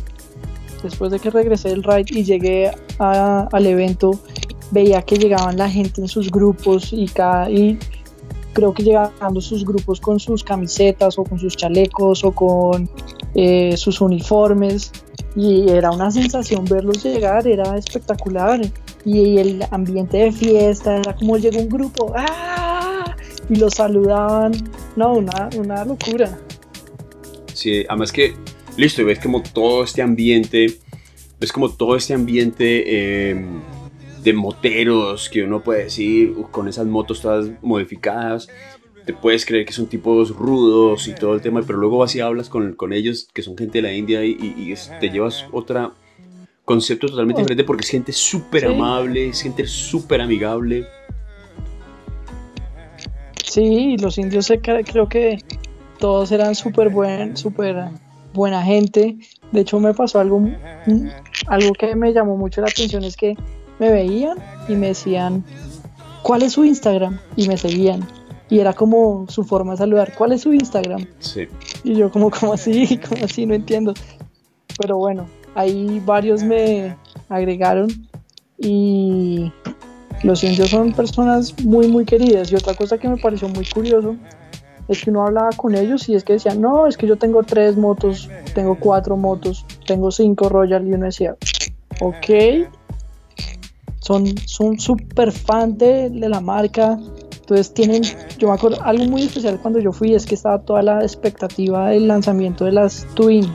después 0.84 1.12
de 1.12 1.20
que 1.20 1.30
regresé 1.30 1.70
del 1.70 1.84
ride 1.84 2.06
y 2.10 2.24
llegué 2.24 2.72
a- 3.00 3.48
al 3.52 3.66
evento, 3.66 4.20
veía 4.72 5.02
que 5.02 5.18
llegaban 5.18 5.58
la 5.58 5.70
gente 5.70 6.02
en 6.02 6.08
sus 6.08 6.30
grupos 6.32 6.94
y, 6.94 7.08
cada, 7.08 7.50
y 7.50 7.78
creo 8.54 8.74
que 8.74 8.84
llegaban 8.84 9.42
sus 9.42 9.66
grupos 9.66 10.00
con 10.00 10.20
sus 10.20 10.44
camisetas 10.44 11.18
o 11.18 11.24
con 11.24 11.40
sus 11.40 11.58
chalecos 11.58 12.24
o 12.24 12.32
con 12.32 12.90
eh, 13.36 13.76
sus 13.76 14.00
uniformes 14.00 14.92
y 15.36 15.70
era 15.70 15.92
una 15.92 16.12
sensación 16.12 16.66
verlos 16.66 17.04
llegar, 17.04 17.48
era 17.48 17.78
espectacular 17.78 18.62
y, 19.06 19.38
el 19.38 19.66
ambiente 19.72 20.18
de 20.18 20.32
fiesta, 20.32 20.98
era 20.98 21.16
como 21.16 21.38
llegó 21.38 21.60
un 21.60 21.70
grupo, 21.70 22.14
¡ah! 22.16 23.16
y 23.50 23.56
los 23.56 23.74
saludaban. 23.74 24.54
No, 24.96 25.14
una, 25.14 25.50
una 25.58 25.84
locura. 25.84 26.38
Sí, 27.54 27.84
además 27.90 28.12
que, 28.12 28.36
listo, 28.78 29.04
ves 29.04 29.20
como 29.20 29.42
todo 29.42 29.84
este 29.84 30.02
ambiente, 30.02 30.78
ves 31.40 31.52
como 31.52 31.70
todo 31.70 31.96
este 31.96 32.14
ambiente 32.14 33.32
em, 33.32 33.62
de 34.24 34.34
moteros 34.34 35.30
que 35.30 35.44
uno 35.44 35.62
puede 35.62 35.86
decir, 35.86 36.34
con 36.52 36.68
esas 36.68 36.86
motos 36.86 37.22
todas 37.22 37.50
modificadas, 37.62 38.48
te 39.06 39.14
puedes 39.14 39.46
creer 39.46 39.66
que 39.66 39.74
son 39.74 39.88
tipos 39.88 40.30
rudos 40.30 41.08
y 41.08 41.16
todo 41.16 41.34
el 41.34 41.42
tema, 41.42 41.62
pero 41.66 41.80
luego 41.80 41.98
vas 41.98 42.16
y 42.16 42.22
hablas 42.22 42.50
con, 42.50 42.74
con 42.74 42.94
ellos, 42.94 43.28
que 43.34 43.42
son 43.42 43.58
gente 43.58 43.80
de 43.80 43.82
la 43.82 43.94
India, 43.94 44.24
y, 44.24 44.32
y 44.40 44.74
te 45.00 45.10
llevas 45.10 45.46
otro 45.52 45.94
concepto 46.66 47.08
totalmente 47.08 47.42
oh. 47.42 47.44
diferente 47.44 47.64
porque 47.66 47.84
es 47.84 47.90
gente 47.90 48.12
súper 48.12 48.66
amable, 48.66 49.30
es 49.30 49.42
gente 49.42 49.68
súper 49.68 50.22
amigable. 50.22 50.86
Sí, 53.44 53.98
los 53.98 54.18
indios 54.18 54.52
creo 54.62 55.08
que 55.08 55.38
todos 56.00 56.32
eran 56.32 56.56
súper 56.56 56.90
buen, 56.90 57.38
super 57.38 57.90
buena 58.34 58.64
gente. 58.64 59.18
De 59.52 59.62
hecho 59.62 59.80
me 59.80 59.94
pasó 59.94 60.20
algo, 60.20 60.40
mm, 60.40 61.08
algo 61.48 61.74
que 61.74 61.96
me 61.96 62.14
llamó 62.14 62.38
mucho 62.38 62.62
la 62.62 62.68
atención, 62.68 63.04
es 63.04 63.16
que 63.16 63.36
me 63.80 63.92
veían 63.92 64.38
y 64.68 64.76
me 64.76 64.88
decían, 64.88 65.44
¿cuál 66.22 66.44
es 66.44 66.54
su 66.54 66.64
Instagram? 66.64 67.20
Y 67.36 67.48
me 67.48 67.58
seguían. 67.58 68.08
Y 68.50 68.60
era 68.60 68.74
como 68.74 69.26
su 69.30 69.44
forma 69.44 69.72
de 69.72 69.78
saludar, 69.78 70.14
¿cuál 70.16 70.32
es 70.32 70.42
su 70.42 70.54
Instagram? 70.54 71.06
Sí. 71.20 71.48
Y 71.84 71.96
yo 71.96 72.12
como, 72.12 72.30
como 72.30 72.54
así? 72.54 72.98
como 73.10 73.26
así? 73.26 73.46
No 73.46 73.54
entiendo. 73.54 73.94
Pero 74.80 74.98
bueno, 74.98 75.28
ahí 75.56 76.02
varios 76.06 76.44
me 76.44 76.96
agregaron 77.30 77.90
y 78.58 79.52
los 80.24 80.44
indios 80.44 80.70
son 80.70 80.94
personas 80.94 81.54
muy, 81.64 81.88
muy 81.88 82.06
queridas. 82.06 82.52
Y 82.52 82.56
otra 82.56 82.74
cosa 82.74 82.98
que 82.98 83.08
me 83.08 83.18
pareció 83.18 83.50
muy 83.50 83.66
curioso 83.66 84.16
es 84.88 85.04
que 85.04 85.10
uno 85.10 85.26
hablaba 85.26 85.50
con 85.52 85.76
ellos 85.76 86.08
y 86.10 86.16
es 86.16 86.24
que 86.24 86.34
decían, 86.34 86.62
no, 86.62 86.88
es 86.88 86.98
que 86.98 87.08
yo 87.08 87.18
tengo 87.18 87.44
tres 87.44 87.78
motos, 87.78 88.30
tengo 88.54 88.78
cuatro 88.80 89.18
motos, 89.18 89.66
tengo 89.86 90.12
cinco 90.12 90.50
Royal. 90.50 90.88
Y 90.88 90.94
uno 90.94 91.06
decía, 91.06 91.36
ok, 92.00 92.68
son 94.04 94.38
son 94.46 94.80
súper 94.80 95.32
fan 95.32 95.78
de, 95.78 96.10
de, 96.10 96.30
la 96.30 96.40
marca. 96.40 97.00
Entonces 97.40 97.74
tienen, 97.74 98.04
yo 98.38 98.48
me 98.48 98.54
acuerdo, 98.54 98.82
algo 98.84 99.06
muy 99.06 99.24
especial 99.24 99.60
cuando 99.62 99.80
yo 99.80 99.92
fui 99.92 100.14
es 100.14 100.26
que 100.26 100.36
estaba 100.36 100.60
toda 100.60 100.82
la 100.82 101.02
expectativa 101.02 101.90
del 101.90 102.08
lanzamiento 102.08 102.66
de 102.66 102.72
las 102.72 103.06
Twin 103.16 103.46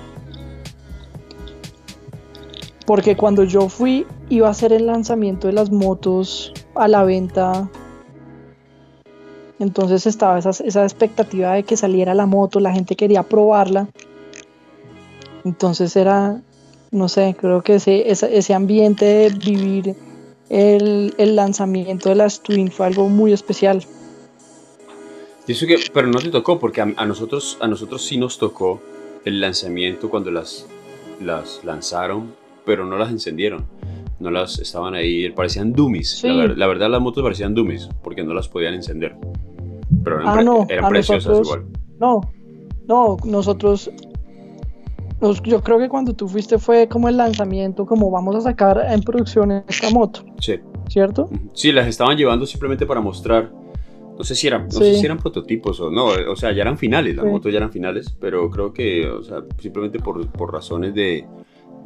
porque 2.89 3.19
cuando 3.19 3.45
yo 3.45 3.69
fui 3.69 4.07
iba 4.31 4.49
a 4.49 4.55
ser 4.55 4.73
el 4.73 4.87
lanzamiento 4.87 5.47
de 5.47 5.53
las 5.53 5.71
motos 5.71 6.55
a 6.75 6.89
la 6.89 7.05
venta. 7.05 7.69
Entonces 9.59 10.07
estaba 10.07 10.39
esa, 10.39 10.53
esa 10.65 10.85
expectativa 10.85 11.53
de 11.53 11.65
que 11.65 11.77
saliera 11.77 12.15
la 12.15 12.25
moto, 12.25 12.61
la 12.61 12.73
gente 12.73 12.97
quería 12.97 13.25
probarla. 13.25 13.89
Entonces 15.45 15.97
era, 15.97 16.41
no 16.91 17.11
sé, 17.11 17.37
creo 17.39 17.61
que 17.61 17.75
ese, 17.75 18.11
ese, 18.11 18.55
ambiente 18.55 19.05
de 19.05 19.29
vivir 19.29 19.95
el, 20.51 21.15
el, 21.19 21.37
lanzamiento 21.37 22.09
de 22.09 22.15
las 22.15 22.43
Twin 22.43 22.71
fue 22.71 22.87
algo 22.87 23.09
muy 23.09 23.33
especial. 23.33 23.85
Eso 25.47 25.67
que, 25.67 25.79
pero 25.93 26.09
no 26.09 26.19
te 26.19 26.31
tocó, 26.31 26.59
porque 26.59 26.81
a, 26.81 26.93
a, 26.97 27.07
nosotros, 27.07 27.57
a 27.61 27.67
nosotros 27.67 28.05
sí 28.05 28.19
nos 28.19 28.39
tocó 28.39 28.81
el 29.25 29.41
lanzamiento 29.41 30.11
cuando 30.11 30.31
las, 30.31 30.67
las 31.21 31.65
lanzaron 31.65 32.33
pero 32.69 32.85
no 32.85 32.99
las 32.99 33.11
encendieron. 33.11 33.65
No 34.21 34.31
las 34.31 34.59
estaban 34.59 34.93
ahí, 34.93 35.31
parecían 35.31 35.73
dummies. 35.73 36.23
La, 36.23 36.67
verdad, 36.67 36.91
las 36.91 37.01
motos 37.01 37.23
parecían 37.23 37.55
dummies 37.55 37.89
porque 38.03 38.23
no 38.23 38.35
las 38.35 38.47
podían 38.47 38.75
encender. 38.75 39.17
Pero 40.05 40.21
eran, 40.21 40.39
ah, 40.39 40.43
no, 40.43 40.67
eran 40.69 40.91
preciosas 40.91 41.39
igual. 41.41 41.65
No, 41.99 42.21
no, 42.87 43.17
nosotros. 43.25 43.91
Yo 45.21 45.63
creo 45.63 45.79
que 45.79 45.89
cuando 45.89 46.15
tú 46.15 46.29
fuiste 46.29 46.59
fue 46.59 46.89
como 46.89 47.09
el 47.09 47.17
lanzamiento, 47.17 47.87
como 47.87 48.11
vamos 48.11 48.37
a 48.37 48.41
sacar 48.41 48.87
en 48.89 49.01
producción 49.03 49.51
esta 49.67 49.91
moto. 49.91 50.25
Sí. 50.41 50.61
¿Cierto? 50.89 51.29
Sí, 51.53 51.73
las 51.73 51.87
estaban 51.87 52.17
llevando 52.17 52.47
simplemente 52.47 52.87
para 52.87 53.01
mostrar. 53.01 53.53
No 54.17 54.25
sé 54.25 54.35
si 54.35 54.47
eran, 54.49 54.65
no 54.65 54.71
sé 54.71 54.97
si 54.97 55.05
eran 55.05 55.19
prototipos 55.19 55.79
o 55.81 55.91
no, 55.91 56.07
o 56.07 56.35
sea, 56.35 56.51
ya 56.51 56.63
eran 56.63 56.77
finales, 56.77 57.15
las 57.15 57.25
motos 57.25 57.53
ya 57.53 57.59
eran 57.59 57.71
finales, 57.71 58.17
pero 58.19 58.51
creo 58.51 58.73
que, 58.73 59.07
o 59.07 59.23
sea, 59.23 59.45
simplemente 59.61 60.01
por, 60.01 60.27
por 60.33 60.53
razones 60.53 60.93
de, 60.93 61.25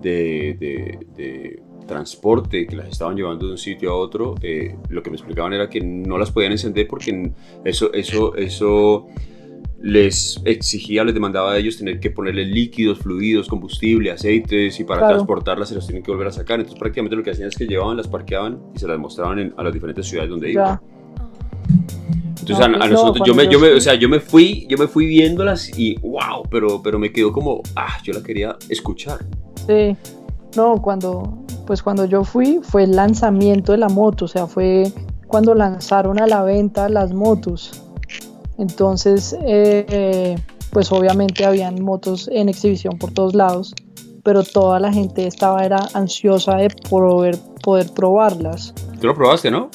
de, 0.01 1.63
transporte 1.87 2.67
que 2.67 2.75
las 2.75 2.89
estaban 2.89 3.17
llevando 3.17 3.45
de 3.45 3.53
un 3.53 3.59
sitio 3.59 3.91
a 3.91 3.97
otro, 3.97 4.35
eh, 4.41 4.77
lo 4.89 5.03
que 5.03 5.11
me 5.11 5.17
explicaban 5.17 5.53
era 5.53 5.69
que 5.69 5.83
no 5.83 6.17
las 6.17 6.31
podían 6.31 6.53
encender 6.53 6.89
porque 6.89 7.33
eso, 7.65 7.93
eso, 7.93 8.35
eso 8.35 9.09
les 9.83 10.41
exigía, 10.45 11.03
les 11.03 11.13
demandaba 11.13 11.53
a 11.53 11.59
ellos 11.59 11.77
tener 11.77 11.99
que 11.99 12.09
ponerle 12.09 12.45
líquidos, 12.45 13.01
fluidos, 13.01 13.49
combustible, 13.49 14.13
aceites 14.13 14.79
y 14.79 14.85
para 14.85 15.09
transportarlas 15.09 15.69
se 15.69 15.75
las 15.75 15.87
tienen 15.87 16.05
que 16.05 16.13
volver 16.13 16.29
a 16.29 16.33
sacar. 16.33 16.61
Entonces 16.61 16.79
prácticamente 16.79 17.17
lo 17.17 17.25
que 17.25 17.33
hacían 17.33 17.49
es 17.49 17.57
que 17.57 17.67
llevaban, 17.67 17.97
las 17.97 18.07
parqueaban 18.07 18.61
y 18.75 18.79
se 18.79 18.87
las 18.87 18.99
mostraban 18.99 19.53
a 19.57 19.63
las 19.63 19.73
diferentes 19.73 20.07
ciudades 20.07 20.31
donde 20.31 20.53
iban. 20.53 20.81
Entonces 22.41 22.65
a, 22.65 22.71
pues 22.71 22.91
nosotros, 22.91 23.27
yo 23.27 23.35
me, 23.35 23.49
yo 23.49 23.59
me, 23.59 23.73
o 23.73 23.81
sea, 23.81 23.95
yo 23.95 24.09
me 24.09 24.21
fui, 24.21 24.67
yo 24.69 24.79
me 24.79 24.87
fui 24.87 25.07
viéndolas 25.07 25.77
y 25.77 25.97
wow, 26.01 26.45
pero, 26.49 26.81
pero 26.81 26.99
me 26.99 27.11
quedó 27.13 27.33
como, 27.33 27.61
ah, 27.75 27.99
yo 28.05 28.13
la 28.13 28.23
quería 28.23 28.57
escuchar. 28.69 29.19
Sí, 29.67 29.97
no, 30.57 30.81
cuando, 30.81 31.45
pues 31.67 31.83
cuando 31.83 32.05
yo 32.05 32.23
fui 32.23 32.61
fue 32.63 32.85
el 32.85 32.93
lanzamiento 32.93 33.73
de 33.73 33.79
la 33.79 33.89
moto, 33.89 34.27
o 34.27 34.29
sea, 34.29 34.47
fue 34.47 34.93
cuando 35.27 35.55
lanzaron 35.55 36.21
a 36.21 36.27
la 36.29 36.45
venta 36.45 36.89
las 36.89 37.13
motos. 37.13 37.92
Entonces, 38.59 39.37
eh, 39.45 40.37
pues 40.71 40.91
obviamente 40.93 41.45
habían 41.45 41.83
motos 41.83 42.29
en 42.33 42.49
exhibición 42.49 42.99
por 42.99 43.13
todos 43.13 43.35
lados, 43.35 43.75
pero 44.23 44.43
toda 44.43 44.81
la 44.81 44.93
gente 44.93 45.27
estaba 45.27 45.65
era 45.65 45.87
ansiosa 45.95 46.57
de 46.57 46.69
poder, 46.89 47.37
poder 47.63 47.91
probarlas. 47.93 48.75
¿Tú 49.01 49.07
lo 49.07 49.15
probaste, 49.15 49.51
no? 49.51 49.71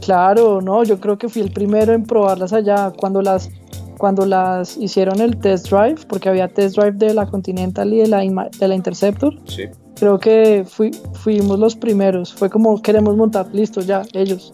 Claro, 0.00 0.60
no, 0.60 0.82
yo 0.82 0.98
creo 0.98 1.18
que 1.18 1.28
fui 1.28 1.42
el 1.42 1.52
primero 1.52 1.92
en 1.92 2.04
probarlas 2.04 2.52
allá 2.52 2.92
cuando 2.96 3.22
las 3.22 3.50
cuando 3.98 4.26
las 4.26 4.76
hicieron 4.78 5.20
el 5.20 5.38
test 5.38 5.68
drive, 5.70 5.94
porque 6.08 6.28
había 6.28 6.48
test 6.48 6.76
drive 6.76 6.96
de 6.96 7.14
la 7.14 7.24
Continental 7.26 7.92
y 7.92 7.98
de 7.98 8.08
la, 8.08 8.18
de 8.18 8.66
la 8.68 8.74
Interceptor. 8.74 9.32
Sí. 9.46 9.68
Creo 9.94 10.18
que 10.18 10.66
fuimos 11.12 11.56
los 11.60 11.76
primeros. 11.76 12.34
Fue 12.34 12.50
como 12.50 12.82
queremos 12.82 13.16
montar, 13.16 13.46
listo, 13.54 13.80
ya, 13.80 14.02
ellos. 14.12 14.52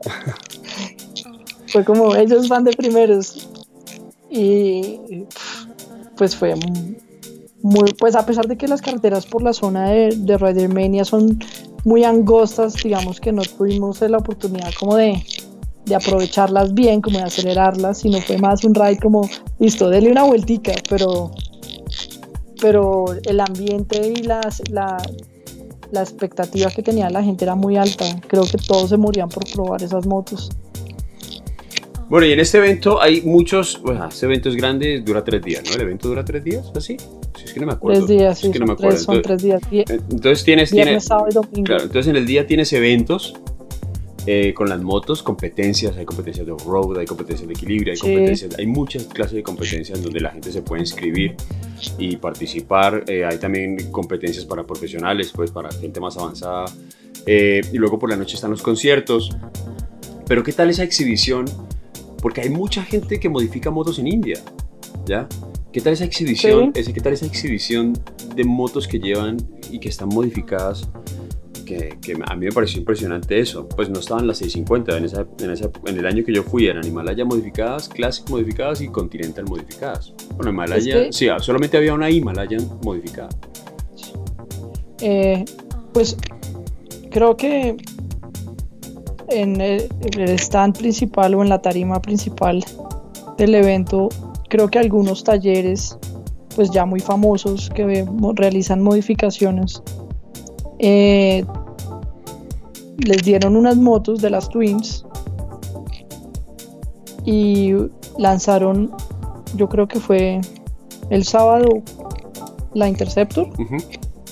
fue 1.70 1.84
como 1.84 2.14
ellos 2.14 2.48
van 2.48 2.64
de 2.64 2.72
primeros. 2.72 3.48
Y 4.30 5.24
pues 6.16 6.36
fue 6.36 6.54
muy, 7.62 7.92
pues 7.94 8.14
a 8.14 8.24
pesar 8.24 8.46
de 8.46 8.56
que 8.56 8.68
las 8.68 8.80
carreteras 8.80 9.26
por 9.26 9.42
la 9.42 9.52
zona 9.52 9.90
de, 9.90 10.14
de 10.16 10.38
Ridermania 10.38 11.04
son 11.04 11.38
muy 11.84 12.04
angostas, 12.04 12.74
digamos 12.74 13.20
que 13.20 13.32
no 13.32 13.42
tuvimos 13.42 14.00
la 14.00 14.18
oportunidad 14.18 14.70
como 14.78 14.96
de, 14.96 15.22
de 15.84 15.94
aprovecharlas 15.94 16.74
bien, 16.74 17.00
como 17.00 17.18
de 17.18 17.24
acelerarlas, 17.24 17.98
sino 17.98 18.20
fue 18.20 18.38
más 18.38 18.64
un 18.64 18.74
ride 18.74 18.98
como, 18.98 19.28
listo, 19.58 19.88
dele 19.88 20.10
una 20.10 20.24
vueltica, 20.24 20.72
pero, 20.88 21.30
pero 22.60 23.06
el 23.24 23.40
ambiente 23.40 24.12
y 24.16 24.22
las, 24.22 24.62
la, 24.70 24.96
la 25.90 26.00
expectativa 26.02 26.70
que 26.70 26.82
tenía 26.82 27.10
la 27.10 27.22
gente 27.22 27.44
era 27.44 27.54
muy 27.54 27.76
alta. 27.76 28.04
Creo 28.26 28.44
que 28.44 28.58
todos 28.58 28.90
se 28.90 28.96
morían 28.96 29.28
por 29.28 29.44
probar 29.50 29.82
esas 29.82 30.06
motos. 30.06 30.50
Bueno, 32.10 32.26
y 32.26 32.32
en 32.32 32.40
este 32.40 32.58
evento 32.58 33.00
hay 33.00 33.20
muchos, 33.20 33.80
bueno, 33.82 34.08
este 34.08 34.26
evento 34.26 34.48
es 34.48 34.56
grande, 34.56 35.00
dura 35.00 35.22
tres 35.22 35.42
días, 35.42 35.62
¿no? 35.64 35.76
¿El 35.76 35.82
evento 35.82 36.08
dura 36.08 36.24
tres 36.24 36.42
días? 36.42 36.68
¿Así? 36.74 36.96
Si 37.38 37.44
es 37.44 37.52
que 37.52 37.60
no 37.60 37.66
me 37.66 37.72
acuerdo. 37.74 38.04
Tres 38.04 38.18
días, 38.18 38.38
sí, 38.38 38.48
es 38.48 38.52
que 38.52 38.58
no 38.58 38.66
me 38.66 38.72
acuerdo. 38.72 38.98
son 38.98 39.22
tres 39.22 39.42
días. 39.44 39.62
Entonces 39.70 40.42
tienes... 40.42 40.72
Viernes, 40.72 41.04
sábado 41.04 41.28
y 41.30 41.34
domingo. 41.34 41.66
Claro, 41.66 41.84
entonces 41.84 42.08
en 42.08 42.16
el 42.16 42.26
día 42.26 42.48
tienes 42.48 42.72
eventos 42.72 43.34
eh, 44.26 44.52
con 44.54 44.68
las 44.68 44.82
motos, 44.82 45.22
competencias, 45.22 45.96
hay 45.96 46.04
competencias 46.04 46.44
de 46.44 46.50
off-road, 46.50 46.98
hay 46.98 47.06
competencias 47.06 47.46
de 47.46 47.54
equilibrio, 47.54 47.92
hay 47.92 47.98
competencias, 48.00 48.58
hay 48.58 48.66
muchas 48.66 49.04
clases 49.04 49.34
de 49.34 49.44
competencias 49.44 50.02
donde 50.02 50.18
la 50.18 50.30
gente 50.30 50.50
se 50.50 50.62
puede 50.62 50.82
inscribir 50.82 51.36
y 51.96 52.16
participar. 52.16 53.04
Eh, 53.06 53.24
hay 53.24 53.38
también 53.38 53.92
competencias 53.92 54.44
para 54.44 54.64
profesionales, 54.64 55.30
pues 55.32 55.52
para 55.52 55.70
gente 55.70 56.00
más 56.00 56.16
avanzada. 56.16 56.64
Eh, 57.24 57.60
y 57.72 57.78
luego 57.78 58.00
por 58.00 58.10
la 58.10 58.16
noche 58.16 58.34
están 58.34 58.50
los 58.50 58.62
conciertos. 58.62 59.30
Pero 60.26 60.42
¿qué 60.42 60.52
tal 60.52 60.70
esa 60.70 60.82
exhibición? 60.82 61.44
Porque 62.20 62.42
hay 62.42 62.50
mucha 62.50 62.82
gente 62.82 63.18
que 63.18 63.28
modifica 63.28 63.70
motos 63.70 63.98
en 63.98 64.08
India, 64.08 64.40
¿ya? 65.06 65.28
¿Qué 65.72 65.80
tal 65.80 65.92
esa 65.92 66.04
exhibición? 66.04 66.72
Ese, 66.74 66.92
¿Qué 66.92 67.00
tal 67.00 67.12
esa 67.12 67.26
exhibición 67.26 67.92
de 68.34 68.44
motos 68.44 68.88
que 68.88 68.98
llevan 68.98 69.36
y 69.70 69.78
que 69.78 69.88
están 69.88 70.08
modificadas? 70.08 70.88
que, 72.00 72.18
a 72.26 72.36
mí 72.36 72.46
me 72.46 72.52
pareció 72.52 72.78
impresionante 72.78 73.38
eso. 73.38 73.68
Pues 73.68 73.88
no 73.88 74.00
estaban 74.00 74.26
las 74.26 74.38
650 74.38 74.98
en, 74.98 75.04
esa, 75.04 75.70
en, 75.86 75.98
el 75.98 76.06
año 76.06 76.24
que 76.24 76.32
yo 76.32 76.42
fui, 76.42 76.66
eran 76.66 76.86
Himalaya 76.86 77.24
modificadas, 77.24 77.88
Classic 77.88 78.28
modificadas 78.28 78.80
y 78.80 78.88
Continental 78.88 79.44
modificadas. 79.44 80.12
Bueno, 80.36 80.50
Himalaya, 80.50 81.12
sí, 81.12 81.28
solamente 81.40 81.76
había 81.76 81.94
una 81.94 82.10
Himalaya 82.10 82.58
modificada. 82.82 83.28
Eh, 85.00 85.44
pues 85.92 86.16
creo 87.10 87.36
que 87.36 87.76
en 89.30 89.60
el, 89.60 89.88
stand 90.38 90.76
principal 90.78 91.34
o 91.34 91.42
en 91.42 91.48
la 91.48 91.62
tarima 91.62 92.00
principal 92.00 92.64
del 93.38 93.54
evento, 93.54 94.08
creo 94.48 94.68
que 94.68 94.78
algunos 94.78 95.24
talleres, 95.24 95.98
pues 96.54 96.70
ya 96.70 96.84
muy 96.84 97.00
famosos, 97.00 97.70
que 97.70 98.06
realizan 98.34 98.82
modificaciones, 98.82 99.82
eh, 100.78 101.44
les 102.98 103.22
dieron 103.22 103.56
unas 103.56 103.76
motos 103.76 104.20
de 104.20 104.30
las 104.30 104.48
Twins 104.48 105.06
y 107.24 107.72
lanzaron, 108.18 108.90
yo 109.54 109.68
creo 109.68 109.88
que 109.88 110.00
fue 110.00 110.40
el 111.10 111.24
sábado, 111.24 111.82
la 112.74 112.88
Interceptor 112.88 113.48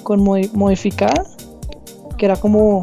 con 0.03 0.22
modificada, 0.22 1.24
que 2.16 2.26
era 2.26 2.36
como 2.36 2.82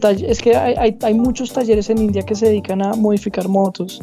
taller. 0.00 0.30
Es 0.30 0.40
que 0.40 0.56
hay, 0.56 0.96
hay, 1.00 1.14
muchos 1.14 1.52
talleres 1.52 1.90
en 1.90 1.98
India 1.98 2.22
que 2.22 2.34
se 2.34 2.46
dedican 2.46 2.82
a 2.82 2.94
modificar 2.94 3.48
motos, 3.48 4.02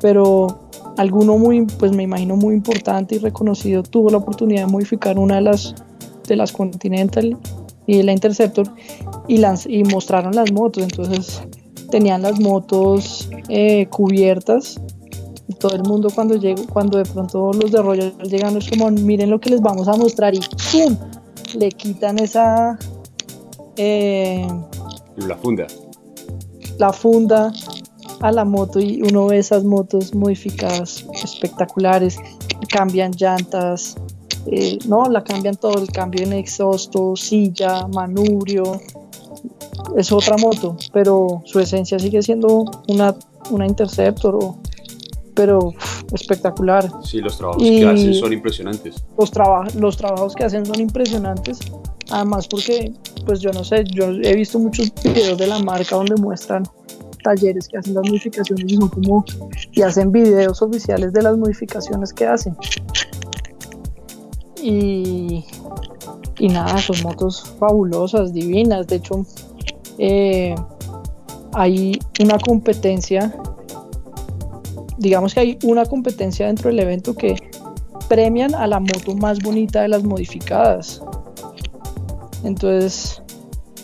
pero 0.00 0.68
alguno 0.96 1.38
muy, 1.38 1.66
pues 1.78 1.92
me 1.92 2.02
imagino 2.02 2.36
muy 2.36 2.54
importante 2.54 3.16
y 3.16 3.18
reconocido 3.18 3.82
tuvo 3.82 4.10
la 4.10 4.18
oportunidad 4.18 4.66
de 4.66 4.72
modificar 4.72 5.18
una 5.18 5.36
de 5.36 5.42
las 5.42 5.74
de 6.26 6.36
las 6.36 6.52
Continental 6.52 7.36
y 7.86 8.02
la 8.02 8.12
Interceptor 8.12 8.66
y, 9.28 9.40
y 9.68 9.84
mostraron 9.84 10.34
las 10.34 10.52
motos. 10.52 10.82
Entonces 10.82 11.42
tenían 11.90 12.22
las 12.22 12.40
motos 12.40 13.28
eh, 13.48 13.86
cubiertas. 13.86 14.80
Todo 15.60 15.76
el 15.76 15.82
mundo 15.84 16.08
cuando 16.14 16.34
llegó, 16.34 16.66
cuando 16.66 16.98
de 16.98 17.04
pronto 17.04 17.52
los 17.52 17.70
de 17.70 17.80
Royal 17.80 18.12
llegan 18.24 18.56
es 18.56 18.68
como 18.68 18.90
miren 18.90 19.30
lo 19.30 19.40
que 19.40 19.50
les 19.50 19.60
vamos 19.60 19.86
a 19.88 19.96
mostrar 19.96 20.34
y 20.34 20.40
¡pum! 20.40 20.96
le 21.54 21.70
quitan 21.70 22.18
esa 22.18 22.76
eh, 23.76 24.46
la 25.16 25.36
funda 25.36 25.66
la 26.78 26.92
funda 26.92 27.52
a 28.20 28.32
la 28.32 28.44
moto 28.44 28.80
y 28.80 29.02
uno 29.02 29.26
ve 29.26 29.38
esas 29.38 29.64
motos 29.64 30.14
modificadas 30.14 31.06
espectaculares 31.22 32.18
cambian 32.70 33.12
llantas 33.12 33.96
eh, 34.46 34.78
no 34.86 35.04
la 35.06 35.24
cambian 35.24 35.56
todo 35.56 35.78
el 35.82 35.88
cambio 35.88 36.24
en 36.24 36.32
exhausto 36.32 37.16
silla 37.16 37.86
manubrio 37.88 38.80
es 39.96 40.12
otra 40.12 40.36
moto, 40.36 40.76
pero 40.92 41.42
su 41.44 41.60
esencia 41.60 41.98
sigue 41.98 42.22
siendo 42.22 42.64
una, 42.88 43.14
una 43.50 43.66
Interceptor, 43.66 44.38
pero 45.34 45.72
espectacular. 46.12 46.90
Sí, 47.02 47.20
los 47.20 47.38
trabajos 47.38 47.62
que 47.62 47.86
hacen 47.86 48.14
son 48.14 48.32
impresionantes. 48.32 49.04
Los, 49.18 49.30
los 49.74 49.96
trabajos 49.96 50.34
que 50.34 50.44
hacen 50.44 50.66
son 50.66 50.80
impresionantes, 50.80 51.58
además 52.10 52.48
porque, 52.48 52.92
pues 53.24 53.40
yo 53.40 53.50
no 53.52 53.64
sé, 53.64 53.84
yo 53.84 54.06
he 54.10 54.34
visto 54.34 54.58
muchos 54.58 54.92
videos 55.02 55.38
de 55.38 55.46
la 55.46 55.58
marca 55.58 55.96
donde 55.96 56.16
muestran 56.16 56.64
talleres 57.22 57.66
que 57.68 57.78
hacen 57.78 57.94
las 57.94 58.06
modificaciones 58.06 58.72
y 58.72 58.76
son 58.76 58.88
como 58.88 59.24
y 59.72 59.82
hacen 59.82 60.12
videos 60.12 60.62
oficiales 60.62 61.12
de 61.12 61.22
las 61.22 61.36
modificaciones 61.36 62.12
que 62.12 62.26
hacen. 62.26 62.56
Y, 64.62 65.44
y 66.38 66.48
nada, 66.48 66.78
son 66.78 67.02
motos 67.02 67.54
fabulosas, 67.58 68.32
divinas. 68.32 68.86
De 68.86 68.96
hecho, 68.96 69.26
eh, 69.98 70.54
hay 71.52 71.98
una 72.20 72.38
competencia, 72.38 73.34
digamos 74.98 75.34
que 75.34 75.40
hay 75.40 75.58
una 75.64 75.84
competencia 75.84 76.46
dentro 76.46 76.68
del 76.68 76.80
evento 76.80 77.14
que 77.14 77.36
premian 78.08 78.54
a 78.54 78.66
la 78.66 78.78
moto 78.78 79.14
más 79.16 79.40
bonita 79.40 79.82
de 79.82 79.88
las 79.88 80.04
modificadas. 80.04 81.02
Entonces, 82.46 83.22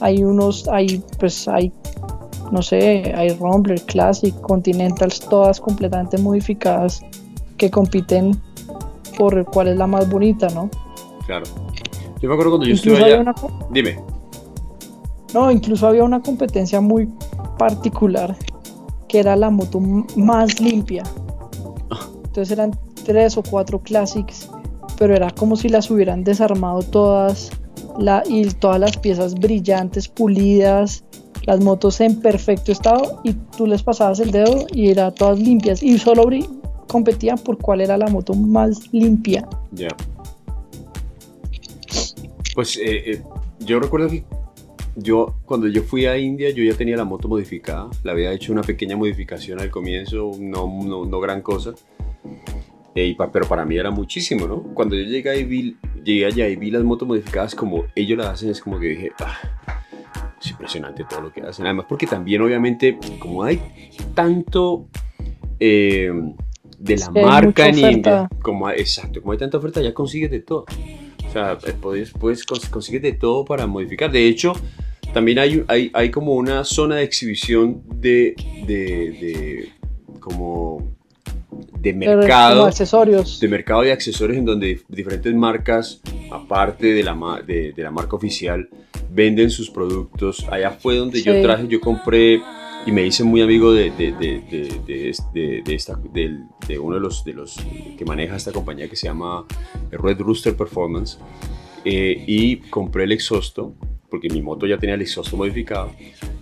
hay 0.00 0.22
unos, 0.22 0.68
hay, 0.68 1.02
pues 1.18 1.48
hay, 1.48 1.72
no 2.50 2.62
sé, 2.62 3.12
hay 3.16 3.30
Rumbler, 3.30 3.80
Classic, 3.82 4.34
Continentals, 4.40 5.20
todas 5.20 5.60
completamente 5.60 6.18
modificadas 6.18 7.02
que 7.56 7.70
compiten 7.70 8.40
por 9.18 9.44
cuál 9.46 9.68
es 9.68 9.76
la 9.76 9.86
más 9.86 10.08
bonita, 10.08 10.48
¿no? 10.50 10.70
Claro. 11.26 11.44
Yo 12.20 12.28
me 12.28 12.34
acuerdo 12.34 12.52
cuando 12.52 12.66
yo 12.66 12.74
estuve 12.74 13.02
allá. 13.02 13.34
Dime. 13.70 13.98
No, 15.34 15.50
incluso 15.50 15.86
había 15.86 16.04
una 16.04 16.20
competencia 16.20 16.80
muy 16.80 17.08
particular 17.58 18.36
que 19.08 19.18
era 19.18 19.36
la 19.36 19.50
moto 19.50 19.80
más 19.80 20.60
limpia. 20.60 21.02
Entonces 22.24 22.50
eran 22.50 22.78
tres 23.04 23.36
o 23.36 23.42
cuatro 23.42 23.80
classics, 23.80 24.48
pero 24.98 25.14
era 25.14 25.30
como 25.30 25.56
si 25.56 25.68
las 25.68 25.90
hubieran 25.90 26.24
desarmado 26.24 26.82
todas 26.82 27.50
la, 27.99 28.22
y 28.26 28.47
todas 28.47 28.80
las 28.80 28.97
piezas 28.97 29.34
brillantes, 29.34 30.09
pulidas, 30.09 31.05
las 31.45 31.61
motos 31.61 32.01
en 32.01 32.20
perfecto 32.20 32.72
estado 32.72 33.20
y 33.24 33.32
tú 33.57 33.66
les 33.66 33.82
pasabas 33.82 34.20
el 34.20 34.30
dedo 34.30 34.66
y 34.72 34.90
eran 34.90 35.14
todas 35.14 35.38
limpias 35.38 35.82
y 35.82 35.99
solo 35.99 36.28
competían 36.88 37.38
por 37.38 37.59
cuál 37.59 37.80
era 37.80 37.97
la 37.97 38.07
moto 38.07 38.34
más 38.34 38.93
limpia. 38.93 39.49
Ya. 39.72 39.88
Pues 42.55 42.76
eh, 42.76 43.12
eh, 43.12 43.22
yo 43.61 43.80
recuerdo 43.80 44.09
que 44.09 44.24
yo, 44.97 45.34
cuando 45.47 45.68
yo 45.68 45.82
fui 45.82 46.05
a 46.07 46.18
India, 46.18 46.51
yo 46.51 46.62
ya 46.62 46.74
tenía 46.74 46.97
la 46.97 47.05
moto 47.05 47.28
modificada. 47.28 47.88
La 48.03 48.12
había 48.12 48.30
hecho 48.32 48.53
una 48.53 48.62
pequeña 48.62 48.97
modificación 48.97 49.61
al 49.61 49.70
comienzo, 49.70 50.32
no, 50.38 50.66
no, 50.84 51.07
no 51.07 51.20
gran 51.20 51.40
cosa. 51.40 51.72
Eh, 52.95 53.16
pero 53.32 53.47
para 53.47 53.64
mí 53.64 53.76
era 53.76 53.90
muchísimo, 53.90 54.47
¿no? 54.47 54.62
Cuando 54.74 54.95
yo 54.97 55.03
llegué, 55.03 55.38
y 55.38 55.45
vi, 55.45 55.76
llegué 56.05 56.26
allá 56.26 56.49
y 56.49 56.57
vi 56.57 56.70
las 56.70 56.82
motos 56.82 57.09
modificadas 57.09 57.55
como 57.55 57.86
ellos 57.95 58.18
las 58.18 58.28
hacen, 58.28 58.51
es 58.51 58.61
como 58.61 58.78
que 58.78 58.88
dije, 58.88 59.12
ah, 59.20 59.38
es 60.40 60.51
impresionante 60.51 61.05
todo 61.09 61.22
lo 61.22 61.32
que 61.32 61.40
hacen. 61.40 61.64
Además, 61.64 61.86
porque 61.88 62.07
también, 62.07 62.43
obviamente, 62.43 62.99
como 63.18 63.45
hay 63.45 63.61
tanto 64.14 64.88
eh, 65.59 66.12
de 66.78 66.97
la 66.97 67.11
marca 67.11 67.68
en 67.68 67.78
India, 67.78 68.28
como, 68.43 68.68
exacto, 68.70 69.20
como 69.20 69.32
hay 69.32 69.38
tanta 69.38 69.59
oferta, 69.59 69.80
ya 69.80 69.95
consigues 69.95 70.30
de 70.30 70.40
todo. 70.40 70.66
O 71.26 71.32
sea, 71.32 71.57
eh, 71.66 71.72
puedes, 71.80 72.11
puedes 72.12 72.45
consigues 72.45 73.01
de 73.01 73.12
todo 73.12 73.45
para 73.45 73.66
modificar. 73.66 74.11
De 74.11 74.26
hecho, 74.26 74.53
también 75.14 75.38
hay, 75.38 75.64
hay, 75.68 75.90
hay 75.95 76.11
como 76.11 76.34
una 76.34 76.64
zona 76.64 76.97
de 76.97 77.05
exhibición 77.05 77.82
de, 77.86 78.34
de, 78.66 79.72
como 80.20 80.91
de 81.82 81.92
mercado. 81.92 82.64
accesorios. 82.64 83.40
De 83.40 83.48
mercado 83.48 83.82
de 83.82 83.92
accesorios 83.92 84.38
en 84.38 84.44
donde 84.44 84.80
diferentes 84.88 85.34
marcas, 85.34 86.00
aparte 86.30 86.92
de 86.92 87.02
la, 87.02 87.42
de, 87.46 87.72
de 87.72 87.82
la 87.82 87.90
marca 87.90 88.16
oficial, 88.16 88.68
venden 89.10 89.50
sus 89.50 89.68
productos. 89.70 90.46
Allá 90.50 90.70
fue 90.70 90.96
donde 90.96 91.22
yo 91.22 91.42
traje, 91.42 91.66
yo 91.68 91.80
compré 91.80 92.40
y 92.86 92.92
me 92.92 93.06
hice 93.06 93.24
muy 93.24 93.40
amigo 93.42 93.72
de, 93.72 93.90
de, 93.90 94.12
de, 94.12 95.62
de 95.64 95.74
esta, 95.74 95.98
de, 96.12 96.78
uno 96.78 96.96
de 96.96 97.00
los, 97.00 97.24
de 97.24 97.32
los 97.32 97.56
que 97.96 98.04
maneja 98.04 98.36
esta 98.36 98.52
compañía 98.52 98.88
que 98.88 98.96
se 98.96 99.06
llama 99.06 99.44
Red 99.90 100.20
Rooster 100.20 100.56
Performance 100.56 101.18
eh, 101.84 102.24
y 102.26 102.56
compré 102.56 103.04
el 103.04 103.12
exhausto 103.12 103.74
porque 104.10 104.28
mi 104.28 104.42
moto 104.42 104.66
ya 104.66 104.78
tenía 104.78 104.94
el 104.94 105.02
exhausto 105.02 105.36
modificado 105.36 105.92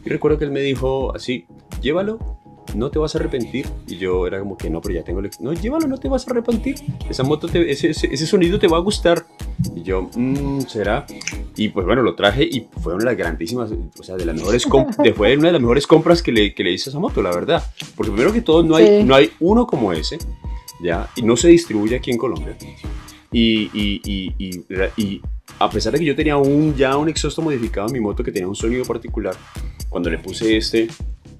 y 0.04 0.08
recuerdo 0.08 0.38
que 0.38 0.44
él 0.44 0.50
me 0.50 0.60
dijo 0.60 1.14
así, 1.14 1.44
llévalo 1.82 2.39
no 2.74 2.90
te 2.90 2.98
vas 2.98 3.14
a 3.14 3.18
arrepentir. 3.18 3.66
Y 3.86 3.96
yo 3.96 4.26
era 4.26 4.38
como 4.38 4.56
que 4.56 4.70
no, 4.70 4.80
pero 4.80 4.94
ya 4.94 5.04
tengo 5.04 5.20
el... 5.20 5.30
No, 5.40 5.52
llévalo, 5.52 5.86
no 5.86 5.98
te 5.98 6.08
vas 6.08 6.26
a 6.26 6.30
arrepentir. 6.30 6.76
Esa 7.08 7.22
moto, 7.22 7.48
ese, 7.48 7.90
ese, 7.90 8.26
sonido 8.26 8.58
te 8.58 8.68
va 8.68 8.76
a 8.76 8.80
gustar. 8.80 9.26
Y 9.74 9.82
yo, 9.82 10.08
mmm, 10.14 10.60
¿será? 10.60 11.06
Y 11.56 11.68
pues 11.68 11.86
bueno, 11.86 12.02
lo 12.02 12.14
traje 12.14 12.44
y 12.44 12.66
fue 12.80 12.94
una 12.94 13.04
de 13.04 13.10
las 13.10 13.16
grandísimas, 13.16 13.70
o 13.98 14.02
sea, 14.02 14.16
de 14.16 14.24
las 14.24 14.34
mejores 14.34 14.66
fue 15.16 15.36
una 15.36 15.48
de 15.48 15.52
las 15.52 15.60
mejores 15.60 15.86
compras 15.86 16.22
que 16.22 16.32
le, 16.32 16.54
que 16.54 16.64
le 16.64 16.72
hice 16.72 16.88
a 16.88 16.92
esa 16.92 16.98
moto, 16.98 17.22
la 17.22 17.30
verdad. 17.30 17.62
Porque 17.96 18.12
primero 18.12 18.32
que 18.32 18.40
todo, 18.40 18.62
no 18.62 18.76
hay, 18.76 19.04
no 19.04 19.14
hay 19.14 19.30
uno 19.40 19.66
como 19.66 19.92
ese, 19.92 20.18
¿ya? 20.82 21.08
Y 21.16 21.22
no 21.22 21.36
se 21.36 21.48
distribuye 21.48 21.96
aquí 21.96 22.10
en 22.10 22.18
Colombia. 22.18 22.56
Y, 23.32 23.70
y, 23.72 24.00
y, 24.38 24.64
y, 24.96 25.20
a 25.58 25.70
pesar 25.70 25.92
de 25.92 25.98
que 25.98 26.04
yo 26.04 26.16
tenía 26.16 26.36
un, 26.36 26.74
ya 26.74 26.96
un 26.96 27.08
exhausto 27.08 27.42
modificado 27.42 27.86
en 27.86 27.92
mi 27.92 28.00
moto 28.00 28.24
que 28.24 28.32
tenía 28.32 28.48
un 28.48 28.56
sonido 28.56 28.84
particular, 28.84 29.36
cuando 29.88 30.10
le 30.10 30.18
puse 30.18 30.56
este, 30.56 30.88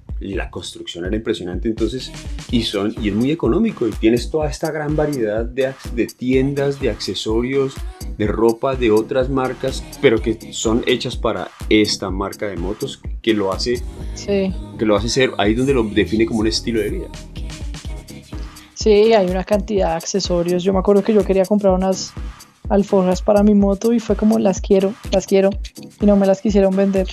la 0.21 0.49
construcción 0.49 1.05
era 1.05 1.15
impresionante. 1.15 1.67
Entonces 1.67 2.11
y 2.51 2.63
son 2.63 2.93
y 3.01 3.09
es 3.09 3.15
muy 3.15 3.31
económico 3.31 3.87
y 3.87 3.91
tienes 3.91 4.29
toda 4.29 4.49
esta 4.49 4.71
gran 4.71 4.95
variedad 4.95 5.45
de, 5.45 5.73
de, 5.93 6.07
tiendas 6.07 6.79
de 6.79 6.89
accesorios 6.89 7.75
de 8.17 8.27
ropa 8.27 8.75
de 8.75 8.91
otras 8.91 9.29
marcas 9.29 9.83
pero 10.01 10.21
que 10.21 10.53
son 10.53 10.83
hechas 10.85 11.15
para 11.15 11.49
esta 11.69 12.09
marca 12.09 12.47
de 12.47 12.57
motos 12.57 13.01
que 13.21 13.33
lo 13.33 13.51
hace 13.51 13.81
sí. 14.15 14.53
que 14.77 14.85
lo 14.85 14.95
hace 14.95 15.09
ser 15.09 15.31
ahí 15.37 15.53
donde 15.53 15.73
lo 15.73 15.83
define 15.83 16.25
como 16.25 16.41
un 16.41 16.47
estilo 16.47 16.81
de 16.81 16.89
vida. 16.89 17.07
Sí 18.73 19.13
hay 19.13 19.27
una 19.27 19.43
cantidad 19.43 19.89
de 19.89 19.95
accesorios. 19.95 20.63
Yo 20.63 20.73
me 20.73 20.79
acuerdo 20.79 21.03
que 21.03 21.13
yo 21.13 21.23
quería 21.23 21.45
comprar 21.45 21.73
unas 21.73 22.13
alforjas 22.71 23.21
para 23.21 23.43
mi 23.43 23.53
moto 23.53 23.91
y 23.93 23.99
fue 23.99 24.15
como 24.15 24.39
las 24.39 24.61
quiero, 24.61 24.93
las 25.11 25.27
quiero 25.27 25.49
y 25.99 26.05
no 26.05 26.15
me 26.15 26.25
las 26.25 26.41
quisieron 26.41 26.75
vender. 26.75 27.07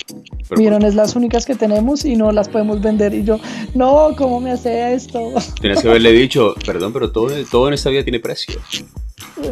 Vieron, 0.55 0.83
es 0.83 0.95
las 0.95 1.15
únicas 1.15 1.45
que 1.45 1.55
tenemos 1.55 2.05
y 2.05 2.15
no 2.15 2.31
las 2.31 2.47
podemos 2.47 2.81
vender 2.81 3.13
y 3.13 3.23
yo, 3.23 3.39
no, 3.75 4.15
¿cómo 4.17 4.39
me 4.39 4.51
hace 4.51 4.93
esto? 4.93 5.19
Tienes 5.61 5.81
que 5.81 5.89
haberle 5.89 6.13
dicho, 6.13 6.55
perdón, 6.65 6.93
pero 6.93 7.11
todo, 7.11 7.29
todo 7.51 7.67
en 7.67 7.73
esta 7.73 7.89
vida 7.89 8.03
tiene 8.03 8.19
precio. 8.19 8.59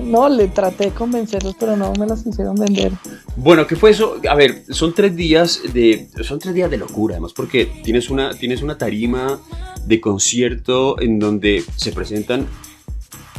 No, 0.01 0.29
le 0.29 0.47
traté 0.47 0.85
de 0.85 0.91
convencerlos, 0.91 1.55
pero 1.59 1.75
no 1.75 1.93
me 1.93 2.07
las 2.07 2.23
quisieron 2.23 2.55
vender. 2.55 2.91
Bueno, 3.35 3.67
¿qué 3.67 3.75
fue 3.75 3.91
eso? 3.91 4.19
A 4.29 4.35
ver, 4.35 4.63
son 4.69 4.93
tres 4.93 5.15
días 5.15 5.61
de, 5.73 6.07
son 6.21 6.39
tres 6.39 6.53
días 6.53 6.71
de 6.71 6.77
locura, 6.77 7.15
además, 7.15 7.33
porque 7.33 7.65
tienes 7.83 8.09
una, 8.09 8.31
tienes 8.31 8.61
una 8.61 8.77
tarima 8.77 9.39
de 9.85 10.01
concierto 10.01 10.99
en 11.01 11.19
donde 11.19 11.63
se 11.75 11.91
presentan 11.91 12.47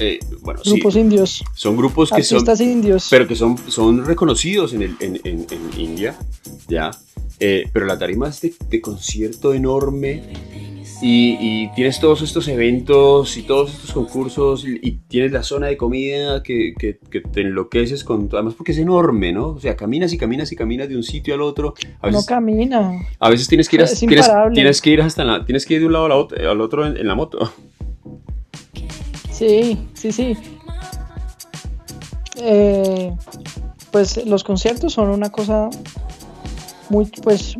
eh, 0.01 0.19
bueno, 0.41 0.61
grupos 0.65 0.97
indios. 0.97 1.45
Son 1.55 1.77
grupos 1.77 2.11
que 2.11 2.23
son. 2.23 2.45
indios. 2.61 3.09
Pero 3.11 3.27
que 3.27 3.35
son, 3.35 3.57
son 3.69 4.05
reconocidos 4.05 4.73
en, 4.73 4.83
el, 4.83 4.97
en, 5.01 5.21
en, 5.25 5.47
India, 5.77 6.17
¿ya? 6.69 6.91
Eh, 7.41 7.69
pero 7.73 7.87
la 7.87 7.99
tarima 7.99 8.29
es 8.29 8.41
de, 8.41 8.81
concierto 8.81 9.55
enorme 9.55 10.25
y, 11.01 11.69
tienes 11.77 12.01
todos 12.01 12.23
estos 12.23 12.49
eventos 12.49 13.37
y 13.37 13.43
todos 13.43 13.73
estos 13.73 13.93
concursos 13.93 14.65
y, 14.67 14.99
tienes 15.07 15.31
la 15.31 15.45
zona 15.45 15.69
de 15.69 15.77
comida 15.77 16.43
que, 16.43 16.75
que, 16.77 16.95
te 17.21 17.41
enloqueces 17.43 18.03
con 18.03 18.29
además 18.33 18.55
porque 18.55 18.73
es 18.73 18.79
enorme, 18.79 19.33
¿no? 19.33 19.51
O 19.51 19.61
sea, 19.61 19.77
caminas 19.77 20.13
y 20.13 20.19
caminas 20.19 20.51
y 20.51 20.57
caminas 20.57 20.89
de 20.89 20.97
un 20.97 21.05
sitio 21.05 21.35
al 21.35 21.43
otro. 21.43 21.75
no 22.11 22.25
camina. 22.25 22.93
A 23.21 23.31
veces 23.31 23.47
tienes 23.47 23.69
que 23.69 23.77
ir, 23.77 23.85
tienes, 23.85 24.81
que 24.81 24.91
ir 24.91 25.01
hasta 25.01 25.25
la, 25.25 25.45
tienes 25.45 25.65
que 25.65 25.75
ir 25.75 25.81
de 25.81 25.87
un 25.87 25.93
lado 25.93 26.07
al 26.07 26.61
otro, 26.61 26.87
en, 26.87 27.07
la 27.07 27.15
moto. 27.15 27.53
Sí, 29.39 29.79
sí, 29.95 30.11
sí. 30.11 30.37
Eh, 32.37 33.15
pues 33.93 34.27
los 34.27 34.43
conciertos 34.43 34.95
son 34.95 35.11
una 35.11 35.31
cosa 35.31 35.71
muy, 36.91 37.07
pues 37.23 37.57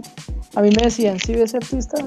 a 0.57 0.61
mí 0.61 0.71
me 0.71 0.83
decían, 0.83 1.21
si 1.21 1.35
ves 1.35 1.55
artista, 1.55 2.05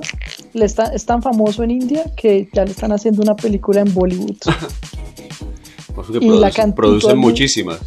le 0.51 0.65
está, 0.65 0.93
es 0.93 1.05
tan 1.05 1.21
famoso 1.21 1.63
en 1.63 1.71
India 1.71 2.03
que 2.17 2.49
ya 2.53 2.65
le 2.65 2.71
están 2.71 2.91
haciendo 2.91 3.21
una 3.21 3.35
película 3.37 3.79
en 3.79 3.93
Bollywood. 3.93 4.35
y 6.19 6.29
la 6.29 6.51
producen 6.75 7.17
muchísimas. 7.17 7.79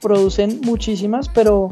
Producen 0.00 0.60
muchísimas, 0.62 1.28
pero 1.28 1.70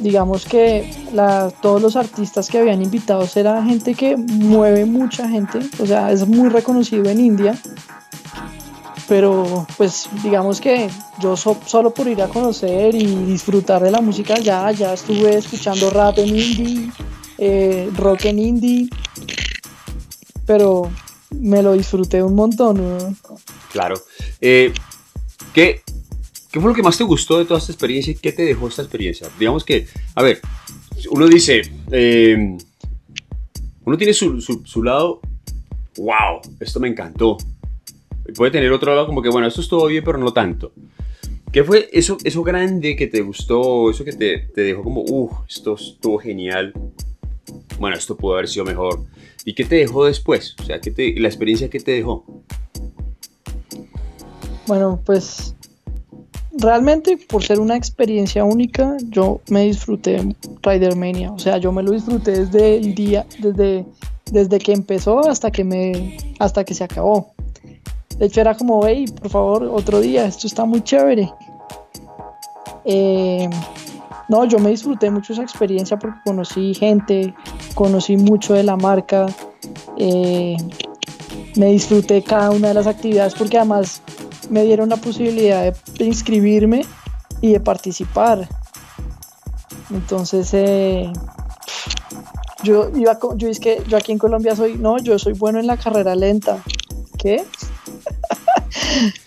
digamos 0.00 0.46
que 0.46 0.90
la, 1.14 1.52
todos 1.62 1.80
los 1.80 1.94
artistas 1.94 2.48
que 2.48 2.58
habían 2.58 2.82
invitados 2.82 3.36
era 3.36 3.64
gente 3.64 3.94
que 3.94 4.16
mueve 4.16 4.84
mucha 4.84 5.28
gente, 5.28 5.60
o 5.78 5.86
sea, 5.86 6.10
es 6.10 6.26
muy 6.26 6.48
reconocido 6.48 7.08
en 7.08 7.20
India 7.20 7.56
pero 9.08 9.66
pues 9.76 10.08
digamos 10.22 10.60
que 10.60 10.88
yo 11.20 11.36
solo 11.36 11.92
por 11.92 12.08
ir 12.08 12.20
a 12.22 12.28
conocer 12.28 12.94
y 12.94 13.06
disfrutar 13.24 13.82
de 13.82 13.90
la 13.90 14.00
música 14.00 14.38
ya, 14.38 14.70
ya 14.72 14.94
estuve 14.94 15.36
escuchando 15.36 15.90
rap 15.90 16.18
en 16.18 16.28
indie, 16.28 16.90
eh, 17.38 17.90
rock 17.94 18.26
en 18.26 18.38
indie, 18.38 18.88
pero 20.44 20.90
me 21.30 21.62
lo 21.62 21.72
disfruté 21.74 22.22
un 22.22 22.34
montón. 22.34 23.16
Claro. 23.72 23.96
Eh, 24.40 24.72
¿qué, 25.52 25.82
fue 26.50 26.62
lo 26.62 26.74
que 26.74 26.82
más 26.82 26.98
te 26.98 27.04
gustó 27.04 27.38
de 27.38 27.44
toda 27.44 27.60
esta 27.60 27.72
experiencia 27.72 28.12
y 28.12 28.16
qué 28.16 28.32
te 28.32 28.42
dejó 28.42 28.68
esta 28.68 28.82
experiencia? 28.82 29.28
Digamos 29.38 29.64
que, 29.64 29.86
a 30.14 30.22
ver, 30.22 30.40
uno 31.10 31.28
dice, 31.28 31.62
eh, 31.92 32.56
uno 33.84 33.96
tiene 33.96 34.12
su, 34.12 34.40
su 34.40 34.82
lado, 34.82 35.20
wow, 35.96 36.40
esto 36.60 36.80
me 36.80 36.88
encantó 36.88 37.36
puede 38.34 38.50
tener 38.50 38.72
otro 38.72 38.94
lado 38.94 39.06
como 39.06 39.22
que, 39.22 39.28
bueno, 39.28 39.46
esto 39.46 39.60
estuvo 39.60 39.86
bien, 39.86 40.04
pero 40.04 40.18
no 40.18 40.32
tanto. 40.32 40.72
¿Qué 41.52 41.64
fue 41.64 41.88
eso, 41.92 42.18
eso 42.24 42.42
grande 42.42 42.96
que 42.96 43.06
te 43.06 43.20
gustó, 43.20 43.90
eso 43.90 44.04
que 44.04 44.12
te, 44.12 44.38
te 44.54 44.60
dejó 44.62 44.82
como, 44.82 45.02
uff, 45.02 45.32
esto 45.48 45.74
estuvo 45.74 46.18
genial? 46.18 46.72
Bueno, 47.78 47.96
esto 47.96 48.16
pudo 48.16 48.34
haber 48.34 48.48
sido 48.48 48.64
mejor. 48.64 49.04
¿Y 49.44 49.54
qué 49.54 49.64
te 49.64 49.76
dejó 49.76 50.04
después? 50.04 50.56
O 50.60 50.64
sea, 50.64 50.80
¿qué 50.80 51.14
la 51.16 51.28
experiencia 51.28 51.70
que 51.70 51.78
te 51.78 51.92
dejó. 51.92 52.24
Bueno, 54.66 55.00
pues 55.04 55.54
realmente 56.52 57.16
por 57.16 57.44
ser 57.44 57.60
una 57.60 57.76
experiencia 57.76 58.44
única, 58.44 58.96
yo 59.08 59.40
me 59.48 59.62
disfruté 59.62 60.34
Ridermania. 60.62 61.30
O 61.30 61.38
sea, 61.38 61.58
yo 61.58 61.70
me 61.70 61.84
lo 61.84 61.92
disfruté 61.92 62.44
desde 62.44 62.76
el 62.76 62.94
día, 62.96 63.24
desde, 63.38 63.86
desde 64.32 64.58
que 64.58 64.72
empezó 64.72 65.28
hasta 65.28 65.52
que, 65.52 65.62
me, 65.62 66.16
hasta 66.40 66.64
que 66.64 66.74
se 66.74 66.82
acabó. 66.82 67.35
De 68.18 68.26
hecho, 68.26 68.40
era 68.40 68.54
como, 68.54 68.86
hey, 68.86 69.06
por 69.06 69.30
favor, 69.30 69.64
otro 69.64 70.00
día, 70.00 70.24
esto 70.24 70.46
está 70.46 70.64
muy 70.64 70.82
chévere. 70.82 71.32
Eh, 72.84 73.48
no, 74.28 74.44
yo 74.44 74.58
me 74.58 74.70
disfruté 74.70 75.10
mucho 75.10 75.32
esa 75.32 75.42
experiencia 75.42 75.98
porque 75.98 76.18
conocí 76.24 76.74
gente, 76.74 77.34
conocí 77.74 78.16
mucho 78.16 78.54
de 78.54 78.62
la 78.62 78.76
marca, 78.76 79.26
eh, 79.96 80.56
me 81.56 81.66
disfruté 81.66 82.22
cada 82.22 82.50
una 82.50 82.68
de 82.68 82.74
las 82.74 82.86
actividades 82.86 83.34
porque 83.34 83.58
además 83.58 84.02
me 84.50 84.64
dieron 84.64 84.88
la 84.88 84.96
posibilidad 84.96 85.72
de, 85.72 86.04
inscribirme 86.04 86.84
y 87.40 87.52
de 87.52 87.60
participar. 87.60 88.48
Entonces, 89.90 90.50
eh, 90.54 91.12
yo 92.64 92.90
iba, 92.96 93.18
yo 93.36 93.48
es 93.48 93.60
que 93.60 93.82
yo 93.88 93.96
aquí 93.96 94.10
en 94.12 94.18
Colombia 94.18 94.56
soy, 94.56 94.76
no, 94.76 94.98
yo 94.98 95.18
soy 95.18 95.34
bueno 95.34 95.60
en 95.60 95.66
la 95.66 95.76
carrera 95.76 96.16
lenta. 96.16 96.62
¿Qué? 97.26 97.42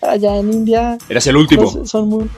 allá 0.00 0.38
en 0.38 0.50
India. 0.50 0.96
Eras 1.06 1.26
el 1.26 1.36
último. 1.36 1.84
son 1.84 2.08
muy, 2.08 2.30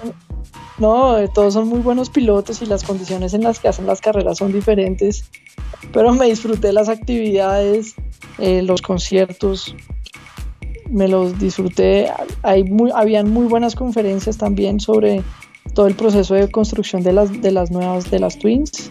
no, 0.78 1.16
eh, 1.16 1.28
todos 1.32 1.54
son 1.54 1.68
muy 1.68 1.78
buenos 1.78 2.10
pilotos 2.10 2.62
y 2.62 2.66
las 2.66 2.82
condiciones 2.82 3.32
en 3.32 3.44
las 3.44 3.60
que 3.60 3.68
hacen 3.68 3.86
las 3.86 4.00
carreras 4.00 4.38
son 4.38 4.52
diferentes. 4.52 5.24
Pero 5.92 6.12
me 6.14 6.26
disfruté 6.26 6.72
las 6.72 6.88
actividades, 6.88 7.94
eh, 8.38 8.62
los 8.62 8.82
conciertos, 8.82 9.76
me 10.90 11.06
los 11.06 11.38
disfruté. 11.38 12.10
Hay 12.42 12.64
muy, 12.64 12.90
habían 12.92 13.30
muy 13.30 13.46
buenas 13.46 13.76
conferencias 13.76 14.38
también 14.38 14.80
sobre 14.80 15.22
todo 15.74 15.86
el 15.86 15.94
proceso 15.94 16.34
de 16.34 16.50
construcción 16.50 17.04
de 17.04 17.12
las, 17.12 17.40
de 17.40 17.52
las 17.52 17.70
nuevas, 17.70 18.10
de 18.10 18.18
las 18.18 18.36
Twins. 18.36 18.90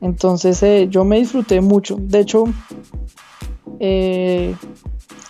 Entonces 0.00 0.60
eh, 0.64 0.88
yo 0.90 1.04
me 1.04 1.20
disfruté 1.20 1.60
mucho. 1.60 1.96
De 2.00 2.18
hecho, 2.18 2.46
eh, 3.84 4.54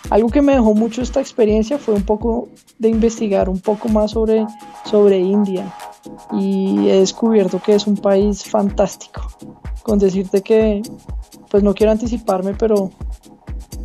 algo 0.09 0.29
que 0.29 0.41
me 0.41 0.53
dejó 0.53 0.73
mucho 0.73 1.01
esta 1.01 1.21
experiencia 1.21 1.77
fue 1.77 1.93
un 1.93 2.03
poco 2.03 2.49
de 2.77 2.89
investigar 2.89 3.49
un 3.49 3.59
poco 3.59 3.87
más 3.89 4.11
sobre, 4.11 4.45
sobre 4.85 5.19
India 5.19 5.73
y 6.31 6.89
he 6.89 6.99
descubierto 6.99 7.61
que 7.61 7.75
es 7.75 7.87
un 7.87 7.97
país 7.97 8.43
fantástico. 8.43 9.27
Con 9.83 9.99
decirte 9.99 10.41
que, 10.41 10.81
pues 11.49 11.63
no 11.63 11.73
quiero 11.73 11.91
anticiparme, 11.91 12.53
pero, 12.53 12.91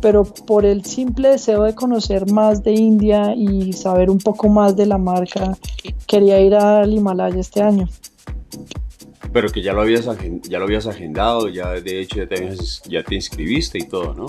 pero 0.01 0.23
por 0.23 0.65
el 0.65 0.85
simple 0.85 1.29
deseo 1.29 1.63
de 1.63 1.75
conocer 1.75 2.29
más 2.31 2.63
de 2.63 2.73
India 2.73 3.33
y 3.35 3.73
saber 3.73 4.09
un 4.09 4.19
poco 4.19 4.49
más 4.49 4.75
de 4.75 4.85
la 4.85 4.97
marca, 4.97 5.57
quería 6.07 6.39
ir 6.39 6.55
al 6.55 6.93
Himalaya 6.93 7.39
este 7.39 7.61
año. 7.61 7.87
Pero 9.31 9.49
que 9.49 9.61
ya 9.61 9.73
lo 9.73 9.81
habías, 9.81 10.07
ya 10.43 10.57
lo 10.57 10.65
habías 10.65 10.87
agendado, 10.87 11.49
ya 11.49 11.71
de 11.71 12.01
hecho 12.01 12.17
ya 12.17 12.27
te, 12.27 12.55
ya 12.87 13.03
te 13.03 13.15
inscribiste 13.15 13.77
y 13.77 13.87
todo, 13.87 14.13
¿no? 14.13 14.25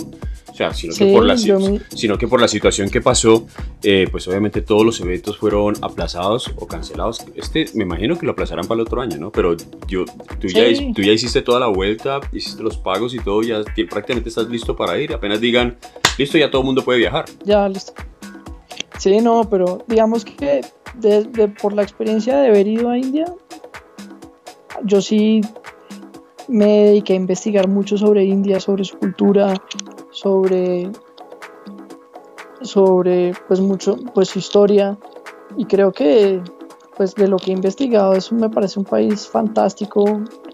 O 0.50 0.54
sea, 0.54 0.74
sino, 0.74 0.94
que, 0.94 1.12
por 1.12 1.24
la, 1.24 1.38
sino 1.38 2.18
que 2.18 2.28
por 2.28 2.40
la 2.40 2.48
situación 2.48 2.90
que 2.90 3.00
pasó, 3.00 3.46
eh, 3.82 4.08
pues 4.10 4.26
obviamente 4.28 4.60
todos 4.60 4.84
los 4.84 5.00
eventos 5.00 5.38
fueron 5.38 5.74
aplazados 5.80 6.50
o 6.56 6.66
cancelados. 6.66 7.24
Este 7.34 7.66
me 7.74 7.84
imagino 7.84 8.18
que 8.18 8.26
lo 8.26 8.32
aplazarán 8.32 8.66
para 8.66 8.80
el 8.80 8.86
otro 8.86 9.00
año, 9.00 9.16
¿no? 9.16 9.30
Pero 9.30 9.56
yo, 9.86 10.04
tú, 10.40 10.48
ya, 10.48 10.64
tú 10.94 11.02
ya 11.02 11.12
hiciste 11.12 11.42
toda 11.42 11.60
la 11.60 11.68
vuelta, 11.68 12.20
hiciste 12.32 12.62
los 12.62 12.76
pagos 12.76 13.14
y 13.14 13.18
todo, 13.20 13.42
ya 13.42 13.62
prácticamente 13.88 14.28
estás 14.28 14.48
listo 14.48 14.76
para 14.76 14.98
ir. 14.98 15.12
Apenas 15.12 15.40
digan, 15.40 15.78
listo, 16.18 16.36
ya 16.36 16.50
todo 16.50 16.62
el 16.62 16.66
mundo 16.66 16.82
puede 16.82 16.98
viajar. 16.98 17.24
Ya, 17.44 17.68
listo. 17.68 17.94
Sí, 18.98 19.18
no, 19.20 19.48
pero 19.48 19.84
digamos 19.86 20.24
que 20.24 20.60
por 21.62 21.72
la 21.72 21.82
experiencia 21.82 22.36
de 22.36 22.48
haber 22.48 22.66
ido 22.66 22.90
a 22.90 22.98
India, 22.98 23.24
yo 24.84 25.00
sí 25.00 25.40
me 26.50 26.84
dediqué 26.84 27.12
a 27.12 27.16
investigar 27.16 27.68
mucho 27.68 27.96
sobre 27.96 28.24
India, 28.24 28.58
sobre 28.58 28.84
su 28.84 28.98
cultura, 28.98 29.54
sobre, 30.10 30.90
sobre 32.60 33.32
pues 33.46 33.60
mucho, 33.60 33.96
pues 34.12 34.28
su 34.28 34.40
historia 34.40 34.98
y 35.56 35.64
creo 35.64 35.92
que 35.92 36.42
pues 36.96 37.14
de 37.14 37.28
lo 37.28 37.38
que 37.38 37.50
he 37.50 37.54
investigado 37.54 38.12
eso 38.14 38.34
me 38.34 38.50
parece 38.50 38.78
un 38.78 38.84
país 38.84 39.26
fantástico, 39.26 40.04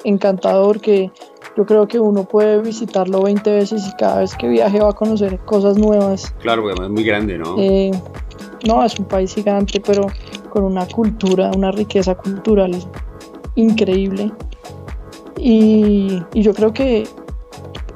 encantador 0.04 0.80
que 0.80 1.10
yo 1.56 1.64
creo 1.64 1.88
que 1.88 1.98
uno 1.98 2.24
puede 2.24 2.60
visitarlo 2.60 3.22
20 3.22 3.50
veces 3.50 3.88
y 3.88 3.96
cada 3.96 4.20
vez 4.20 4.36
que 4.36 4.46
viaje 4.46 4.78
va 4.78 4.90
a 4.90 4.92
conocer 4.92 5.38
cosas 5.40 5.78
nuevas. 5.78 6.32
Claro, 6.40 6.62
porque 6.62 6.82
es 6.82 6.90
muy 6.90 7.02
grande, 7.02 7.38
¿no? 7.38 7.56
Eh, 7.58 7.90
no, 8.66 8.84
es 8.84 8.98
un 8.98 9.06
país 9.06 9.34
gigante, 9.34 9.80
pero 9.80 10.06
con 10.50 10.64
una 10.64 10.86
cultura, 10.86 11.50
una 11.56 11.72
riqueza 11.72 12.14
cultural 12.14 12.76
increíble. 13.54 14.30
Y, 15.38 16.22
yo 16.34 16.54
creo 16.54 16.72
que 16.72 17.06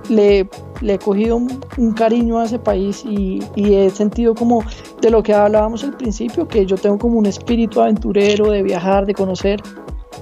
le, 0.09 0.49
he 0.83 0.99
cogido 0.99 1.37
un, 1.37 1.93
cariño 1.93 2.39
a 2.39 2.45
ese 2.45 2.59
país 2.59 3.05
y, 3.05 3.41
he 3.57 3.91
sentido 3.91 4.35
como 4.35 4.63
de 5.01 5.11
lo 5.11 5.23
que 5.23 5.35
hablábamos 5.35 5.85
al 5.85 5.97
principio, 5.97 6.47
que 6.47 6.67
yo 6.67 6.77
tengo 6.77 6.99
como 6.99 7.19
un 7.19 7.27
espíritu 7.27 7.81
aventurero 7.81 8.51
de 8.51 8.63
viajar, 8.63 9.07
de 9.07 9.15
conocer. 9.15 9.61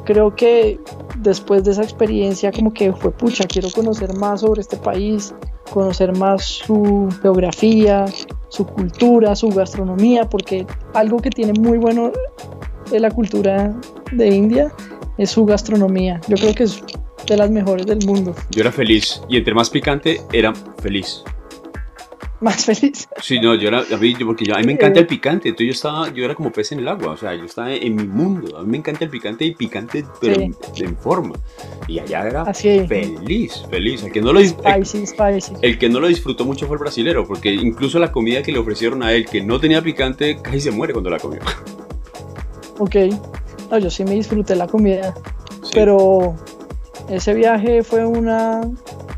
Creo 0.04 0.34
que 0.34 0.80
después 1.18 1.64
de 1.64 1.72
esa 1.72 1.82
experiencia 1.82 2.52
como 2.52 2.72
que 2.72 2.92
fue 2.92 3.10
pucha, 3.10 3.44
quiero 3.44 3.68
conocer 3.70 4.14
más 4.14 4.40
sobre 4.40 4.60
este 4.60 4.76
país, 4.76 5.34
conocer 5.70 6.16
más 6.16 6.44
su 6.44 7.08
geografía, 7.20 8.06
su 8.48 8.66
cultura, 8.66 9.34
su 9.36 9.48
gastronomía, 9.48 10.28
porque 10.28 10.66
algo 10.94 11.18
que 11.18 11.30
tiene 11.30 11.52
muy 11.58 11.78
bueno 11.78 12.10
de 12.90 13.00
la 13.00 13.10
cultura 13.10 13.74
de 14.12 14.28
India 14.28 14.72
es 15.18 15.30
su 15.30 15.44
gastronomía. 15.44 16.20
Yo 16.28 16.36
creo 16.36 16.54
que 16.54 16.64
es 16.64 16.82
de 17.34 17.38
las 17.38 17.50
mejores 17.50 17.86
del 17.86 18.04
mundo. 18.06 18.34
Yo 18.50 18.60
era 18.62 18.72
feliz 18.72 19.20
y 19.28 19.36
entre 19.36 19.54
más 19.54 19.70
picante 19.70 20.20
era 20.32 20.52
feliz. 20.82 21.22
Más 22.40 22.64
feliz. 22.64 23.08
Sí, 23.20 23.40
no, 23.40 23.56
yo 23.56 23.66
era, 23.66 23.80
a 23.80 23.96
mí, 23.96 24.14
porque 24.24 24.44
yo, 24.44 24.54
a 24.54 24.58
mí 24.60 24.66
me 24.66 24.72
encanta 24.74 25.00
el 25.00 25.08
picante, 25.08 25.48
entonces 25.48 25.66
yo 25.66 25.72
estaba, 25.72 26.14
yo 26.14 26.24
era 26.24 26.36
como 26.36 26.52
pez 26.52 26.70
en 26.70 26.78
el 26.78 26.86
agua, 26.86 27.08
o 27.14 27.16
sea, 27.16 27.34
yo 27.34 27.42
estaba 27.44 27.72
en 27.74 27.96
mi 27.96 28.04
mundo, 28.04 28.56
a 28.56 28.62
mí 28.62 28.68
me 28.70 28.76
encanta 28.76 29.04
el 29.04 29.10
picante 29.10 29.44
y 29.44 29.56
picante, 29.56 30.04
pero 30.20 30.36
Sí. 30.36 30.42
en, 30.42 30.54
en 30.86 30.96
forma. 30.96 31.34
Y 31.88 31.98
allá 31.98 32.28
era 32.28 32.42
Así. 32.42 32.86
feliz, 32.86 33.64
feliz. 33.68 34.04
El 34.04 34.12
que, 34.12 34.20
no 34.20 34.32
lo, 34.32 34.40
dis- 34.40 34.54
el, 34.64 34.86
Spicy, 34.86 35.06
spicy. 35.08 35.52
el 35.62 35.78
que 35.80 35.88
no 35.88 35.98
lo 35.98 36.06
disfrutó 36.06 36.44
mucho 36.44 36.68
fue 36.68 36.76
el 36.76 36.80
brasilero, 36.80 37.26
porque 37.26 37.52
incluso 37.52 37.98
la 37.98 38.12
comida 38.12 38.40
que 38.40 38.52
le 38.52 38.60
ofrecieron 38.60 39.02
a 39.02 39.12
él, 39.14 39.26
que 39.26 39.42
no 39.42 39.58
tenía 39.58 39.82
picante, 39.82 40.38
casi 40.40 40.60
se 40.60 40.70
muere 40.70 40.92
cuando 40.92 41.10
la 41.10 41.18
comió. 41.18 41.40
Ok. 42.78 42.94
No, 43.68 43.78
yo 43.78 43.90
sí 43.90 44.04
me 44.04 44.12
disfruté 44.12 44.54
la 44.54 44.68
comida, 44.68 45.12
Sí. 45.64 45.70
pero 45.74 46.36
ese 47.08 47.34
viaje 47.34 47.82
fue 47.82 48.04
una, 48.06 48.60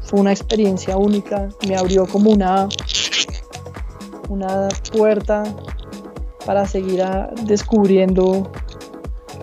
fue 0.03 0.21
una 0.21 0.33
experiencia 0.33 0.97
única. 0.97 1.49
Me 1.67 1.77
abrió 1.77 2.07
como 2.07 2.31
una, 2.31 2.69
una 4.29 4.69
puerta 4.93 5.43
para 6.47 6.67
seguir 6.67 7.03
a- 7.03 7.31
descubriendo 7.45 8.51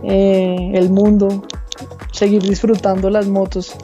eh, 0.03 0.71
el 0.73 0.89
mundo, 0.89 1.43
seguir 2.11 2.41
disfrutando 2.41 3.09
las 3.09 3.27
motos. 3.27 3.75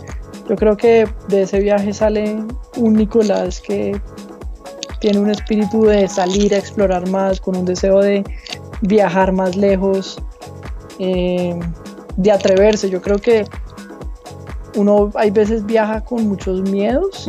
Yo 0.49 0.55
creo 0.55 0.75
que 0.75 1.07
de 1.29 1.43
ese 1.43 1.59
viaje 1.59 1.93
sale 1.93 2.35
un 2.77 2.93
Nicolás 2.93 3.61
que 3.61 3.99
tiene 4.99 5.19
un 5.19 5.29
espíritu 5.29 5.83
de 5.85 6.07
salir 6.07 6.53
a 6.53 6.57
explorar 6.57 7.09
más, 7.09 7.39
con 7.41 7.55
un 7.57 7.65
deseo 7.65 7.99
de 7.99 8.23
viajar 8.81 9.31
más 9.31 9.55
lejos, 9.55 10.17
eh, 10.99 11.57
de 12.17 12.31
atreverse. 12.31 12.89
Yo 12.89 13.01
creo 13.01 13.17
que 13.17 13.45
uno 14.75 15.11
hay 15.15 15.31
veces 15.31 15.65
viaja 15.65 16.01
con 16.01 16.27
muchos 16.27 16.61
miedos 16.69 17.27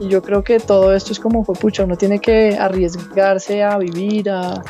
y 0.00 0.08
yo 0.08 0.22
creo 0.22 0.42
que 0.44 0.58
todo 0.60 0.94
esto 0.94 1.12
es 1.12 1.20
como 1.20 1.44
fue 1.44 1.54
pucha, 1.54 1.84
uno 1.84 1.96
tiene 1.96 2.18
que 2.18 2.56
arriesgarse 2.58 3.62
a 3.62 3.78
vivir, 3.78 4.28
a 4.30 4.62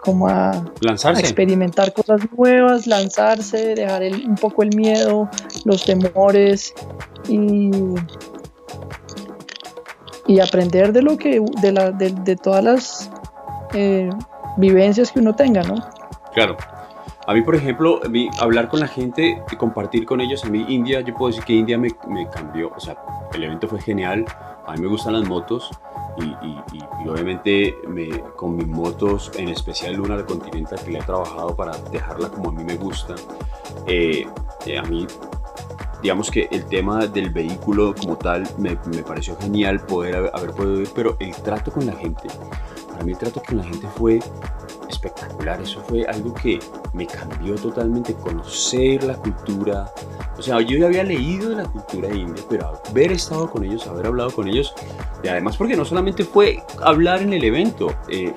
como 0.00 0.26
a, 0.28 0.50
a 0.50 0.64
Lanzarse. 0.80 1.20
experimentar 1.22 1.92
cosas 1.92 2.20
nuevas, 2.36 2.86
lanzarse, 2.88 3.74
dejar 3.76 4.02
el- 4.02 4.26
un 4.28 4.34
poco 4.34 4.62
el 4.64 4.74
miedo, 4.76 5.28
los 5.64 5.84
temores 5.84 6.74
y, 7.28 7.70
y 10.26 10.40
aprender 10.40 10.92
de 10.92 11.02
lo 11.02 11.16
que 11.16 11.40
de, 11.60 11.72
la, 11.72 11.90
de, 11.90 12.10
de 12.10 12.36
todas 12.36 12.64
las 12.64 13.10
eh, 13.74 14.10
vivencias 14.56 15.10
que 15.12 15.20
uno 15.20 15.34
tenga, 15.34 15.62
¿no? 15.62 15.74
Claro. 16.34 16.56
A 17.26 17.34
mí, 17.34 17.42
por 17.42 17.54
ejemplo, 17.54 18.00
hablar 18.40 18.68
con 18.68 18.80
la 18.80 18.88
gente, 18.88 19.40
compartir 19.56 20.06
con 20.06 20.20
ellos, 20.20 20.44
a 20.44 20.48
mí 20.48 20.64
India, 20.68 21.02
yo 21.02 21.14
puedo 21.14 21.28
decir 21.28 21.44
que 21.44 21.52
India 21.52 21.78
me, 21.78 21.90
cambió, 22.30 22.72
o 22.74 22.80
sea, 22.80 22.96
el 23.32 23.44
evento 23.44 23.68
fue 23.68 23.80
genial, 23.80 24.24
a 24.66 24.72
mí 24.72 24.80
me 24.80 24.88
gustan 24.88 25.12
las 25.12 25.28
motos 25.28 25.70
y, 26.18 27.08
obviamente 27.08 27.76
me, 27.86 28.08
con 28.34 28.56
mis 28.56 28.66
motos, 28.66 29.30
en 29.36 29.48
especial 29.48 30.00
una 30.00 30.16
de 30.16 30.24
Continental 30.24 30.80
que 30.84 30.90
le 30.90 30.98
he 30.98 31.02
trabajado 31.02 31.54
para 31.54 31.76
dejarla 31.92 32.28
como 32.28 32.50
a 32.50 32.52
mí 32.52 32.64
me 32.64 32.76
gusta, 32.76 33.14
eh, 33.86 34.26
eh, 34.66 34.78
a 34.78 34.82
mí, 34.82 35.06
digamos 36.02 36.28
que 36.28 36.48
el 36.50 36.64
tema 36.66 37.06
del 37.06 37.30
vehículo 37.30 37.94
como 37.94 38.18
tal 38.18 38.48
me, 38.58 38.76
me 38.92 39.04
pareció 39.04 39.36
genial 39.36 39.80
poder 39.86 40.16
haber, 40.16 40.30
haber 40.34 40.50
podido 40.50 40.80
ir, 40.80 40.88
pero 40.92 41.16
el 41.20 41.36
trato 41.36 41.70
con 41.70 41.86
la 41.86 41.92
gente, 41.92 42.28
para 42.90 43.04
mí 43.04 43.12
el 43.12 43.18
trato 43.18 43.40
con 43.46 43.58
la 43.58 43.64
gente 43.64 43.86
fue 43.96 44.18
espectacular. 44.92 45.60
Eso 45.60 45.82
fue 45.88 46.04
algo 46.04 46.32
que 46.34 46.58
me 46.92 47.06
cambió 47.06 47.54
totalmente. 47.56 48.14
Conocer 48.14 49.04
la 49.04 49.14
cultura. 49.14 49.92
O 50.38 50.42
sea, 50.42 50.60
yo 50.60 50.78
ya 50.78 50.86
había 50.86 51.04
leído 51.04 51.50
de 51.50 51.56
la 51.56 51.64
cultura 51.64 52.08
india, 52.14 52.42
pero 52.48 52.80
haber 52.88 53.12
estado 53.12 53.50
con 53.50 53.64
ellos, 53.64 53.86
haber 53.86 54.06
hablado 54.06 54.30
con 54.30 54.48
ellos. 54.48 54.74
Y 55.22 55.28
además, 55.28 55.56
porque 55.56 55.76
no 55.76 55.84
solamente 55.84 56.24
fue 56.24 56.62
hablar 56.80 57.22
en 57.22 57.32
el 57.32 57.44
evento, 57.44 57.94
eh, 58.08 58.32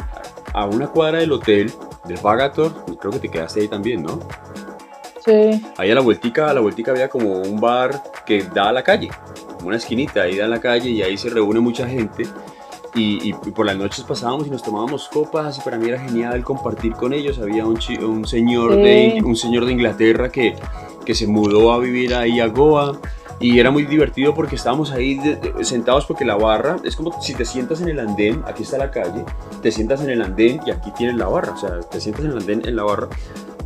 a 0.53 0.65
una 0.65 0.87
cuadra 0.87 1.19
del 1.19 1.31
hotel, 1.31 1.71
del 2.05 2.17
Vagator, 2.17 2.73
creo 2.99 3.11
que 3.11 3.19
te 3.19 3.29
quedaste 3.29 3.61
ahí 3.61 3.67
también, 3.67 4.03
¿no? 4.03 4.19
Sí, 5.23 5.65
Ahí 5.77 5.89
a 5.89 5.95
la 5.95 6.01
vueltica, 6.01 6.49
a 6.49 6.53
la 6.53 6.61
vueltica 6.61 6.91
había 6.91 7.09
como 7.09 7.41
un 7.41 7.59
bar 7.59 8.03
que 8.25 8.43
da 8.43 8.69
a 8.69 8.71
la 8.71 8.83
calle, 8.83 9.09
como 9.55 9.69
una 9.69 9.77
esquinita, 9.77 10.21
ahí 10.21 10.37
da 10.37 10.45
a 10.45 10.47
la 10.47 10.61
calle 10.61 10.91
y 10.91 11.01
ahí 11.01 11.17
se 11.17 11.29
reúne 11.29 11.59
mucha 11.59 11.87
gente. 11.87 12.25
Y, 12.95 13.29
y 13.29 13.33
por 13.33 13.65
las 13.65 13.75
noches 13.77 14.05
pasábamos 14.05 14.47
y 14.47 14.49
nos 14.49 14.63
tomábamos 14.63 15.09
copas 15.09 15.57
y 15.57 15.61
para 15.61 15.77
mí 15.77 15.89
era 15.89 15.99
genial 15.99 16.43
compartir 16.45 16.93
con 16.93 17.11
ellos. 17.13 17.39
Había 17.39 17.65
un, 17.65 17.77
un, 18.03 18.25
señor, 18.25 18.75
de, 18.77 19.21
un 19.25 19.35
señor 19.35 19.65
de 19.65 19.73
Inglaterra 19.73 20.29
que, 20.31 20.55
que 21.05 21.13
se 21.13 21.27
mudó 21.27 21.73
a 21.73 21.79
vivir 21.79 22.15
ahí 22.15 22.39
a 22.39 22.47
Goa 22.47 22.97
y 23.37 23.59
era 23.59 23.69
muy 23.69 23.83
divertido 23.83 24.33
porque 24.33 24.55
estábamos 24.55 24.91
ahí 24.91 25.15
de- 25.15 25.35
de- 25.35 25.65
sentados 25.65 26.05
porque 26.05 26.23
la 26.23 26.35
barra 26.37 26.77
es 26.85 26.95
como 26.95 27.21
si 27.21 27.33
te 27.33 27.43
sientas 27.43 27.81
en 27.81 27.89
el 27.89 27.99
andén, 27.99 28.41
aquí 28.47 28.63
está 28.63 28.77
la 28.77 28.89
calle, 28.91 29.25
te 29.61 29.73
sientas 29.73 30.01
en 30.01 30.09
el 30.11 30.21
andén 30.21 30.61
y 30.65 30.71
aquí 30.71 30.89
tienes 30.97 31.17
la 31.17 31.27
barra, 31.27 31.51
o 31.51 31.57
sea, 31.57 31.81
te 31.81 31.99
sientas 31.99 32.23
en 32.23 32.31
el 32.31 32.37
andén 32.37 32.61
en 32.65 32.77
la 32.77 32.83
barra 32.83 33.09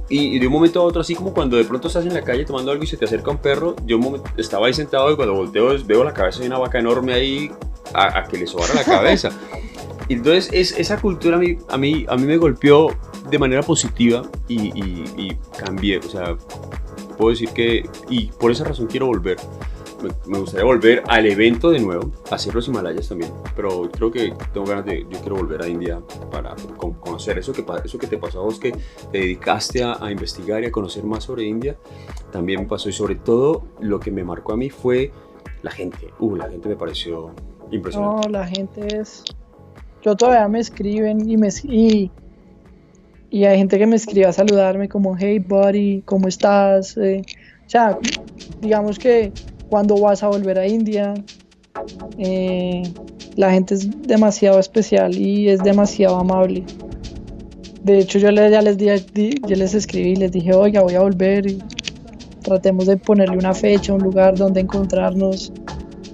y, 0.10 0.40
de 0.40 0.48
un 0.48 0.54
momento 0.54 0.82
a 0.82 0.84
otro, 0.86 1.02
así 1.02 1.14
como 1.14 1.36
cuando 1.36 1.56
de 1.56 1.66
pronto 1.66 1.88
estás 1.88 2.04
en 2.04 2.16
la 2.16 2.24
calle 2.24 2.46
tomando 2.46 2.72
algo 2.72 2.84
y 2.84 2.88
se 2.88 2.98
te 2.98 3.06
acerca 3.06 3.30
un 3.30 3.38
perro, 3.38 3.76
yo 3.86 4.00
estaba 4.38 4.66
ahí 4.66 4.74
sentado 4.74 5.12
y 5.12 5.16
cuando 5.16 5.36
volteo 5.36 5.70
veo 5.86 6.04
la 6.04 6.16
cabeza 6.16 6.40
de 6.40 6.48
una 6.48 6.58
vaca 6.58 6.80
enorme 6.80 7.14
ahí 7.14 7.52
a, 7.94 8.20
a 8.20 8.24
que 8.26 8.38
le 8.38 8.48
sobara 8.48 8.74
la 8.76 8.84
cabeza. 8.84 9.30
Entonces 10.10 10.50
es, 10.52 10.72
esa 10.80 11.00
cultura 11.00 11.36
a 11.38 11.40
mí, 11.40 11.58
a, 11.70 11.78
mí, 11.78 12.06
a 12.10 12.16
mí 12.16 12.24
me 12.26 12.38
golpeó 12.38 12.88
de 13.30 13.38
manera 13.38 13.62
positiva 13.62 14.24
y, 14.48 14.70
y- 14.80 15.04
y 15.18 15.38
cambié, 15.58 16.00
o 16.00 16.04
sea, 16.10 16.36
puedo 17.18 17.30
decir 17.30 17.50
que, 17.50 17.88
y 18.10 18.28
por 18.28 18.50
esa 18.52 18.64
razón 18.64 18.88
quiero 18.88 19.06
volver. 19.06 19.38
Me, 20.02 20.10
me 20.32 20.40
gustaría 20.40 20.64
volver 20.66 21.04
al 21.08 21.26
evento 21.28 21.70
de 21.72 21.80
nuevo, 21.80 22.12
hacer 22.32 22.56
los 22.56 22.66
Himalayas 22.70 23.10
también, 23.10 23.32
pero 23.54 23.90
creo 23.92 24.10
que 24.10 24.34
tengo 24.54 24.66
ganas 24.66 24.86
de, 24.86 25.02
yo 25.10 25.20
quiero 25.20 25.36
volver 25.36 25.62
a 25.62 25.68
India 25.68 26.00
para 26.32 26.56
con- 26.78 26.94
conocer 26.94 27.38
eso 27.38 27.52
que, 27.52 27.66
eso 27.84 27.98
que 28.00 28.08
te 28.08 28.18
pasó 28.18 28.40
a 28.40 28.44
vos, 28.46 28.60
que 28.60 28.72
te 29.12 29.18
dedicaste 29.20 29.84
a, 29.84 29.98
a 30.04 30.10
investigar 30.10 30.64
y 30.64 30.68
a 30.68 30.72
conocer 30.72 31.04
más 31.04 31.26
sobre 31.26 31.44
India, 31.44 31.76
también 32.32 32.62
me 32.62 32.66
pasó 32.66 32.88
y 32.90 32.94
sobre 32.94 33.16
todo 33.16 33.66
lo 33.82 34.00
que 34.00 34.10
me 34.10 34.24
marcó 34.24 34.54
a 34.54 34.58
mí 34.58 34.70
fue 34.70 35.12
la 35.64 35.72
gente, 35.72 36.14
uh, 36.20 36.36
la 36.38 36.50
gente 36.50 36.70
me 36.70 36.78
pareció 36.78 37.32
no, 38.02 38.22
la 38.30 38.48
gente 38.48 39.00
es... 39.00 39.24
Yo 40.02 40.16
todavía 40.16 40.48
me 40.48 40.60
escriben 40.60 41.30
y 41.30 41.36
me 41.38 41.50
y, 41.64 42.12
y 43.30 43.44
hay 43.46 43.58
gente 43.58 43.78
que 43.78 43.86
me 43.86 43.98
escribe 43.98 44.26
a 44.28 44.34
saludarme 44.34 44.88
como, 44.88 45.16
hey 45.18 45.40
buddy, 45.40 46.02
¿cómo 46.04 46.28
estás? 46.28 46.96
Eh, 46.98 47.22
o 47.22 47.70
sea, 47.70 47.98
digamos 48.62 48.98
que 48.98 49.32
cuando 49.70 50.00
vas 50.00 50.24
a 50.24 50.30
volver 50.30 50.58
a 50.58 50.66
India, 50.68 51.14
eh, 52.18 52.82
la 53.36 53.52
gente 53.52 53.76
es 53.76 53.88
demasiado 54.08 54.58
especial 54.60 55.14
y 55.18 55.50
es 55.50 55.62
demasiado 55.64 56.16
amable. 56.18 56.64
De 57.84 58.00
hecho, 58.00 58.20
yo 58.20 58.32
le- 58.32 58.50
ya 58.52 58.62
les, 58.62 58.78
di- 58.78 59.42
yo 59.46 59.56
les 59.56 59.74
escribí, 59.74 60.16
les 60.16 60.32
dije, 60.32 60.54
oiga, 60.54 60.82
voy 60.82 60.96
a 60.96 61.02
volver 61.02 61.46
y 61.46 61.62
tratemos 62.42 62.88
de 62.88 62.98
ponerle 62.98 63.38
una 63.38 63.54
fecha, 63.54 63.94
un 63.94 64.02
lugar 64.04 64.38
donde 64.38 64.62
encontrarnos. 64.62 65.52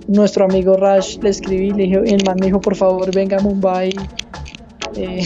Nuestro 0.08 0.45
amigo 0.45 0.78
Rash 0.78 1.18
le 1.22 1.30
escribí, 1.30 1.72
le 1.72 1.84
dije, 1.84 1.95
el 2.06 2.24
man 2.26 2.38
me 2.39 2.47
dijo, 2.47 2.62
por 2.62 2.76
favor, 2.76 3.14
venga 3.14 3.38
a 3.38 3.41
Mumbai. 3.41 3.93
Eh, 4.95 5.24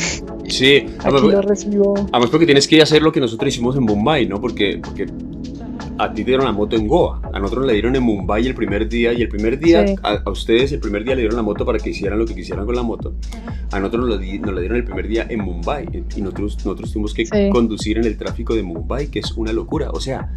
Sí, 0.48 0.78
aquí 0.86 0.94
además, 1.04 1.22
lo 1.24 1.42
recibo. 1.42 1.94
además 2.12 2.30
porque 2.32 2.46
tienes 2.46 2.68
que 2.68 2.82
hacer 2.82 3.02
lo 3.02 3.12
que 3.12 3.20
nosotros 3.20 3.54
hicimos 3.54 3.76
en 3.76 3.84
Mumbai, 3.84 4.26
¿no? 4.28 4.40
Porque, 4.42 4.80
porque 4.84 5.06
a 5.98 6.10
ti 6.14 6.24
te 6.24 6.30
dieron 6.32 6.46
la 6.46 6.54
moto 6.54 6.76
en 6.78 6.88
Goa, 6.88 7.22
a 7.34 7.40
nosotros 7.40 7.66
le 7.68 7.74
dieron 7.74 7.96
en 7.96 8.02
Mumbai 8.04 8.48
el 8.48 8.56
primer 8.56 8.88
día 8.88 9.12
y 9.14 9.22
el 9.22 9.28
primer 9.30 9.60
día, 9.60 9.86
Sí. 9.86 9.96
a, 10.02 10.22
a 10.26 10.32
ustedes 10.32 10.72
el 10.72 10.80
primer 10.80 11.04
día 11.04 11.14
le 11.14 11.22
dieron 11.22 11.36
la 11.36 11.44
moto 11.44 11.66
para 11.66 11.78
que 11.78 11.90
hicieran 11.90 12.18
lo 12.18 12.26
que 12.26 12.34
quisieran 12.34 12.66
con 12.66 12.76
la 12.76 12.84
moto. 12.84 13.14
A 13.72 13.80
nosotros 13.80 14.08
nos, 14.08 14.16
la 14.16 14.60
dieron 14.62 14.78
el 14.78 14.84
primer 14.86 15.08
día 15.08 15.28
en 15.30 15.42
Mumbai 15.42 15.86
y 16.16 16.22
nosotros, 16.22 16.56
nosotros 16.66 16.92
tuvimos 16.94 17.14
que 17.14 17.26
Sí. 17.26 17.50
conducir 17.52 17.98
en 17.98 18.06
el 18.06 18.18
tráfico 18.18 18.56
de 18.56 18.64
Mumbai, 18.64 19.08
que 19.08 19.20
es 19.20 19.34
una 19.34 19.52
locura. 19.52 19.92
O 19.92 20.00
sea, 20.00 20.32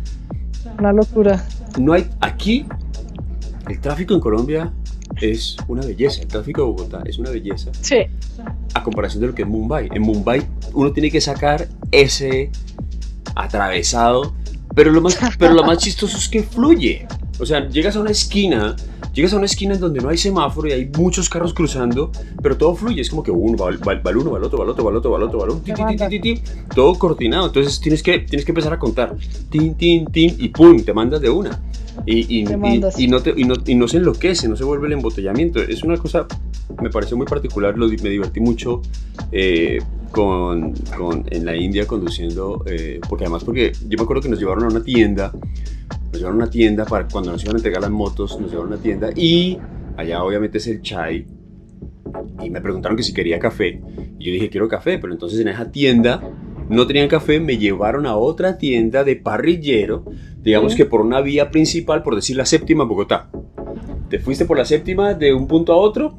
Una 0.79 0.93
locura. 0.93 1.43
no 1.79 1.93
hay 1.95 2.07
aquí 2.21 2.67
el 3.69 3.81
tráfico 3.81 4.15
en 4.15 4.21
Colombia 4.21 4.73
es 5.21 5.57
una 5.69 5.83
belleza, 5.83 6.23
el 6.23 6.29
tráfico 6.29 6.63
de 6.63 6.67
Bogotá 6.69 7.03
es 7.05 7.19
una 7.19 7.31
belleza 7.31 7.71
Sí, 7.81 7.97
a 8.75 8.83
comparación 8.83 9.21
de 9.21 9.27
lo 9.29 9.35
que 9.35 9.43
es 9.43 9.49
Mumbai. 9.49 9.89
En 9.93 10.03
Mumbai 10.03 10.47
uno 10.73 10.93
tiene 10.93 11.11
que 11.11 11.21
sacar 11.21 11.69
ese 11.91 12.51
atravesado, 13.35 14.35
pero 14.75 14.91
lo 14.91 15.01
más, 15.01 15.19
pero 15.39 15.55
lo 15.55 15.65
más 15.65 15.79
chistoso 15.79 16.17
es 16.17 16.29
que 16.29 16.43
fluye. 16.43 17.07
O 17.39 17.47
sea, 17.47 17.69
llegas 17.69 17.97
a 17.97 18.01
una 18.01 18.11
esquina, 18.11 18.77
llegas 19.13 19.33
a 19.33 19.37
una 19.37 19.47
esquina 19.47 19.75
en 19.75 19.81
donde 19.81 20.01
no 20.01 20.09
hay 20.09 20.19
semáforo 20.19 20.69
y 20.69 20.73
hay 20.73 20.91
muchos 20.97 21.29
carros 21.29 21.53
cruzando, 21.53 22.13
pero 22.43 22.57
todo 22.57 22.75
fluye. 22.75 23.01
Es 23.01 23.11
como 23.11 23.23
que 23.23 23.31
uno 23.31 23.57
va, 23.57 23.71
va, 23.71 24.01
va 24.01 24.11
el 24.11 24.17
uno, 24.19 24.31
va 24.33 24.39
el 24.39 24.45
otro, 24.45 24.59
va 24.59 24.65
el 24.65 24.71
otro, 24.71 24.85
va 24.85 24.91
el 24.91 24.97
otro, 24.99 25.11
va 25.11 25.17
el 25.19 25.25
otro, 25.25 25.39
va 25.39 25.45
el 25.47 25.51
otro, 25.51 25.63
ti, 25.65 25.73
ti, 25.73 25.83
ti, 25.85 25.97
ti, 25.97 26.21
ti, 26.21 26.35
ti, 26.35 26.43
todo 26.75 26.95
coordinado. 26.95 27.47
Entonces 27.47 27.81
tienes 27.81 28.03
que, 28.03 28.21
tienes 28.21 28.45
que 28.45 28.53
empezar 28.53 28.73
a 28.73 28.79
contar. 28.79 29.17
Tin, 29.51 29.75
tin, 29.75 30.07
tin, 30.07 30.37
y 30.39 30.49
pum, 30.49 30.83
te 30.85 30.93
mandas 30.93 31.21
de 31.21 31.31
una. 31.31 31.61
Y, 32.07 32.41
y, 32.41 32.45
y- 32.75 32.81
y 32.99 33.09
no 33.09 33.21
te- 33.23 33.35
no- 33.45 33.55
y 33.67 33.75
no 33.75 33.89
se 33.89 33.99
enloquece, 33.99 34.49
no 34.49 34.57
se 34.57 34.65
vuelve 34.65 34.87
el 34.87 34.95
embotellamiento. 34.95 35.61
Es 35.61 35.83
una 35.83 35.97
cosa, 35.97 36.27
me 36.83 36.91
pareció 36.91 37.17
muy 37.17 37.27
particular, 37.27 37.77
lo, 37.79 37.87
me 37.89 38.09
divertí 38.11 38.41
mucho 38.41 38.83
eh, 39.31 39.79
con, 40.11 40.73
con, 40.97 41.25
en 41.31 41.45
la 41.45 41.57
India 41.57 41.87
conduciendo, 41.87 42.65
eh, 42.67 43.01
porque 43.09 43.25
además 43.25 43.45
porque 43.45 43.73
yo 43.89 43.97
me 43.99 44.03
acuerdo 44.05 44.23
que 44.23 44.29
nos 44.29 44.39
llevaron 44.39 44.65
a 44.65 44.69
una 44.69 44.83
tienda, 44.83 45.33
nos 46.07 46.17
llevaron 46.19 46.41
a 46.41 46.45
una 46.45 46.51
tienda 46.51 46.85
para 46.85 47.07
cuando 47.09 47.33
nos 47.33 47.43
iban 47.45 47.57
a 47.57 47.59
entregar 47.59 47.81
las 47.83 47.91
motos, 47.91 48.39
nos 48.41 48.51
llevaron 48.51 48.73
a 48.73 48.75
una 48.77 48.83
tienda 48.83 49.11
y 49.15 49.59
allá 49.97 50.23
obviamente 50.23 50.59
es 50.59 50.67
el 50.67 50.83
chai. 50.83 51.27
Y 52.43 52.51
me 52.51 52.61
preguntaron 52.61 52.97
que 52.97 53.03
si 53.03 53.13
quería 53.15 53.39
café. 53.39 53.81
Y 54.19 54.25
yo 54.27 54.33
dije 54.33 54.49
quiero 54.51 54.69
café, 54.69 54.99
pero 54.99 55.13
entonces 55.13 55.39
en 55.41 55.49
esa 55.49 55.71
tienda 55.71 56.23
no 56.69 56.87
tenían 56.87 57.09
café, 57.09 57.41
me 57.41 57.59
llevaron 57.59 58.07
a 58.07 58.17
otra 58.17 58.59
tienda 58.59 59.05
de 59.05 59.17
parrillero, 59.17 60.05
digamos 60.43 60.75
que 60.75 60.85
por 60.85 61.01
una 61.01 61.21
vía 61.21 61.51
principal, 61.51 62.03
por 62.03 62.17
decir 62.17 62.37
la 62.37 62.47
séptima 62.47 62.85
Bogotá. 62.85 63.31
Te 64.09 64.19
fuiste 64.19 64.45
por 64.45 64.59
la 64.59 64.65
séptima 64.65 65.15
de 65.15 65.33
un 65.33 65.47
punto 65.47 65.73
a 65.73 65.77
otro 65.77 66.19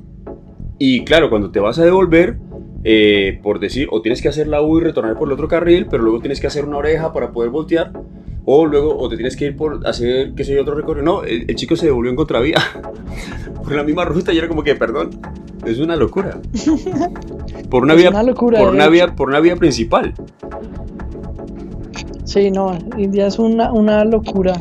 y 0.79 1.03
claro, 1.03 1.29
cuando 1.29 1.51
te 1.51 1.59
vas 1.59 1.77
a 1.79 1.85
devolver, 1.85 2.37
eh, 2.83 3.39
por 3.41 3.59
decir, 3.59 3.87
o 3.91 4.01
tienes 4.01 4.21
que 4.21 4.29
hacer 4.29 4.47
la 4.47 4.61
U 4.61 4.79
y 4.79 4.83
retornar 4.83 5.17
por 5.17 5.27
el 5.27 5.33
otro 5.33 5.47
carril, 5.47 5.87
pero 5.89 6.03
luego 6.03 6.19
tienes 6.19 6.41
que 6.41 6.47
hacer 6.47 6.65
una 6.65 6.77
oreja 6.77 7.13
para 7.13 7.31
poder 7.31 7.51
voltear, 7.51 7.91
o 8.45 8.65
luego, 8.65 8.97
o 8.97 9.07
te 9.07 9.15
tienes 9.15 9.37
que 9.37 9.45
ir 9.45 9.55
por 9.55 9.85
hacer, 9.87 10.33
qué 10.35 10.43
sé 10.43 10.53
yo, 10.55 10.61
otro 10.61 10.75
recorrido. 10.75 11.05
No, 11.05 11.23
el, 11.23 11.55
chico 11.55 11.75
se 11.75 11.85
devolvió 11.85 12.09
en 12.09 12.17
contravía, 12.17 12.57
por 13.63 13.73
la 13.73 13.83
misma 13.83 14.05
ruta 14.05 14.33
y 14.33 14.37
era 14.37 14.47
como 14.47 14.63
que, 14.63 14.75
perdón, 14.75 15.11
es 15.65 15.79
una 15.79 15.95
locura. 15.95 16.41
Por 17.69 17.81
una, 17.81 17.95
vía, 17.95 18.11
por, 18.11 18.69
una 18.69 18.87
vía, 18.87 19.15
por 19.15 19.29
una 19.29 19.39
vía 19.39 19.55
principal. 19.55 20.13
Sí, 22.25 22.51
no, 22.51 22.77
India 22.97 23.27
es 23.27 23.39
una, 23.39 23.71
una 23.71 24.03
locura 24.05 24.53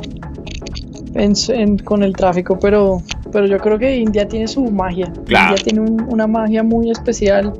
con 1.84 2.02
el 2.02 2.12
tráfico, 2.14 2.58
pero, 2.58 3.02
pero 3.30 3.46
yo 3.46 3.58
creo 3.58 3.78
que 3.78 3.96
India 3.96 4.26
tiene 4.26 4.48
su 4.48 4.64
magia. 4.64 5.12
India 5.18 5.54
tiene 5.62 5.80
una 5.80 6.26
magia 6.26 6.62
muy 6.62 6.90
especial 6.90 7.52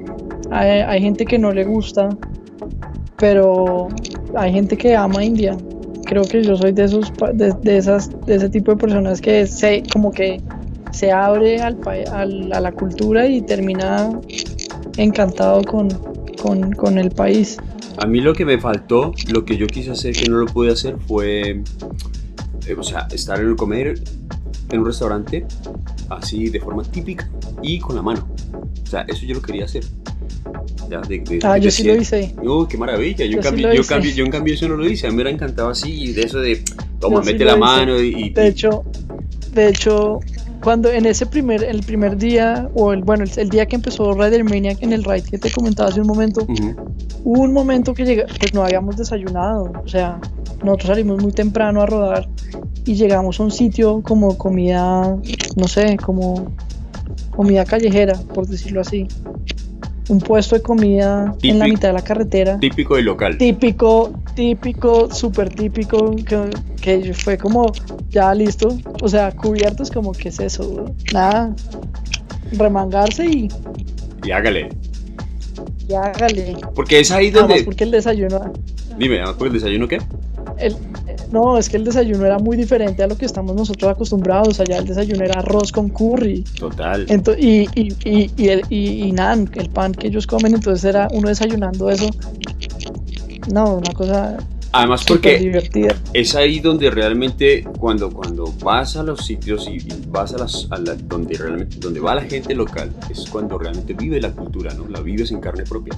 hay, 0.53 1.01
gente 1.01 1.25
que 1.25 1.39
no 1.39 1.53
le 1.53 1.65
gusta, 1.65 2.11
pero 3.17 3.89
hay 4.35 4.53
gente 4.53 4.77
que 4.77 4.95
ama 4.95 5.25
India. 5.25 5.57
Creo 6.05 6.25
que 6.25 6.43
yo 6.43 6.57
soy 6.57 6.73
de 6.73 6.85
esos 6.85 7.13
de, 7.33 7.77
esas 7.77 8.11
de 8.27 8.35
ese 8.35 8.51
tipo 8.51 8.73
de 8.73 8.77
personas 8.77 9.21
que 9.21 9.47
se 9.47 9.83
como 9.93 10.11
que 10.11 10.41
se 10.91 11.11
abre 11.11 11.59
al, 11.63 11.79
a 12.53 12.61
la 12.61 12.73
cultura 12.73 13.27
y 13.27 13.41
termina 13.41 14.11
encantado 14.99 15.63
con, 15.63 15.89
con, 16.77 16.99
el 16.99 17.11
país. 17.11 17.57
A 17.99 18.07
mí 18.07 18.21
lo 18.21 18.35
que 18.35 18.45
me 18.45 18.59
faltó, 18.59 19.13
lo 19.29 19.45
que 19.45 19.57
yo 19.57 19.67
quise 19.67 19.91
hacer 19.91 20.15
que 20.15 20.29
no 20.29 20.39
lo 20.39 20.47
pude 20.47 20.73
hacer 20.73 20.97
fue, 21.07 21.63
eh, 22.67 22.75
o 22.77 22.83
sea, 22.83 23.07
estar 23.13 23.41
en 23.41 23.49
el 23.49 23.57
comer 23.57 24.01
en 24.71 24.81
un 24.81 24.87
restaurante 24.87 25.47
así 26.09 26.49
de 26.49 26.61
forma 26.61 26.83
típica 26.83 27.31
y 27.63 27.79
con 27.79 27.97
la 27.97 28.03
mano. 28.03 28.29
O 28.83 28.87
sea, 28.87 29.03
eso 29.09 29.27
yo 29.27 29.35
lo 29.35 29.43
quería 29.43 29.65
hacer 29.67 29.85
ah, 31.43 31.59
yo 31.59 31.71
sí 31.71 31.85
lo 31.85 31.97
hice. 31.97 32.35
No, 32.43 32.67
qué 32.69 32.77
maravilla. 32.77 33.25
Yo, 33.25 33.41
yo, 33.41 34.25
en 34.25 34.31
cambio 34.31 34.55
eso 34.55 34.69
no 34.69 34.77
lo 34.77 34.87
hice. 34.87 35.07
A 35.07 35.11
mí 35.11 35.17
me 35.17 35.23
hubiera 35.23 35.31
encantado 35.31 35.71
así, 35.71 36.13
de 36.13 36.23
eso 36.23 36.41
de, 36.41 36.63
toma, 37.01 37.23
mete 37.23 37.45
la 37.45 37.57
mano 37.57 38.01
y, 38.01 38.31
De 38.31 38.49
hecho, 38.49 38.85
de 39.53 39.69
hecho, 39.69 40.21
cuando 40.63 40.91
en 40.91 41.07
ese 41.07 41.27
primer, 41.27 41.65
el 41.65 41.83
primer 41.83 42.17
día, 42.17 42.69
o 42.75 42.93
el, 42.93 43.03
bueno, 43.03 43.25
el, 43.37 43.49
día 43.49 43.67
que 43.67 43.77
empezó 43.77 44.13
Rider 44.13 44.45
Maniac 44.45 44.83
en 44.83 44.93
el 44.93 45.03
ride 45.03 45.23
que 45.23 45.39
te 45.39 45.51
comentaba 45.51 45.89
hace 45.89 46.01
un 46.01 46.07
momento, 46.07 46.47
hubo 47.25 47.43
un 47.43 47.53
momento 47.53 47.95
que 47.95 48.05
llega, 48.05 48.27
pues 48.39 48.55
no 48.55 48.63
habíamos 48.63 48.97
desayunado. 48.97 49.73
O 49.85 49.89
sea, 49.89 50.21
nosotros 50.63 50.89
salimos 50.89 51.23
muy 51.23 51.33
temprano 51.33 51.83
a 51.83 51.87
rodar 51.87 52.29
y 52.85 52.95
llegamos 52.95 53.41
a 53.41 53.43
un 53.43 53.51
sitio 53.51 54.03
como 54.03 54.39
comida, 54.39 55.17
no 55.57 55.69
sé, 55.69 55.97
como 55.97 56.53
comida 57.35 57.65
callejera, 57.65 58.19
por 58.33 58.47
decirlo 58.47 58.83
así 58.83 59.09
un 60.13 60.21
puesto 60.21 60.55
de 60.57 60.63
comida 60.63 61.35
en 61.43 61.59
la 61.59 61.67
mitad 61.67 61.89
de 61.89 61.95
la 61.95 62.05
carretera. 62.05 62.59
Típico 62.59 62.99
y 62.99 63.03
local. 63.03 63.39
Típico, 63.39 64.13
típico, 64.35 65.11
súper 65.11 65.49
típico, 65.49 66.15
que, 66.81 67.15
fue 67.15 67.39
como, 67.39 67.73
ya 68.11 68.35
listo, 68.35 68.77
o 69.01 69.09
sea, 69.09 69.33
cubiertos 69.33 69.91
como, 69.91 70.13
¿qué 70.13 70.29
es 70.29 70.39
eso? 70.39 70.93
Nada, 71.15 71.55
remangarse 72.53 73.27
y... 73.27 73.49
Y 74.23 74.31
hágale. 74.31 74.69
Y 75.89 75.95
hágale. 75.95 76.57
Porque 76.75 77.01
es 77.01 77.11
ahí 77.11 77.31
donde... 77.31 77.65
porque 77.65 77.85
el 77.85 77.91
desayuno... 77.91 78.53
Dime, 78.99 79.21
¿por 79.39 79.47
el 79.47 79.55
desayuno 79.55 79.89
qué? 79.89 79.99
El, 80.59 80.77
no, 81.33 81.59
es 81.59 81.69
que 81.69 81.77
el 81.79 81.85
desayuno 81.85 82.27
era 82.27 82.39
muy 82.39 82.57
diferente 82.57 83.03
a 83.03 83.07
lo 83.07 83.17
que 83.17 83.25
estamos 83.25 83.57
nosotros 83.57 83.91
acostumbrados. 83.91 84.61
Allá 84.61 84.79
el 84.79 84.87
desayuno 84.87 85.25
era 85.25 85.41
arroz 85.41 85.73
con 85.73 85.89
curry. 85.89 86.45
Total. 86.59 87.07
y, 87.39 87.69
y, 87.75 87.89
y, 88.05 88.31
y, 88.37 88.49
el, 88.49 88.63
y, 88.71 89.13
nan, 89.13 89.51
el 89.55 89.71
pan 89.71 89.93
que 89.93 90.09
ellos 90.09 90.27
comen, 90.27 90.55
entonces 90.55 90.85
era 90.85 91.09
uno 91.13 91.29
desayunando 91.29 91.91
eso. 91.91 92.09
No, 93.53 93.77
una 93.77 93.93
cosa 93.93 94.37
Además 94.75 95.05
porque 95.07 95.63
es 96.15 96.35
ahí 96.35 96.59
donde 96.61 96.91
realmente 96.91 97.63
cuando, 97.79 98.11
cuando 98.11 98.53
vas 98.63 98.97
a 98.97 99.03
los 99.03 99.27
sitios 99.27 99.69
y 99.69 99.87
vas 100.09 100.33
a 100.33 100.39
las 100.39 100.67
donde 101.07 101.37
realmente 101.37 101.77
donde 101.79 102.01
va 102.01 102.15
la 102.15 102.23
gente 102.23 102.55
local 102.55 102.91
es 103.11 103.29
cuando 103.29 103.59
realmente 103.59 103.93
vive 103.93 104.19
la 104.19 104.33
cultura, 104.33 104.73
¿no? 104.73 104.89
La 104.89 105.01
vives 105.01 105.31
en 105.31 105.41
carne 105.41 105.65
propia. 105.65 105.95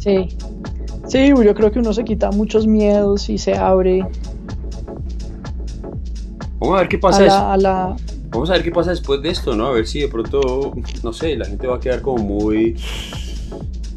Sí. 0.00 0.28
Sí, 1.06 1.28
yo 1.28 1.54
creo 1.54 1.70
que 1.70 1.78
uno 1.78 1.92
se 1.92 2.04
quita 2.04 2.30
muchos 2.30 2.66
miedos 2.66 3.28
y 3.28 3.38
se 3.38 3.54
abre. 3.54 4.06
Vamos 6.58 6.76
a 6.76 6.80
ver 6.80 6.88
qué 6.88 6.98
pasa. 6.98 7.56
Vamos 8.30 8.50
a 8.50 8.54
ver 8.54 8.64
qué 8.64 8.70
pasa 8.70 8.90
después 8.90 9.22
de 9.22 9.28
esto, 9.28 9.54
¿no? 9.54 9.66
A 9.66 9.72
ver 9.72 9.86
si 9.86 10.00
de 10.00 10.08
pronto, 10.08 10.72
no 11.02 11.12
sé, 11.12 11.36
la 11.36 11.44
gente 11.44 11.66
va 11.66 11.76
a 11.76 11.80
quedar 11.80 12.00
como 12.00 12.24
muy... 12.24 12.76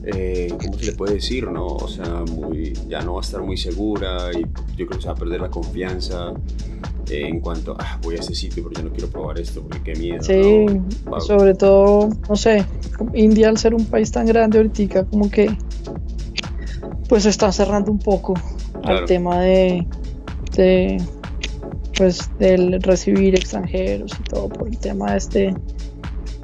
Eh, 0.04 0.54
¿Cómo 0.62 0.78
se 0.78 0.86
le 0.86 0.92
puede 0.94 1.16
decir, 1.16 1.50
no? 1.52 1.66
O 1.66 1.88
sea, 1.88 2.24
muy, 2.32 2.72
ya 2.88 3.02
no 3.02 3.16
va 3.16 3.20
a 3.20 3.24
estar 3.24 3.42
muy 3.42 3.58
segura 3.58 4.30
y 4.34 4.42
yo 4.78 4.86
creo 4.86 4.90
que 4.90 5.02
se 5.02 5.08
va 5.08 5.14
a 5.14 5.18
perder 5.18 5.42
la 5.42 5.50
confianza 5.50 6.34
en 7.10 7.40
cuanto, 7.40 7.76
ah, 7.80 8.00
voy 8.04 8.16
a 8.16 8.20
ese 8.20 8.36
sitio 8.36 8.64
pero 8.64 8.82
yo 8.82 8.90
no 8.90 8.94
quiero 8.94 9.10
probar 9.10 9.40
esto 9.40 9.62
porque 9.62 9.94
qué 9.94 10.00
miedo. 10.00 10.24
Sí, 10.24 10.66
sobre 11.20 11.56
todo, 11.56 12.10
no 12.30 12.36
sé, 12.36 12.66
India 13.14 13.50
al 13.50 13.58
ser 13.58 13.74
un 13.74 13.86
país 13.86 14.12
tan 14.12 14.26
grande 14.26 14.60
ahorita 14.60 15.06
como 15.06 15.30
que 15.30 15.58
pues 17.08 17.26
está 17.26 17.52
cerrando 17.52 17.92
un 17.92 18.00
poco 18.00 18.34
al 18.84 19.06
tema 19.06 19.40
de, 19.42 19.88
de, 20.56 21.02
pues 21.98 22.30
del 22.40 22.82
recibir 22.82 23.36
extranjeros 23.36 24.12
y 24.20 24.24
todo 24.24 24.50
por 24.50 24.68
el 24.68 24.78
tema 24.78 25.12
de 25.12 25.18
este 25.18 25.54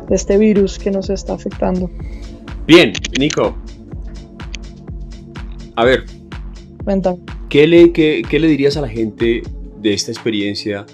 de 0.07 0.16
este 0.16 0.38
virus 0.38 0.80
que 0.80 0.91
nos 0.91 1.09
está 1.09 1.34
afectando. 1.34 1.89
Bien, 2.68 2.93
Nico. 3.20 3.55
A 5.76 5.86
ver. 5.86 6.05
Cuéntame. 6.84 7.20
¿Qué 7.49 7.68
le, 7.68 7.91
qué, 7.91 8.24
qué 8.28 8.39
le 8.39 8.47
dirías 8.47 8.78
a 8.78 8.82
la 8.82 8.89
gente 8.89 9.43
de 9.82 9.93
esta 9.93 10.11
experiencia? 10.11 10.86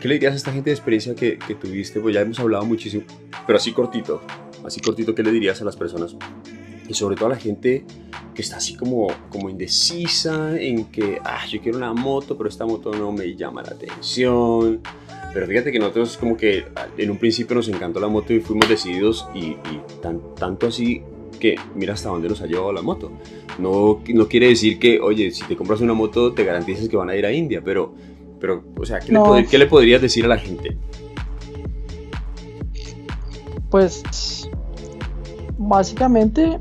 ¿Qué 0.00 0.08
le 0.08 0.14
dirías 0.14 0.32
a 0.34 0.36
esta 0.36 0.52
gente 0.52 0.70
de 0.70 0.74
experiencia 0.74 1.14
que, 1.14 1.38
que 1.38 1.54
tuviste? 1.54 2.00
Pues 2.00 2.14
ya 2.14 2.22
hemos 2.22 2.38
hablado 2.40 2.64
muchísimo, 2.64 3.04
pero 3.46 3.58
así 3.58 3.72
cortito, 3.72 4.22
así 4.64 4.80
cortito, 4.80 5.14
¿qué 5.14 5.22
le 5.22 5.32
dirías 5.32 5.60
a 5.60 5.64
las 5.64 5.76
personas? 5.76 6.16
Y 6.90 6.94
sobre 6.94 7.14
todo 7.14 7.26
a 7.26 7.30
la 7.30 7.36
gente 7.36 7.84
que 8.34 8.42
está 8.42 8.56
así 8.56 8.74
como, 8.74 9.06
como 9.30 9.48
indecisa 9.48 10.60
en 10.60 10.86
que, 10.86 11.20
ah, 11.24 11.46
yo 11.48 11.60
quiero 11.60 11.78
una 11.78 11.92
moto, 11.92 12.36
pero 12.36 12.48
esta 12.48 12.66
moto 12.66 12.92
no 12.92 13.12
me 13.12 13.36
llama 13.36 13.62
la 13.62 13.70
atención. 13.70 14.80
Pero 15.32 15.46
fíjate 15.46 15.70
que 15.70 15.78
nosotros 15.78 16.16
como 16.16 16.36
que 16.36 16.64
en 16.98 17.10
un 17.12 17.16
principio 17.16 17.54
nos 17.54 17.68
encantó 17.68 18.00
la 18.00 18.08
moto 18.08 18.32
y 18.32 18.40
fuimos 18.40 18.68
decididos 18.68 19.28
y, 19.32 19.54
tan, 20.02 20.20
tanto 20.34 20.66
así 20.66 21.00
que 21.38 21.54
mira 21.76 21.94
hasta 21.94 22.08
dónde 22.08 22.28
nos 22.28 22.42
ha 22.42 22.46
llevado 22.46 22.72
la 22.72 22.82
moto. 22.82 23.12
No, 23.60 24.02
no 24.12 24.26
quiere 24.26 24.48
decir 24.48 24.80
que, 24.80 24.98
oye, 24.98 25.30
si 25.30 25.44
te 25.44 25.54
compras 25.54 25.80
una 25.82 25.94
moto 25.94 26.32
te 26.32 26.42
garantices 26.42 26.88
que 26.88 26.96
van 26.96 27.08
a 27.08 27.14
ir 27.14 27.24
a 27.24 27.30
India, 27.30 27.62
pero, 27.64 27.94
pero 28.40 28.64
o 28.76 28.84
sea, 28.84 28.98
¿qué, 28.98 29.12
le, 29.12 29.46
¿qué 29.48 29.58
le 29.58 29.66
podrías 29.66 30.02
decir 30.02 30.24
a 30.24 30.28
la 30.28 30.38
gente? 30.38 30.76
Pues 33.70 34.02
básicamente 35.56 36.58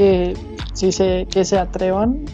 que 0.00 0.34
si 0.72 0.92
se, 0.92 1.26
que 1.30 1.44
se 1.44 1.58
atrevan, 1.58 2.24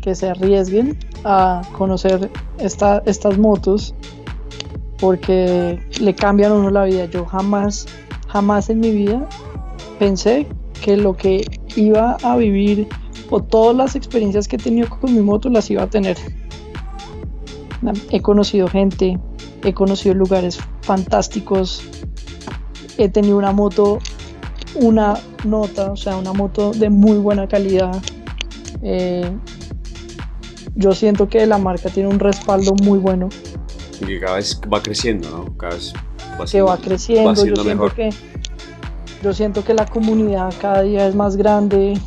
que 0.00 0.14
se 0.14 0.30
arriesguen 0.30 0.98
a 1.24 1.60
conocer 1.76 2.30
esta, 2.58 3.02
estas 3.04 3.36
motos 3.36 3.94
porque 4.98 5.78
le 6.00 6.14
cambian 6.14 6.52
a 6.52 6.54
uno 6.54 6.70
la 6.70 6.84
vida. 6.84 7.04
Yo 7.04 7.26
jamás, 7.26 7.84
jamás 8.28 8.70
en 8.70 8.80
mi 8.80 8.92
vida 8.92 9.28
pensé 9.98 10.46
que 10.82 10.96
lo 10.96 11.14
que 11.18 11.44
iba 11.76 12.16
a 12.22 12.34
vivir 12.38 12.88
o 13.28 13.42
todas 13.42 13.76
las 13.76 13.94
experiencias 13.94 14.48
que 14.48 14.56
he 14.56 14.58
tenido 14.58 14.88
con 14.88 15.14
mi 15.14 15.20
moto 15.20 15.50
las 15.50 15.70
iba 15.70 15.82
a 15.82 15.90
tener. 15.90 16.16
He 18.08 18.22
conocido 18.22 18.68
gente, 18.68 19.18
he 19.64 19.74
conocido 19.74 20.14
lugares 20.14 20.58
fantásticos, 20.80 21.82
he 22.96 23.10
tenido 23.10 23.36
una 23.36 23.52
moto 23.52 23.98
una 24.80 25.14
nota, 25.44 25.92
o 25.92 25.96
sea, 25.96 26.16
una 26.16 26.32
moto 26.32 26.72
de 26.72 26.90
muy 26.90 27.18
buena 27.18 27.46
calidad. 27.46 27.96
Eh, 28.82 29.30
yo 30.74 30.92
siento 30.92 31.28
que 31.28 31.46
la 31.46 31.58
marca 31.58 31.88
tiene 31.88 32.08
un 32.08 32.18
respaldo 32.18 32.74
muy 32.82 32.98
bueno. 32.98 33.28
Y 34.06 34.20
cada 34.20 34.36
vez 34.36 34.60
va 34.72 34.82
creciendo, 34.82 35.30
¿no? 35.30 35.56
Cada 35.56 35.74
vez 35.74 35.92
va, 36.38 36.44
que 36.44 36.62
va 36.62 36.76
creciendo. 36.76 37.44
yo 37.44 37.56
siento 37.56 37.94
que 37.94 38.10
yo 39.22 39.32
siento 39.32 39.64
que 39.64 39.74
la 39.74 39.86
comunidad 39.86 40.52
cada 40.60 40.82
día 40.82 41.06
es 41.08 41.14
más 41.14 41.36
grande. 41.36 41.98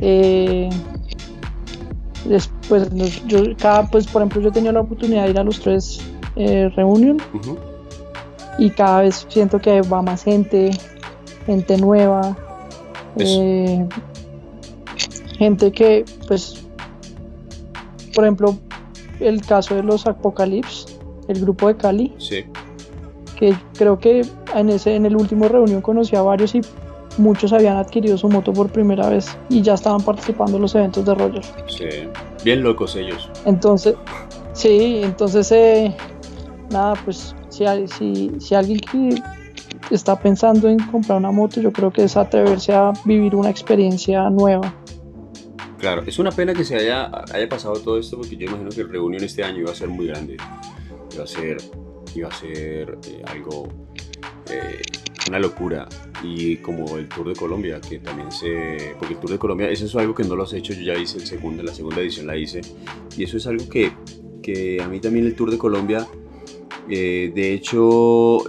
Eh, 0.00 0.70
después, 2.24 2.88
yo, 3.26 3.40
cada, 3.58 3.86
pues, 3.90 4.06
por 4.06 4.22
ejemplo, 4.22 4.40
yo 4.40 4.48
he 4.48 4.52
tenido 4.52 4.72
la 4.72 4.80
oportunidad 4.80 5.24
de 5.24 5.30
ir 5.30 5.38
a 5.38 5.44
los 5.44 5.60
tres 5.60 6.00
eh, 6.36 6.70
reunion 6.74 7.18
y 8.58 8.70
cada 8.70 9.02
vez 9.02 9.26
siento 9.28 9.58
que 9.58 9.82
va 9.82 10.02
más 10.02 10.24
gente, 10.24 10.70
gente 11.46 11.76
nueva, 11.76 12.36
eh, 13.16 13.86
gente 15.38 15.72
que, 15.72 16.04
pues, 16.28 16.66
por 18.14 18.24
ejemplo, 18.24 18.56
el 19.20 19.40
caso 19.42 19.74
de 19.74 19.82
los 19.82 20.06
Apocalypse, 20.06 20.86
el 21.28 21.40
grupo 21.40 21.68
de 21.68 21.76
Cali. 21.76 22.14
Sí 22.18 22.44
que 23.40 23.56
creo 23.76 23.98
que 23.98 24.20
en, 24.54 24.68
ese, 24.68 24.94
en 24.94 25.06
el 25.06 25.16
último 25.16 25.48
reunión 25.48 25.80
conocí 25.80 26.14
a 26.14 26.20
varios 26.20 26.54
y 26.54 26.60
muchos 27.16 27.54
habían 27.54 27.78
adquirido 27.78 28.18
su 28.18 28.28
moto 28.28 28.52
por 28.52 28.70
primera 28.70 29.08
vez 29.08 29.36
y 29.48 29.62
ya 29.62 29.74
estaban 29.74 30.02
participando 30.02 30.56
en 30.56 30.62
los 30.62 30.74
eventos 30.74 31.06
de 31.06 31.14
Roger. 31.14 31.42
Sí, 31.66 31.86
bien 32.44 32.62
locos 32.62 32.94
ellos. 32.96 33.30
Entonces, 33.46 33.94
sí, 34.52 35.00
entonces, 35.02 35.50
eh, 35.52 35.96
nada, 36.70 36.94
pues 37.02 37.34
si, 37.48 37.64
si, 37.98 38.30
si 38.38 38.54
alguien 38.54 38.78
que 38.80 39.22
está 39.94 40.18
pensando 40.18 40.68
en 40.68 40.78
comprar 40.78 41.18
una 41.18 41.30
moto, 41.30 41.60
yo 41.60 41.72
creo 41.72 41.92
que 41.92 42.04
es 42.04 42.16
atreverse 42.16 42.72
a 42.72 42.92
vivir 43.04 43.34
una 43.34 43.50
experiencia 43.50 44.28
nueva. 44.30 44.74
Claro, 45.78 46.02
es 46.06 46.18
una 46.18 46.30
pena 46.30 46.52
que 46.52 46.64
se 46.64 46.76
haya, 46.76 47.10
haya 47.32 47.48
pasado 47.48 47.74
todo 47.80 47.98
esto 47.98 48.18
porque 48.18 48.36
yo 48.36 48.46
imagino 48.46 48.70
que 48.70 48.82
el 48.82 48.90
reunión 48.90 49.24
este 49.24 49.42
año 49.42 49.60
iba 49.60 49.72
a 49.72 49.74
ser 49.74 49.88
muy 49.88 50.06
grande. 50.06 50.36
Iba 51.14 51.24
a 51.24 51.26
ser 51.26 51.56
iba 52.14 52.28
a 52.28 52.32
ser 52.32 52.98
eh, 53.06 53.22
algo, 53.26 53.68
eh, 54.50 54.82
una 55.28 55.38
locura. 55.38 55.88
Y 56.22 56.56
como 56.56 56.96
el 56.98 57.08
Tour 57.08 57.28
de 57.28 57.34
Colombia, 57.34 57.80
que 57.80 57.98
también 57.98 58.30
se... 58.30 58.94
Porque 58.98 59.14
el 59.14 59.20
Tour 59.20 59.30
de 59.30 59.38
Colombia, 59.38 59.70
eso 59.70 59.86
es 59.86 59.94
algo 59.96 60.14
que 60.14 60.24
no 60.24 60.36
lo 60.36 60.44
has 60.44 60.52
hecho, 60.52 60.72
yo 60.72 60.82
ya 60.82 60.98
hice 60.98 61.18
el 61.18 61.26
segundo, 61.26 61.62
la 61.62 61.74
segunda 61.74 62.00
edición 62.00 62.26
la 62.26 62.36
hice. 62.36 62.60
Y 63.16 63.24
eso 63.24 63.36
es 63.36 63.46
algo 63.46 63.68
que, 63.68 63.92
que 64.42 64.82
a 64.82 64.88
mí 64.88 65.00
también 65.00 65.26
el 65.26 65.34
Tour 65.34 65.50
de 65.50 65.58
Colombia, 65.58 66.06
eh, 66.88 67.32
de 67.34 67.54
hecho, 67.54 68.48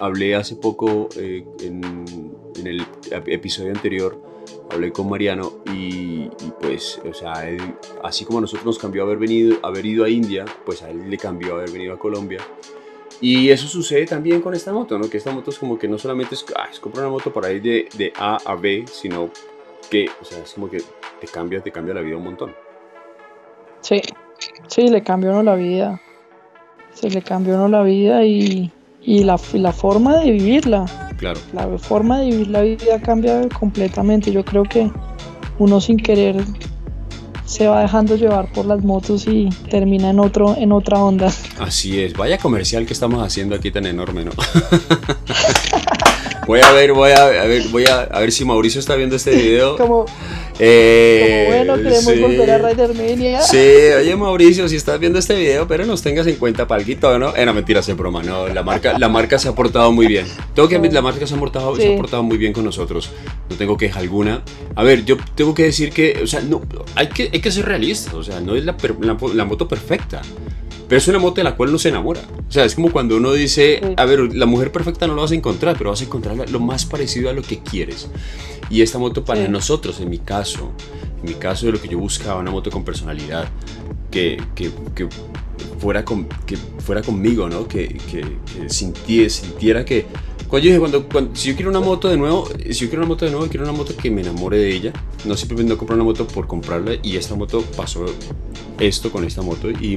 hablé 0.00 0.34
hace 0.34 0.56
poco 0.56 1.08
en, 1.16 1.46
en 2.56 2.66
el 2.66 2.86
episodio 3.26 3.70
anterior 3.70 4.32
hablé 4.72 4.92
con 4.92 5.08
Mariano 5.08 5.52
y, 5.72 6.28
pues, 6.60 7.00
o 7.08 7.12
sea, 7.12 7.34
así 8.02 8.24
como 8.24 8.38
a 8.38 8.40
nosotros 8.42 8.64
nos 8.64 8.78
cambió 8.78 9.02
haber, 9.02 9.18
venido, 9.18 9.58
haber 9.62 9.84
ido 9.86 10.04
a 10.04 10.08
India, 10.08 10.44
pues 10.64 10.82
a 10.82 10.90
él 10.90 11.10
le 11.10 11.18
cambió 11.18 11.54
haber 11.54 11.70
venido 11.70 11.94
a 11.94 11.98
Colombia. 11.98 12.40
Y 13.20 13.50
eso 13.50 13.68
sucede 13.68 14.06
también 14.06 14.40
con 14.40 14.54
esta 14.54 14.72
moto, 14.72 14.98
¿no? 14.98 15.08
Que 15.08 15.18
esta 15.18 15.30
moto 15.30 15.50
es 15.50 15.58
como 15.58 15.78
que 15.78 15.86
no 15.86 15.98
solamente 15.98 16.34
es, 16.34 16.44
ah, 16.56 16.66
es 16.70 16.80
comprar 16.80 17.04
una 17.04 17.12
moto 17.12 17.32
para 17.32 17.52
ir 17.52 17.62
de, 17.62 17.88
de, 17.96 18.12
A 18.16 18.38
a 18.44 18.56
B, 18.56 18.84
sino 18.90 19.30
que, 19.90 20.08
o 20.20 20.24
sea, 20.24 20.42
es 20.42 20.52
como 20.54 20.68
que 20.68 20.78
te 21.20 21.26
cambia, 21.28 21.60
te 21.60 21.70
cambia 21.70 21.94
la 21.94 22.00
vida 22.00 22.16
un 22.16 22.24
montón. 22.24 22.54
Sí, 23.80 24.00
sí, 24.66 24.88
le 24.88 25.02
cambió 25.02 25.30
uno 25.30 25.42
la 25.42 25.54
vida. 25.54 26.00
Se 26.94 27.10
le 27.10 27.22
cambió 27.22 27.54
uno 27.54 27.68
la 27.68 27.82
vida 27.82 28.24
y, 28.24 28.72
y 29.04 29.24
la, 29.24 29.38
la 29.54 29.72
forma 29.72 30.16
de 30.18 30.32
vivirla. 30.32 30.84
Claro. 31.18 31.40
La 31.52 31.66
forma 31.78 32.20
de 32.20 32.26
vivir 32.26 32.48
la 32.48 32.62
vida 32.62 33.00
cambia 33.00 33.48
completamente. 33.48 34.32
Yo 34.32 34.44
creo 34.44 34.64
que 34.64 34.90
uno 35.58 35.80
sin 35.80 35.96
querer 35.96 36.44
se 37.44 37.66
va 37.66 37.82
dejando 37.82 38.16
llevar 38.16 38.50
por 38.52 38.64
las 38.64 38.82
motos 38.82 39.26
y 39.26 39.48
termina 39.70 40.10
en 40.10 40.20
otro 40.20 40.56
en 40.56 40.72
otra 40.72 40.98
onda. 40.98 41.30
Así 41.60 42.00
es, 42.00 42.14
vaya 42.14 42.38
comercial 42.38 42.86
que 42.86 42.92
estamos 42.92 43.22
haciendo 43.22 43.54
aquí 43.54 43.70
tan 43.70 43.86
enorme, 43.86 44.24
¿no? 44.24 44.32
voy 46.46 46.60
a 46.60 46.72
ver, 46.72 46.92
voy 46.92 47.12
a, 47.12 47.26
ver, 47.26 47.68
voy 47.68 47.86
a, 47.86 48.02
a, 48.02 48.20
ver 48.20 48.32
si 48.32 48.44
Mauricio 48.44 48.80
está 48.80 48.94
viendo 48.96 49.16
este 49.16 49.30
video. 49.30 49.76
Como, 49.82 50.06
eh, 50.58 51.46
bueno, 51.48 51.76
queremos 51.76 52.20
volver 52.20 52.50
a 52.50 52.58
Rider 52.58 53.42
Sí, 53.42 53.58
oye 53.98 54.16
Mauricio, 54.16 54.68
si 54.68 54.76
estás 54.76 55.00
viendo 55.00 55.18
este 55.18 55.34
video, 55.34 55.66
pero 55.66 55.84
nos 55.86 56.02
tengas 56.02 56.26
en 56.26 56.36
cuenta 56.36 56.66
palquito, 56.66 57.18
¿no? 57.18 57.34
Eh, 57.34 57.46
no, 57.46 57.54
mentira, 57.54 57.82
se 57.82 57.94
broma, 57.94 58.22
no, 58.22 58.48
la 58.48 58.62
marca, 58.62 58.98
la 58.98 59.08
marca 59.08 59.38
se 59.38 59.48
ha 59.48 59.54
portado 59.54 59.90
muy 59.92 60.06
bien. 60.06 60.26
Tengo 60.54 60.68
que 60.68 60.76
admitir, 60.76 60.94
la 60.94 61.02
marca 61.02 61.26
se 61.26 61.34
ha, 61.34 61.38
portado, 61.38 61.74
se 61.76 61.94
ha 61.94 61.96
portado 61.96 62.22
muy 62.22 62.38
bien 62.38 62.52
con 62.52 62.64
nosotros, 62.64 63.10
no 63.48 63.56
tengo 63.56 63.76
queja 63.76 64.00
alguna. 64.00 64.42
A 64.74 64.82
ver, 64.82 65.04
yo 65.04 65.16
tengo 65.34 65.54
que 65.54 65.64
decir 65.64 65.90
que, 65.90 66.20
o 66.22 66.26
sea, 66.26 66.40
no, 66.40 66.62
hay 66.94 67.08
que, 67.08 67.30
hay 67.32 67.40
que 67.40 67.50
ser 67.50 67.64
realistas, 67.64 68.14
o 68.14 68.22
sea, 68.22 68.40
no 68.40 68.54
es 68.54 68.64
la, 68.64 68.76
la, 69.00 69.16
la 69.34 69.44
moto 69.44 69.66
perfecta. 69.66 70.22
Pero 70.92 71.00
es 71.00 71.08
una 71.08 71.18
moto 71.18 71.36
de 71.36 71.44
la 71.44 71.56
cual 71.56 71.72
no 71.72 71.78
se 71.78 71.88
enamora. 71.88 72.20
O 72.46 72.52
sea, 72.52 72.66
es 72.66 72.74
como 72.74 72.92
cuando 72.92 73.16
uno 73.16 73.32
dice, 73.32 73.80
a 73.96 74.04
ver, 74.04 74.36
la 74.36 74.44
mujer 74.44 74.70
perfecta 74.70 75.06
no 75.06 75.14
la 75.16 75.22
vas 75.22 75.30
a 75.30 75.34
encontrar, 75.34 75.78
pero 75.78 75.88
vas 75.88 76.02
a 76.02 76.04
encontrar 76.04 76.50
lo 76.50 76.60
más 76.60 76.84
parecido 76.84 77.30
a 77.30 77.32
lo 77.32 77.40
que 77.40 77.60
quieres. 77.60 78.10
Y 78.68 78.82
esta 78.82 78.98
moto 78.98 79.24
para 79.24 79.48
nosotros, 79.48 80.00
en 80.00 80.10
mi 80.10 80.18
caso, 80.18 80.70
en 81.22 81.30
mi 81.30 81.32
caso 81.32 81.64
de 81.64 81.72
lo 81.72 81.80
que 81.80 81.88
yo 81.88 81.98
buscaba, 81.98 82.40
una 82.40 82.50
moto 82.50 82.70
con 82.70 82.84
personalidad, 82.84 83.48
que, 84.10 84.38
que, 84.54 84.70
que 84.94 85.08
fuera, 85.78 86.04
con, 86.04 86.28
que 86.44 86.58
fuera 86.58 87.00
conmigo, 87.00 87.48
¿no? 87.48 87.66
Que, 87.66 87.88
que, 87.88 88.68
sintiera, 88.68 89.30
sintiera 89.30 89.86
que... 89.86 90.04
Cuando 90.52 90.68
yo 90.68 90.78
dije, 90.78 91.06
cuando, 91.08 91.34
si 91.34 91.48
yo 91.48 91.54
quiero 91.54 91.70
una 91.70 91.80
moto 91.80 92.10
de 92.10 92.18
nuevo, 92.18 92.46
si 92.58 92.74
yo 92.74 92.88
quiero 92.90 92.98
una 92.98 93.08
moto 93.08 93.24
de 93.24 93.30
nuevo, 93.30 93.46
quiero 93.46 93.64
una 93.64 93.72
moto 93.72 93.96
que 93.96 94.10
me 94.10 94.20
enamore 94.20 94.58
de 94.58 94.70
ella, 94.70 94.92
no 95.24 95.34
simplemente 95.34 95.72
no 95.72 95.78
comprar 95.78 95.96
una 95.96 96.04
moto 96.04 96.26
por 96.26 96.46
comprarla, 96.46 96.92
y 97.02 97.16
esta 97.16 97.34
moto 97.34 97.64
pasó 97.74 98.04
esto 98.78 99.10
con 99.10 99.24
esta 99.24 99.40
moto, 99.40 99.70
y 99.70 99.96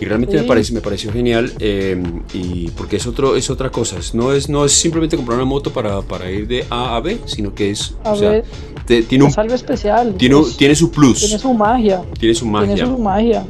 y 0.00 0.04
realmente 0.06 0.36
me, 0.36 0.42
parece, 0.42 0.72
me 0.72 0.80
pareció 0.80 1.12
genial 1.12 1.52
eh, 1.60 2.02
y 2.32 2.68
porque 2.70 2.96
es, 2.96 3.06
otro, 3.06 3.36
es 3.36 3.48
otra 3.50 3.70
cosa. 3.70 3.98
No 4.14 4.32
es, 4.32 4.48
no 4.48 4.64
es 4.64 4.72
simplemente 4.72 5.16
comprar 5.16 5.38
una 5.38 5.46
moto 5.46 5.72
para, 5.72 6.02
para 6.02 6.28
ir 6.28 6.48
de 6.48 6.66
A 6.68 6.96
a 6.96 7.00
B, 7.00 7.20
sino 7.26 7.54
que 7.54 7.70
es, 7.70 7.94
o 8.04 8.16
sea, 8.16 8.42
tiene 8.86 9.24
un, 9.24 9.32
algo 9.36 9.54
especial. 9.54 10.14
Tiene, 10.16 10.42
tiene 10.58 10.74
su 10.74 10.90
plus. 10.90 11.20
Tiene 11.20 11.38
su 11.38 11.54
magia. 11.54 12.02
Tiene 12.18 12.34
su 12.34 12.44
magia. 12.46 12.74
Tiene 12.74 12.90
su 12.90 12.98
magia. 12.98 13.46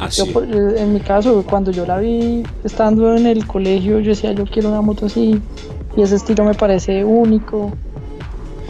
Así. 0.00 0.22
Eh, 0.22 0.74
en 0.78 0.92
mi 0.92 1.00
caso, 1.00 1.44
cuando 1.48 1.70
yo 1.70 1.86
la 1.86 1.98
vi 1.98 2.42
estando 2.64 3.16
en 3.16 3.26
el 3.26 3.46
colegio, 3.46 4.00
yo 4.00 4.10
decía, 4.10 4.32
yo 4.32 4.44
quiero 4.44 4.70
una 4.70 4.80
moto 4.80 5.06
así. 5.06 5.40
Y 5.96 6.02
ese 6.02 6.16
estilo 6.16 6.44
me 6.44 6.54
parece 6.54 7.04
único. 7.04 7.72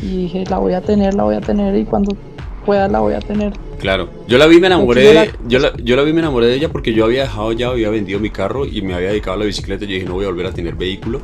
Y 0.03 0.25
dije, 0.25 0.45
la 0.49 0.59
voy 0.59 0.75
a 0.75 0.81
tener, 0.81 1.14
la 1.14 1.25
voy 1.25 1.37
a 1.37 1.41
tener. 1.41 1.75
Y 1.77 1.85
cuando 1.85 2.16
pueda, 2.64 2.89
la 2.89 3.01
voy 3.01 3.14
a 3.14 3.20
tener. 3.20 3.53
Claro, 3.79 4.09
yo 4.27 4.39
la 4.39 4.47
vi 4.47 4.61
me 4.61 4.68
enamoré 4.68 5.03
de, 5.03 5.31
yo 5.47 5.59
la, 5.59 5.77
yo 5.77 5.95
la 5.95 6.03
vi 6.03 6.12
me 6.12 6.20
enamoré 6.20 6.47
de 6.47 6.55
ella 6.55 6.70
porque 6.70 6.95
yo 6.95 7.05
había 7.05 7.22
dejado 7.22 7.53
ya, 7.53 7.68
había 7.68 7.91
vendido 7.91 8.18
mi 8.18 8.31
carro 8.31 8.64
y 8.64 8.81
me 8.81 8.95
había 8.95 9.11
dedicado 9.11 9.37
a 9.37 9.39
la 9.39 9.45
bicicleta. 9.45 9.85
Yo 9.85 9.93
dije, 9.93 10.07
no 10.07 10.14
voy 10.14 10.25
a 10.25 10.29
volver 10.29 10.47
a 10.47 10.53
tener 10.53 10.75
vehículo. 10.75 11.20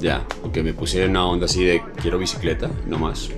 Ya, 0.00 0.24
porque 0.40 0.62
me 0.62 0.72
puse 0.72 1.04
en 1.04 1.10
una 1.10 1.26
onda 1.26 1.46
así 1.46 1.64
de 1.64 1.82
quiero 2.00 2.18
bicicleta, 2.18 2.70
no 2.88 2.98
más. 2.98 3.30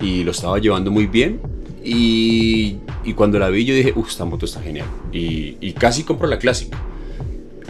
Y 0.00 0.24
lo 0.24 0.32
estaba 0.32 0.58
llevando 0.58 0.90
muy 0.90 1.06
bien. 1.06 1.40
Y, 1.84 2.76
y 3.04 3.14
cuando 3.14 3.38
la 3.38 3.48
vi 3.48 3.64
yo 3.64 3.74
dije, 3.74 3.92
uff, 3.96 4.08
esta 4.08 4.24
moto 4.24 4.46
está 4.46 4.60
genial. 4.60 4.86
Y, 5.12 5.56
y 5.60 5.72
casi 5.72 6.02
compro 6.04 6.28
la 6.28 6.38
clásica. 6.38 6.78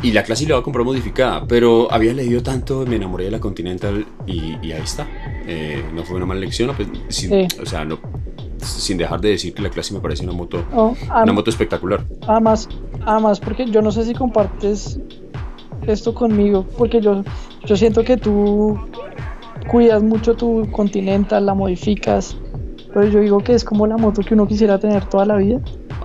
Y 0.02 0.10
la 0.10 0.24
clásica 0.24 0.50
la 0.50 0.54
voy 0.56 0.62
a 0.62 0.64
comprar 0.64 0.84
modificada, 0.84 1.46
pero 1.46 1.90
había 1.92 2.12
leído 2.12 2.42
tanto, 2.42 2.84
me 2.86 2.96
enamoré 2.96 3.26
de 3.26 3.30
la 3.30 3.38
Continental 3.38 4.04
y, 4.26 4.56
y 4.60 4.72
ahí 4.72 4.82
está. 4.82 5.06
Eh, 5.46 5.82
no 5.94 6.02
fue 6.02 6.16
una 6.16 6.26
mala 6.26 6.40
lección, 6.40 6.74
pues, 6.74 6.88
o 7.60 7.66
sea, 7.66 7.84
no, 7.84 8.00
sin 8.58 8.98
dejar 8.98 9.20
de 9.20 9.30
decir 9.30 9.54
que 9.54 9.62
la 9.62 9.70
clase 9.70 9.94
me 9.94 10.00
parece 10.00 10.24
una 10.24 10.32
moto, 10.32 10.64
una 10.72 11.32
moto 11.32 11.50
espectacular. 11.50 12.04
Además, 12.26 12.68
además, 13.04 13.40
porque 13.40 13.66
yo 13.66 13.82
no 13.82 13.92
sé 13.92 14.04
si 14.04 14.14
compartes 14.14 14.98
esto 15.86 16.14
conmigo, 16.14 16.66
porque 16.78 17.00
yo, 17.00 17.22
yo 17.64 17.76
siento 17.76 18.04
que 18.04 18.16
tú 18.16 18.78
cuidas 19.68 20.02
mucho 20.02 20.34
tu 20.34 20.68
Continental, 20.70 21.46
la 21.46 21.54
modificas, 21.54 22.36
pero 22.92 23.06
yo 23.08 23.20
digo 23.20 23.38
que 23.38 23.54
es 23.54 23.64
como 23.64 23.86
la 23.86 23.96
moto 23.96 24.22
que 24.22 24.34
uno 24.34 24.46
quisiera 24.46 24.78
tener 24.78 25.04
toda 25.06 25.26
la 25.26 25.36
vida. 25.36 25.60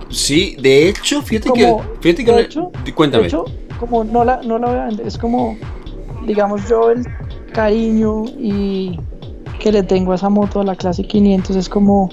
Sí, 0.08 0.56
de 0.60 0.88
hecho, 0.88 1.20
fíjate 1.22 1.52
que, 1.52 1.76
fíjate 2.00 2.24
que, 2.24 2.32
de 2.32 2.42
hecho, 2.42 2.72
cuéntame. 2.94 3.22
De 3.24 3.28
hecho, 3.28 3.44
como 3.78 4.04
no 4.04 4.24
la, 4.24 4.40
no 4.42 4.58
la 4.58 4.68
voy 4.68 4.78
a 4.78 4.84
vender, 4.86 5.06
es 5.06 5.18
como, 5.18 5.56
digamos, 6.26 6.68
yo 6.68 6.90
el 6.90 7.06
cariño 7.52 8.24
y 8.38 8.98
que 9.58 9.72
le 9.72 9.82
tengo 9.82 10.12
a 10.12 10.14
esa 10.14 10.28
moto, 10.28 10.60
a 10.60 10.64
la 10.64 10.76
clase 10.76 11.04
500, 11.04 11.56
es 11.56 11.68
como, 11.68 12.10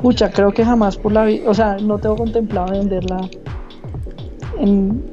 Pucha, 0.00 0.30
creo 0.30 0.52
que 0.52 0.64
jamás 0.64 0.96
por 0.96 1.12
la 1.12 1.24
vida, 1.24 1.48
o 1.48 1.54
sea, 1.54 1.78
no 1.78 1.98
tengo 1.98 2.16
contemplado 2.16 2.72
venderla 2.72 3.28
en, 4.58 5.10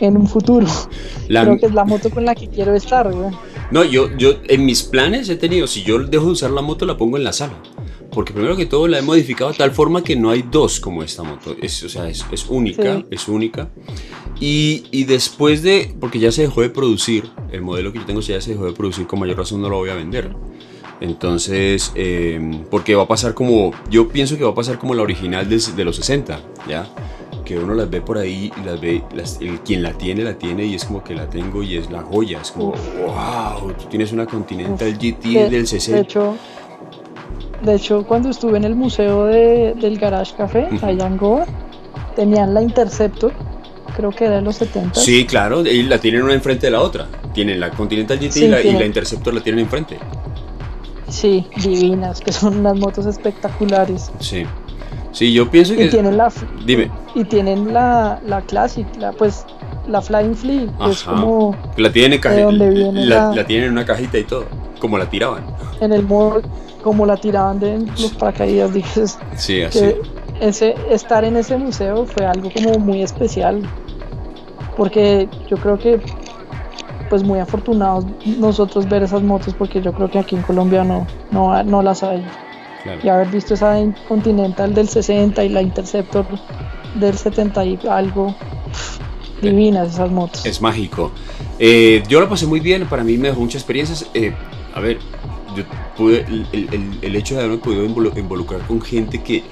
en 0.00 0.16
un 0.16 0.26
futuro. 0.26 0.66
Creo 1.26 1.58
que 1.58 1.66
es 1.66 1.74
la 1.74 1.84
moto 1.84 2.10
con 2.10 2.24
la 2.24 2.34
que 2.34 2.48
quiero 2.48 2.74
estar, 2.74 3.12
güey. 3.12 3.30
No, 3.70 3.84
yo, 3.84 4.08
yo 4.16 4.34
en 4.48 4.64
mis 4.64 4.82
planes 4.82 5.28
he 5.28 5.36
tenido, 5.36 5.66
si 5.66 5.82
yo 5.82 5.98
dejo 5.98 6.26
de 6.26 6.32
usar 6.32 6.50
la 6.50 6.62
moto, 6.62 6.86
la 6.86 6.96
pongo 6.96 7.16
en 7.16 7.24
la 7.24 7.32
sala. 7.32 7.54
Porque 8.12 8.32
primero 8.32 8.56
que 8.56 8.66
todo 8.66 8.88
la 8.88 8.98
he 8.98 9.02
modificado 9.02 9.52
de 9.52 9.58
tal 9.58 9.70
forma 9.70 10.02
que 10.02 10.16
no 10.16 10.30
hay 10.30 10.42
dos 10.42 10.80
como 10.80 11.02
esta 11.02 11.22
moto. 11.22 11.54
Es, 11.60 11.82
o 11.82 11.88
sea, 11.88 12.08
es, 12.08 12.24
es 12.32 12.46
única, 12.48 13.04
es 13.10 13.28
única. 13.28 13.70
Y, 14.40 14.84
y, 14.90 15.04
después 15.04 15.62
de, 15.62 15.94
porque 16.00 16.18
ya 16.18 16.32
se 16.32 16.42
dejó 16.42 16.62
de 16.62 16.70
producir, 16.70 17.30
el 17.52 17.62
modelo 17.62 17.92
que 17.92 17.98
yo 17.98 18.06
tengo 18.06 18.20
ya 18.20 18.40
se 18.40 18.52
dejó 18.52 18.64
de 18.64 18.72
producir, 18.72 19.06
con 19.06 19.20
mayor 19.20 19.38
razón 19.38 19.60
no 19.60 19.68
lo 19.68 19.76
voy 19.76 19.90
a 19.90 19.94
vender. 19.94 20.34
Entonces, 21.00 21.92
em, 21.94 22.64
porque 22.64 22.94
va 22.94 23.04
a 23.04 23.08
pasar 23.08 23.34
como, 23.34 23.72
yo 23.90 24.08
pienso 24.08 24.36
que 24.36 24.44
va 24.44 24.50
a 24.50 24.54
pasar 24.54 24.78
como 24.78 24.94
la 24.94 25.02
original 25.02 25.48
de, 25.48 25.58
de 25.58 25.84
los 25.84 25.96
60, 25.96 26.40
¿ya? 26.68 26.90
porque 27.40 27.58
uno 27.58 27.74
las 27.74 27.88
ve 27.88 28.02
por 28.02 28.18
ahí, 28.18 28.52
y 28.54 28.66
las 28.66 28.78
ve, 28.80 29.02
el, 29.40 29.60
quien 29.60 29.82
la 29.82 29.94
tiene, 29.94 30.22
la 30.22 30.34
tiene 30.34 30.66
y 30.66 30.74
es 30.74 30.84
como 30.84 31.02
que 31.02 31.14
la 31.14 31.28
tengo 31.28 31.62
y 31.62 31.76
es 31.76 31.90
la 31.90 32.02
joya. 32.02 32.40
Es 32.42 32.50
como, 32.50 32.74
wow, 33.06 33.72
tú 33.72 33.86
tienes 33.88 34.12
una 34.12 34.26
Continental 34.26 34.92
GT 34.92 35.50
del 35.50 35.66
60. 35.66 35.96
De 35.96 36.02
hecho, 36.02 36.36
de 37.62 37.74
hecho, 37.74 38.04
cuando 38.04 38.30
estuve 38.30 38.56
en 38.56 38.64
el 38.64 38.74
museo 38.74 39.24
de, 39.24 39.74
del 39.74 39.98
Garage 39.98 40.34
Café, 40.36 40.68
allá 40.82 41.06
en 41.06 41.16
Goa, 41.16 41.46
tenían 42.16 42.54
la 42.54 42.62
Interceptor, 42.62 43.32
creo 43.96 44.10
que 44.10 44.24
era 44.24 44.36
de 44.36 44.42
los 44.42 44.56
70. 44.56 44.98
Sí, 44.98 45.26
claro, 45.26 45.64
y 45.64 45.82
la 45.82 45.98
tienen 45.98 46.22
una 46.22 46.34
enfrente 46.34 46.66
de 46.66 46.72
la 46.72 46.80
otra. 46.80 47.06
Tienen 47.34 47.60
la 47.60 47.70
Continental 47.70 48.18
GT 48.18 48.36
y, 48.36 48.48
la, 48.48 48.60
y, 48.60 48.72
la, 48.72 48.84
Interceptor 48.84 49.34
la 49.34 49.40
tienen 49.42 49.64
enfrente. 49.64 49.98
Sí, 51.08 51.46
divinas, 51.62 52.20
que 52.20 52.32
son 52.32 52.58
unas 52.58 52.76
motos 52.76 53.06
espectaculares. 53.06 54.10
Sí. 54.20 54.44
Sí, 55.12 55.32
yo 55.32 55.50
pienso 55.50 55.74
que. 55.74 55.86
Y 55.86 55.90
tienen 55.90 56.16
la. 56.16 56.32
Dime. 56.64 56.90
Y 57.14 57.24
tienen 57.24 57.72
la, 57.74 58.20
la 58.26 58.42
Classic, 58.42 58.86
la, 58.98 59.12
pues 59.12 59.44
la 59.86 60.00
Flying 60.00 60.34
Flea, 60.34 60.66
que 60.84 60.90
es 60.90 61.02
como. 61.02 61.56
La 61.76 61.92
tienen 61.92 62.14
en 62.14 62.20
cajita. 62.20 62.50
La, 62.52 63.34
la, 63.34 63.46
tienen 63.46 63.66
en 63.66 63.72
una 63.72 63.84
cajita 63.84 64.18
y 64.18 64.24
todo. 64.24 64.44
Como 64.78 64.98
la 64.98 65.08
tiraban. 65.08 65.44
En 65.80 65.92
el 65.92 66.02
modo. 66.02 66.42
Como 66.82 67.04
la 67.04 67.16
tiraban 67.16 67.60
de 67.60 67.78
los 67.78 68.12
paracaídas, 68.12 68.72
dices. 68.72 69.18
Sí, 69.36 69.62
así. 69.62 69.94
ese, 70.40 70.74
estar 70.90 71.24
en 71.24 71.36
ese 71.36 71.58
museo 71.58 72.06
fue 72.06 72.24
algo 72.24 72.50
como 72.50 72.78
muy 72.78 73.02
especial. 73.02 73.62
Porque 74.76 75.28
yo 75.48 75.56
creo 75.56 75.78
que. 75.78 76.00
Pues 77.08 77.24
muy 77.24 77.40
afortunados 77.40 78.06
nosotros 78.38 78.88
ver 78.88 79.02
esas 79.02 79.20
motos, 79.20 79.52
porque 79.54 79.82
yo 79.82 79.92
creo 79.92 80.08
que 80.08 80.20
aquí 80.20 80.36
en 80.36 80.42
Colombia 80.42 80.84
no, 80.84 81.08
no, 81.32 81.60
no 81.64 81.82
las 81.82 82.04
hay. 82.04 82.24
Y 83.02 83.08
haber 83.08 83.28
visto 83.28 83.54
esa 83.54 83.76
Continental 84.08 84.72
del 84.74 84.88
60 84.88 85.42
y 85.44 85.48
la 85.48 85.60
Interceptor 85.60 86.24
del 86.94 87.16
70 87.16 87.64
y 87.64 87.78
algo. 87.88 88.34
Divinas 89.42 89.94
esas 89.94 90.10
motos. 90.10 90.44
Es 90.44 90.60
mágico. 90.60 91.12
Eh, 91.58 92.02
yo 92.08 92.20
lo 92.20 92.28
pasé 92.28 92.46
muy 92.46 92.60
bien, 92.60 92.86
para 92.88 93.04
mí 93.04 93.16
me 93.16 93.28
dejó 93.28 93.40
muchas 93.40 93.62
experiencias. 93.62 94.06
Eh, 94.14 94.32
a 94.74 94.80
ver, 94.80 94.98
yo 95.56 95.64
pude, 95.96 96.20
el, 96.20 96.46
el, 96.52 96.98
el, 97.02 97.16
hecho 97.16 97.34
de 97.34 97.40
haberme 97.40 97.58
podido 97.58 97.84
involucrar 97.84 98.60
con 98.66 98.80
gente 98.80 99.22
que 99.22 99.42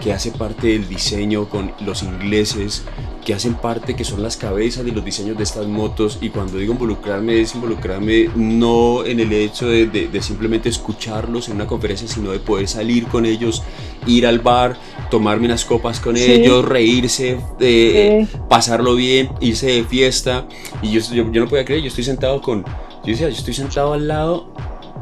que 0.00 0.12
hace 0.12 0.30
parte 0.30 0.68
del 0.68 0.88
diseño 0.88 1.48
con 1.48 1.72
los 1.80 2.02
ingleses, 2.02 2.84
que 3.26 3.34
hacen 3.34 3.54
parte, 3.54 3.96
que 3.96 4.04
son 4.04 4.22
las 4.22 4.36
cabezas 4.36 4.84
de 4.84 4.92
los 4.92 5.04
diseños 5.04 5.36
de 5.36 5.42
estas 5.42 5.66
motos. 5.66 6.18
Y 6.20 6.30
cuando 6.30 6.58
digo 6.58 6.74
involucrarme, 6.74 7.40
es 7.40 7.56
involucrarme 7.56 8.30
no 8.36 9.04
en 9.04 9.18
el 9.18 9.32
hecho 9.32 9.68
de, 9.68 9.86
de, 9.86 10.22
simplemente 10.22 10.68
escucharlos 10.68 11.48
en 11.48 11.56
una 11.56 11.66
conferencia, 11.66 12.06
sino 12.06 12.30
de 12.30 12.38
poder 12.38 12.68
salir 12.68 13.08
con 13.08 13.26
ellos, 13.26 13.64
ir 14.06 14.28
al 14.28 14.38
bar, 14.38 14.78
tomarme 15.10 15.46
unas 15.46 15.64
copas 15.64 15.98
con 15.98 16.16
ellos, 16.16 16.64
reírse, 16.64 17.40
eh, 17.58 18.28
pasarlo 18.48 18.94
bien, 18.94 19.28
irse 19.40 19.66
de 19.66 19.82
fiesta. 19.82 20.46
Y 20.80 20.92
yo, 20.92 21.00
yo, 21.12 21.32
yo 21.32 21.40
no 21.40 21.48
podía 21.48 21.64
creer, 21.64 21.82
yo 21.82 21.88
estoy 21.88 22.04
sentado 22.04 22.40
con. 22.40 22.64
Yo 22.64 23.10
decía, 23.10 23.28
yo 23.28 23.34
estoy 23.34 23.54
sentado 23.54 23.92
al 23.92 24.06
lado 24.06 24.52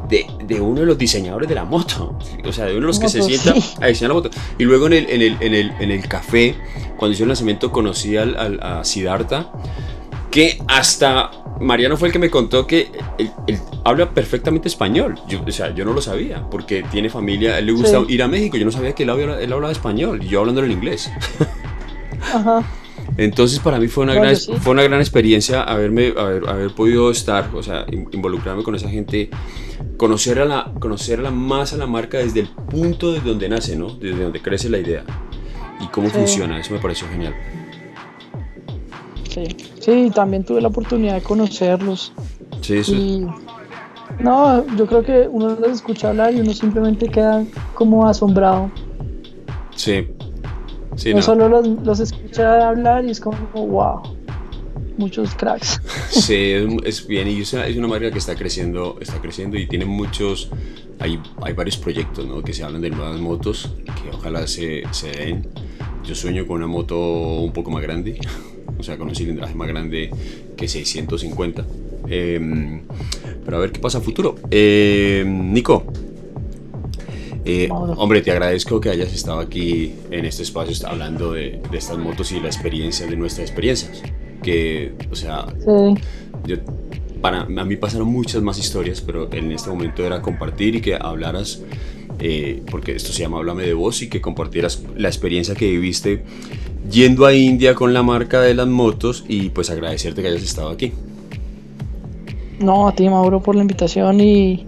de, 0.08 0.26
de, 0.44 0.60
uno 0.60 0.80
de 0.80 0.86
los 0.86 0.98
diseñadores 0.98 1.48
de 1.48 1.54
la 1.54 1.64
moto. 1.64 2.18
O 2.44 2.52
sea, 2.52 2.66
de 2.66 2.72
uno 2.72 2.82
de 2.82 2.86
los 2.88 2.98
que 2.98 3.08
se 3.08 3.22
sienta 3.22 3.54
a 3.80 3.86
diseñar 3.86 4.10
la 4.10 4.14
moto. 4.14 4.30
Y 4.58 4.64
luego 4.64 4.86
en 4.86 4.94
el, 4.94 5.10
en 5.10 5.22
el, 5.22 5.36
en 5.40 5.54
el, 5.54 5.72
en 5.80 5.90
el 5.90 6.08
café, 6.08 6.54
cuando 6.96 7.14
hizo 7.14 7.24
el 7.24 7.28
lanzamiento, 7.28 7.72
conocí 7.72 8.16
al, 8.16 8.36
al, 8.36 8.60
a 8.62 8.84
Siddhartha, 8.84 9.52
que 10.30 10.58
hasta 10.68 11.30
Mariano 11.60 11.96
fue 11.96 12.08
el 12.08 12.12
que 12.12 12.18
me 12.18 12.30
contó 12.30 12.66
que 12.66 12.90
él, 13.18 13.58
habla 13.84 14.10
perfectamente 14.10 14.68
español. 14.68 15.18
Yo, 15.28 15.42
o 15.46 15.50
sea, 15.52 15.74
yo 15.74 15.84
no 15.84 15.92
lo 15.92 16.02
sabía, 16.02 16.42
porque 16.50 16.84
tiene 16.90 17.08
familia, 17.08 17.58
él 17.58 17.66
le 17.66 17.72
gusta 17.72 18.02
ir 18.08 18.22
a 18.22 18.28
México. 18.28 18.56
Yo 18.56 18.64
no 18.64 18.72
sabía 18.72 18.94
que 18.94 19.04
él 19.04 19.10
hablaba, 19.10 19.40
él 19.40 19.52
hablaba 19.52 19.72
español, 19.72 20.22
y 20.22 20.28
yo 20.28 20.40
hablando 20.40 20.64
en 20.64 20.72
inglés. 20.72 21.10
Ajá. 22.34 22.64
Entonces 23.16 23.58
para 23.60 23.78
mí 23.78 23.88
fue 23.88 24.04
una, 24.04 24.14
gran, 24.14 24.36
fue 24.36 24.72
una 24.72 24.82
gran 24.82 25.00
experiencia 25.00 25.62
haberme, 25.62 26.14
haber, 26.16 26.48
haber 26.48 26.74
podido 26.74 27.10
estar, 27.10 27.50
o 27.54 27.62
sea, 27.62 27.86
involucrarme 27.90 28.62
con 28.62 28.74
esa 28.74 28.88
gente 28.88 29.30
conocer 29.96 30.40
a 30.40 30.44
la, 30.44 30.72
conocer 30.78 31.18
la 31.20 31.30
más 31.30 31.72
a 31.72 31.76
la 31.76 31.86
marca 31.86 32.18
desde 32.18 32.40
el 32.40 32.48
punto 32.48 33.12
de 33.12 33.20
donde 33.20 33.48
nace, 33.48 33.76
¿no? 33.76 33.90
Desde 33.94 34.22
donde 34.22 34.40
crece 34.40 34.68
la 34.68 34.78
idea 34.78 35.04
y 35.80 35.86
cómo 35.88 36.08
funciona. 36.08 36.58
Eso 36.58 36.72
me 36.72 36.80
pareció 36.80 37.08
genial. 37.08 37.34
Sí, 39.28 39.56
sí, 39.80 40.10
también 40.14 40.44
tuve 40.44 40.60
la 40.60 40.68
oportunidad 40.68 41.14
de 41.14 41.22
conocerlos. 41.22 42.12
Sí, 42.60 42.82
sí. 42.84 43.26
no, 44.20 44.64
yo 44.76 44.86
creo 44.86 45.02
que 45.02 45.28
uno 45.28 45.50
los 45.50 45.70
escucha 45.70 46.10
hablar 46.10 46.34
y 46.34 46.40
uno 46.40 46.52
simplemente 46.52 47.08
queda 47.08 47.44
como 47.74 48.06
asombrado. 48.06 48.70
Sí. 49.74 50.06
Sí 50.96 51.14
no, 51.14 51.22
solo 51.22 51.48
los, 51.48 51.66
los 51.66 52.00
escucha 52.00 52.68
hablar 52.68 53.04
y 53.04 53.10
es 53.10 53.20
como, 53.20 53.38
wow 53.52 54.02
muchos 54.96 55.34
cracks. 55.34 55.80
Sí, 56.10 56.52
es, 56.84 57.06
bien 57.06 57.28
y 57.28 57.40
es 57.40 57.52
una, 57.52 57.66
es 57.66 57.76
una, 57.76 57.88
marca 57.88 58.10
que 58.10 58.18
está 58.18 58.34
creciendo, 58.34 58.98
está 59.00 59.20
creciendo 59.20 59.58
y 59.58 59.66
tiene 59.66 59.84
muchos, 59.84 60.50
hay, 60.98 61.20
hay 61.42 61.52
varios 61.52 61.76
proyectos 61.76 62.26
¿no? 62.26 62.42
que 62.42 62.52
se 62.52 62.64
hablan 62.64 62.82
de 62.82 62.90
nuevas 62.90 63.20
motos 63.20 63.72
que 63.84 64.10
ojalá 64.16 64.46
se, 64.46 64.82
se 64.92 65.10
den. 65.10 65.46
Yo 66.04 66.14
sueño 66.14 66.46
con 66.46 66.58
una 66.58 66.66
moto 66.66 66.98
un 66.98 67.52
poco 67.52 67.70
más 67.70 67.82
grande, 67.82 68.18
o 68.78 68.82
sea, 68.82 68.98
con 68.98 69.08
un 69.08 69.14
cilindraje 69.14 69.54
más 69.54 69.68
grande 69.68 70.10
que 70.56 70.68
650. 70.68 71.64
Eh, 72.08 72.82
pero 73.44 73.56
a 73.56 73.60
ver 73.60 73.72
qué 73.72 73.80
pasa 73.80 73.98
a 73.98 74.00
futuro. 74.02 74.36
Eh, 74.50 75.24
Nico, 75.26 75.86
eh, 77.44 77.68
hombre, 77.70 78.22
te 78.22 78.30
agradezco 78.30 78.80
que 78.80 78.90
hayas 78.90 79.12
estado 79.12 79.40
aquí 79.40 79.94
en 80.10 80.24
este 80.24 80.42
espacio 80.42 80.74
hablando 80.88 81.32
de, 81.32 81.60
de, 81.70 81.78
estas 81.78 81.98
motos 81.98 82.32
y 82.32 82.40
la 82.40 82.46
experiencia 82.46 83.06
de 83.06 83.16
nuestras 83.16 83.48
experiencias 83.48 84.02
que, 84.44 84.92
o 85.10 85.16
sea, 85.16 85.46
yo, 86.46 86.56
para, 87.20 87.40
a 87.40 87.64
mí 87.64 87.76
pasaron 87.76 88.06
muchas 88.08 88.42
más 88.42 88.58
historias, 88.58 89.00
pero 89.00 89.32
en 89.32 89.50
este 89.50 89.70
momento 89.70 90.04
era 90.04 90.22
compartir 90.22 90.76
y 90.76 90.80
que 90.80 90.94
hablaras, 90.94 91.62
eh, 92.20 92.62
porque 92.70 92.94
esto 92.94 93.12
se 93.12 93.22
llama 93.22 93.38
Háblame 93.38 93.64
de 93.64 93.74
vos 93.74 94.02
y 94.02 94.08
que 94.08 94.20
compartieras 94.20 94.82
la 94.96 95.08
experiencia 95.08 95.54
que 95.56 95.68
viviste 95.68 96.22
yendo 96.88 97.24
a 97.26 97.34
India 97.34 97.74
con 97.74 97.94
la 97.94 98.02
marca 98.02 98.40
de 98.42 98.54
las 98.54 98.68
motos 98.68 99.24
y 99.26 99.48
pues 99.48 99.70
agradecerte 99.70 100.22
que 100.22 100.28
hayas 100.28 100.42
estado 100.42 100.68
aquí. 100.68 100.92
No, 102.60 102.86
a 102.86 102.94
ti 102.94 103.08
Mauro 103.08 103.40
por 103.40 103.56
la 103.56 103.62
invitación 103.62 104.20
y 104.20 104.64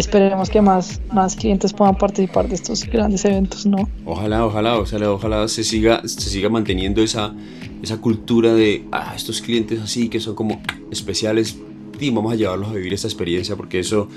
esperemos 0.00 0.50
que 0.50 0.60
más, 0.60 1.00
más 1.12 1.36
clientes 1.36 1.72
puedan 1.72 1.96
participar 1.96 2.48
de 2.48 2.54
estos 2.54 2.84
grandes 2.84 3.24
eventos, 3.24 3.66
¿no? 3.66 3.88
Ojalá, 4.04 4.46
ojalá, 4.46 4.78
ojalá, 4.78 5.10
ojalá 5.10 5.48
se 5.48 5.64
siga, 5.64 6.02
se 6.06 6.30
siga 6.30 6.48
manteniendo 6.48 7.02
esa, 7.02 7.34
esa 7.82 7.98
cultura 7.98 8.54
de 8.54 8.84
ah, 8.92 9.12
estos 9.16 9.40
clientes 9.40 9.80
así 9.80 10.08
que 10.08 10.20
son 10.20 10.34
como 10.34 10.60
especiales 10.90 11.56
y 12.02 12.10
vamos 12.10 12.32
a 12.32 12.36
llevarlos 12.36 12.68
a 12.68 12.72
vivir 12.72 12.92
esta 12.94 13.06
experiencia 13.06 13.56
porque 13.56 13.78
eso, 13.78 14.08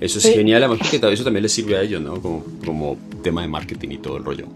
eso 0.00 0.18
es 0.18 0.34
genial, 0.34 0.62
además 0.62 0.78
porque 0.78 1.12
eso 1.12 1.24
también 1.24 1.42
les 1.42 1.52
sirve 1.52 1.76
a 1.76 1.82
ellos, 1.82 2.00
¿no? 2.00 2.20
Como, 2.20 2.42
como 2.64 2.96
tema 3.22 3.42
de 3.42 3.48
marketing 3.48 3.90
y 3.90 3.98
todo 3.98 4.16
el 4.16 4.24
rollo. 4.24 4.46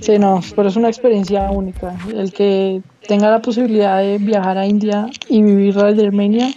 Sí, 0.00 0.18
no, 0.18 0.40
pero 0.56 0.68
es 0.68 0.76
una 0.76 0.88
experiencia 0.88 1.50
única. 1.50 1.96
El 2.14 2.32
que 2.32 2.82
tenga 3.06 3.30
la 3.30 3.42
posibilidad 3.42 3.98
de 3.98 4.18
viajar 4.18 4.56
a 4.58 4.66
India 4.66 5.08
y 5.28 5.42
vivir 5.42 5.74
de 5.74 6.06
Armenia, 6.06 6.50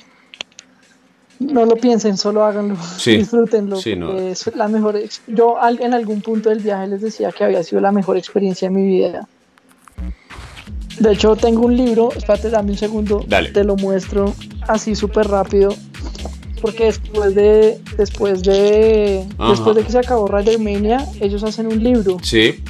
no 1.51 1.65
lo 1.65 1.75
piensen, 1.75 2.17
solo 2.17 2.43
háganlo, 2.43 2.75
disfrútenlo. 3.05 3.77
Es 3.77 4.55
la 4.55 4.67
mejor. 4.67 4.99
Yo 5.27 5.57
en 5.61 5.93
algún 5.93 6.21
punto 6.21 6.49
del 6.49 6.59
viaje 6.59 6.87
les 6.87 7.01
decía 7.01 7.31
que 7.31 7.43
había 7.43 7.63
sido 7.63 7.81
la 7.81 7.91
mejor 7.91 8.17
experiencia 8.17 8.69
de 8.69 8.75
mi 8.75 8.87
vida. 8.87 9.27
De 10.99 11.11
hecho, 11.11 11.35
tengo 11.35 11.65
un 11.65 11.75
libro, 11.75 12.11
espérate, 12.15 12.49
dame 12.49 12.71
un 12.71 12.77
segundo, 12.77 13.25
te 13.53 13.63
lo 13.63 13.75
muestro 13.75 14.33
así 14.67 14.95
súper 14.95 15.27
rápido. 15.27 15.75
Porque 16.61 16.85
después 16.85 17.35
de 17.35 17.77
después 17.97 18.41
de 18.43 19.27
después 19.49 19.75
de 19.75 19.83
que 19.83 19.91
se 19.91 19.99
acabó 19.99 20.29
Mania, 20.59 21.05
ellos 21.19 21.43
hacen 21.43 21.67
un 21.67 21.83
libro. 21.83 22.17
Sí. 22.21 22.63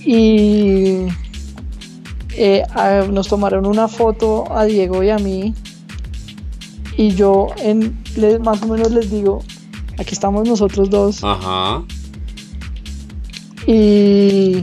Y 0.00 1.06
eh, 2.36 2.64
nos 3.12 3.28
tomaron 3.28 3.66
una 3.66 3.86
foto 3.86 4.52
a 4.52 4.64
Diego 4.64 5.02
y 5.02 5.10
a 5.10 5.18
mí. 5.18 5.54
Y 6.96 7.10
yo 7.14 7.48
en 7.58 7.98
más 8.42 8.62
o 8.62 8.66
menos 8.66 8.92
les 8.92 9.10
digo, 9.10 9.42
aquí 9.98 10.14
estamos 10.14 10.46
nosotros 10.48 10.90
dos. 10.90 11.22
Ajá. 11.22 11.82
Y 13.66 14.62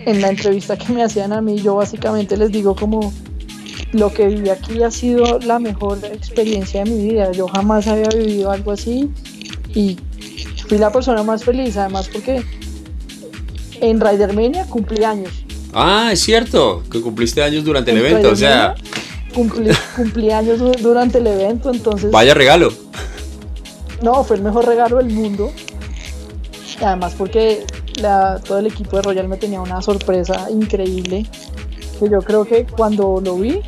en 0.00 0.20
la 0.20 0.28
entrevista 0.28 0.76
que 0.76 0.92
me 0.92 1.02
hacían 1.02 1.32
a 1.32 1.40
mí, 1.40 1.60
yo 1.60 1.76
básicamente 1.76 2.36
les 2.36 2.52
digo 2.52 2.76
como 2.76 3.12
lo 3.92 4.12
que 4.12 4.26
viví 4.26 4.50
aquí 4.50 4.82
ha 4.82 4.90
sido 4.90 5.38
la 5.40 5.58
mejor 5.58 5.98
experiencia 6.04 6.84
de 6.84 6.90
mi 6.90 7.10
vida. 7.10 7.32
Yo 7.32 7.48
jamás 7.48 7.86
había 7.86 8.08
vivido 8.10 8.50
algo 8.50 8.72
así 8.72 9.10
y 9.74 9.96
fui 10.68 10.78
la 10.78 10.92
persona 10.92 11.22
más 11.22 11.44
feliz, 11.44 11.76
además 11.76 12.08
porque 12.12 12.42
en 13.80 14.00
Ridermania 14.00 14.66
cumplí 14.66 15.04
años. 15.04 15.32
Ah, 15.72 16.10
es 16.12 16.20
cierto, 16.20 16.82
que 16.90 17.00
cumpliste 17.00 17.42
años 17.42 17.64
durante 17.64 17.90
el 17.90 17.98
evento, 17.98 18.30
o 18.30 18.36
sea... 18.36 18.74
Cumplí, 19.34 19.70
cumplí 19.96 20.30
años 20.30 20.60
durante 20.80 21.18
el 21.18 21.26
evento, 21.26 21.72
entonces... 21.72 22.10
Vaya 22.10 22.34
regalo. 22.34 22.72
No, 24.02 24.22
fue 24.22 24.36
el 24.36 24.42
mejor 24.42 24.66
regalo 24.66 24.98
del 24.98 25.10
mundo. 25.10 25.50
Además 26.80 27.14
porque 27.16 27.64
todo 28.46 28.58
el 28.58 28.66
equipo 28.66 28.96
de 28.96 29.02
Royal 29.02 29.28
me 29.28 29.36
tenía 29.36 29.60
una 29.60 29.80
sorpresa 29.82 30.48
increíble. 30.50 31.26
Que 31.98 32.10
yo 32.10 32.20
creo 32.20 32.44
que 32.44 32.66
cuando 32.66 33.20
lo 33.24 33.36
vi, 33.36 33.60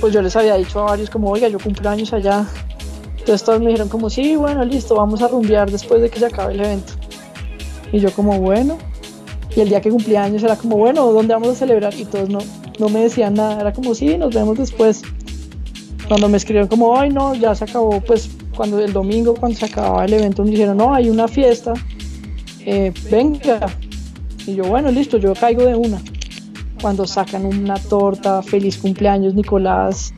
pues 0.00 0.12
yo 0.12 0.22
les 0.22 0.36
había 0.36 0.56
dicho 0.56 0.80
a 0.80 0.84
varios 0.84 1.10
como, 1.10 1.30
oiga, 1.30 1.48
yo 1.48 1.58
cumplo 1.58 1.88
años 1.88 2.12
allá. 2.12 2.46
Entonces 3.18 3.42
todos 3.42 3.58
me 3.60 3.66
dijeron 3.66 3.88
como, 3.88 4.08
sí, 4.10 4.36
bueno, 4.36 4.64
listo, 4.64 4.94
vamos 4.94 5.22
a 5.22 5.28
rumbear 5.28 5.70
después 5.70 6.00
de 6.00 6.10
que 6.10 6.18
se 6.18 6.26
acabe 6.26 6.54
el 6.54 6.60
evento. 6.60 6.92
Y 7.90 8.00
yo 8.00 8.12
como, 8.12 8.38
bueno. 8.38 8.78
Y 9.56 9.60
el 9.60 9.70
día 9.70 9.80
que 9.80 9.90
cumplía 9.90 10.22
años 10.22 10.42
era 10.42 10.56
como, 10.56 10.76
bueno, 10.76 11.10
¿dónde 11.12 11.32
vamos 11.32 11.48
a 11.48 11.54
celebrar? 11.54 11.94
Y 11.94 12.04
todos 12.04 12.28
no, 12.28 12.38
no 12.78 12.88
me 12.88 13.00
decían 13.00 13.34
nada, 13.34 13.60
era 13.60 13.72
como, 13.72 13.94
sí, 13.94 14.16
nos 14.18 14.34
vemos 14.34 14.58
después. 14.58 15.02
Cuando 16.08 16.28
me 16.28 16.36
escribieron 16.36 16.68
como, 16.68 16.98
ay, 16.98 17.10
no, 17.10 17.34
ya 17.34 17.54
se 17.54 17.64
acabó, 17.64 18.00
pues 18.00 18.30
cuando 18.54 18.80
el 18.80 18.92
domingo, 18.92 19.34
cuando 19.34 19.58
se 19.58 19.66
acababa 19.66 20.04
el 20.04 20.14
evento, 20.14 20.44
me 20.44 20.50
dijeron, 20.50 20.76
no, 20.76 20.94
hay 20.94 21.10
una 21.10 21.28
fiesta, 21.28 21.74
eh, 22.64 22.92
venga. 23.10 23.66
Y 24.46 24.54
yo, 24.54 24.64
bueno, 24.64 24.90
listo, 24.90 25.18
yo 25.18 25.34
caigo 25.34 25.62
de 25.62 25.74
una. 25.74 26.00
Cuando 26.80 27.06
sacan 27.06 27.44
una 27.44 27.76
torta, 27.76 28.42
feliz 28.42 28.78
cumpleaños, 28.78 29.34
Nicolás, 29.34 30.14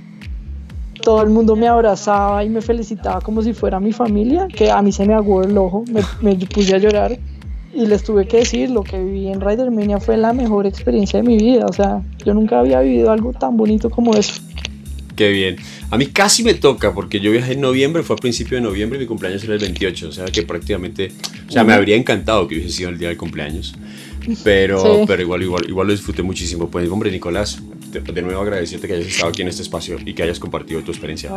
todo 1.02 1.22
el 1.22 1.30
mundo 1.30 1.56
me 1.56 1.68
abrazaba 1.68 2.44
y 2.44 2.50
me 2.50 2.60
felicitaba 2.60 3.20
como 3.20 3.42
si 3.42 3.54
fuera 3.54 3.80
mi 3.80 3.92
familia, 3.92 4.46
que 4.48 4.70
a 4.70 4.82
mí 4.82 4.92
se 4.92 5.06
me 5.06 5.14
aguó 5.14 5.42
el 5.42 5.56
ojo, 5.56 5.84
me, 5.90 6.02
me 6.20 6.34
puse 6.46 6.74
a 6.74 6.78
llorar 6.78 7.18
y 7.74 7.86
les 7.86 8.02
tuve 8.02 8.26
que 8.26 8.38
decir, 8.38 8.70
lo 8.70 8.82
que 8.82 8.98
viví 8.98 9.28
en 9.28 9.40
Ridermania 9.40 10.00
fue 10.00 10.16
la 10.16 10.32
mejor 10.32 10.66
experiencia 10.66 11.20
de 11.20 11.28
mi 11.28 11.36
vida, 11.36 11.66
o 11.66 11.72
sea, 11.72 12.02
yo 12.24 12.34
nunca 12.34 12.58
había 12.60 12.80
vivido 12.80 13.10
algo 13.10 13.32
tan 13.32 13.56
bonito 13.56 13.90
como 13.90 14.14
eso. 14.14 14.40
Qué 15.16 15.30
bien. 15.30 15.56
A 15.90 15.98
mí 15.98 16.06
casi 16.06 16.44
me 16.44 16.54
toca 16.54 16.94
porque 16.94 17.18
yo 17.18 17.32
viajé 17.32 17.54
en 17.54 17.60
noviembre, 17.60 18.04
fue 18.04 18.14
a 18.14 18.18
principio 18.18 18.56
de 18.56 18.62
noviembre 18.62 18.98
y 18.98 19.02
mi 19.02 19.06
cumpleaños 19.06 19.42
era 19.42 19.54
el 19.54 19.58
28, 19.58 20.08
o 20.08 20.12
sea 20.12 20.26
que 20.26 20.42
prácticamente, 20.42 21.10
o 21.48 21.50
sea, 21.50 21.64
me 21.64 21.72
habría 21.72 21.96
encantado 21.96 22.46
que 22.46 22.54
hubiese 22.54 22.72
sido 22.72 22.90
el 22.90 22.98
día 22.98 23.08
del 23.08 23.16
cumpleaños. 23.16 23.74
Pero, 24.44 25.04
pero 25.06 25.22
igual, 25.22 25.42
igual, 25.42 25.64
igual 25.68 25.86
lo 25.86 25.92
disfruté 25.92 26.22
muchísimo. 26.22 26.68
Pues, 26.70 26.88
hombre, 26.90 27.10
Nicolás, 27.10 27.60
de, 27.90 28.22
nuevo 28.22 28.40
agradecerte 28.40 28.86
que 28.86 28.94
hayas 28.94 29.06
estado 29.06 29.30
aquí 29.30 29.42
en 29.42 29.48
este 29.48 29.62
espacio 29.62 29.96
y 30.04 30.14
que 30.14 30.22
hayas 30.22 30.38
compartido 30.38 30.82
tu 30.82 30.90
experiencia. 30.90 31.30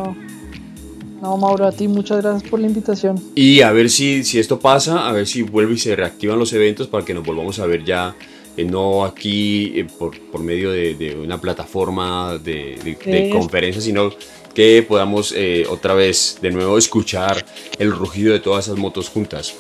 No, 1.22 1.38
Mauro, 1.38 1.68
a 1.68 1.72
ti 1.72 1.88
muchas 1.88 2.22
gracias 2.22 2.50
por 2.50 2.60
la 2.60 2.66
invitación. 2.66 3.22
Y 3.36 3.62
a 3.62 3.72
ver 3.72 3.92
si, 3.92 4.24
si 4.24 4.40
esto 4.40 4.60
pasa, 4.60 5.08
a 5.08 5.12
ver 5.12 5.28
si 5.28 5.44
vuelve 5.44 5.76
y 5.76 5.78
se 5.78 5.96
reactivan 5.96 6.40
los 6.40 6.52
eventos 6.52 6.88
para 6.88 7.06
que 7.06 7.14
nos 7.14 7.24
volvamos 7.24 7.60
a 7.60 7.68
ver 7.68 7.86
ya, 7.86 8.16
eh, 8.58 8.66
no 8.66 9.06
aquí 9.06 9.72
eh, 9.76 9.88
por, 10.00 10.20
por, 10.32 10.42
medio 10.42 10.72
de, 10.72 10.96
de, 10.96 11.16
una 11.16 11.40
plataforma 11.40 12.40
de, 12.40 12.98
de, 13.06 13.30
conferencias, 13.30 13.84
sino 13.84 14.10
que 14.56 14.84
podamos 14.88 15.32
eh, 15.38 15.66
otra 15.70 15.94
vez 15.94 16.40
de 16.42 16.50
nuevo 16.50 16.80
escuchar 16.80 17.46
el 17.78 17.92
rugido 17.92 18.34
de 18.34 18.40
todas 18.40 18.66
esas 18.66 18.80
motos 18.80 19.08
juntas. 19.10 19.54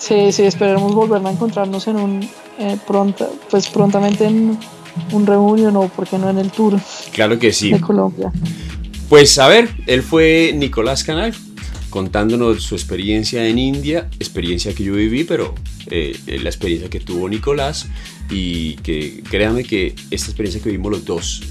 Sí, 0.00 0.32
sí, 0.32 0.42
esperemos 0.42 0.92
volver 0.92 1.24
a 1.24 1.30
encontrarnos 1.30 1.86
en 1.86 1.96
un 1.96 2.28
pronta, 2.84 3.28
pues 3.48 3.68
prontamente 3.68 4.24
en 4.24 4.58
un 5.12 5.26
reunión 5.26 5.76
o 5.76 5.88
porque 5.88 6.18
no 6.18 6.28
en 6.28 6.38
el 6.38 6.50
tour. 6.50 6.74
Claro 7.12 7.38
que 7.38 7.52
sí. 7.52 7.70
De 7.70 7.80
Colombia. 7.80 8.32
Pues 9.08 9.38
a 9.38 9.48
ver, 9.48 9.70
él 9.86 10.02
fue 10.02 10.52
Nicolás 10.54 11.02
Canal 11.02 11.34
contándonos 11.88 12.62
su 12.62 12.74
experiencia 12.74 13.48
en 13.48 13.58
India, 13.58 14.10
experiencia 14.18 14.74
que 14.74 14.84
yo 14.84 14.92
viví, 14.92 15.24
pero 15.24 15.54
eh, 15.86 16.14
la 16.42 16.50
experiencia 16.50 16.90
que 16.90 17.00
tuvo 17.00 17.26
Nicolás 17.26 17.86
y 18.30 18.74
que 18.76 19.22
créanme 19.30 19.64
que 19.64 19.94
esta 20.10 20.26
experiencia 20.26 20.62
que 20.62 20.70
vimos 20.70 20.92
los 20.92 21.04
dos 21.06 21.42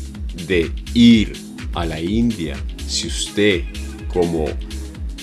de 0.46 0.72
ir 0.94 1.34
a 1.74 1.86
la 1.88 2.00
India, 2.00 2.56
si 2.86 3.08
usted 3.08 3.64
como 4.08 4.46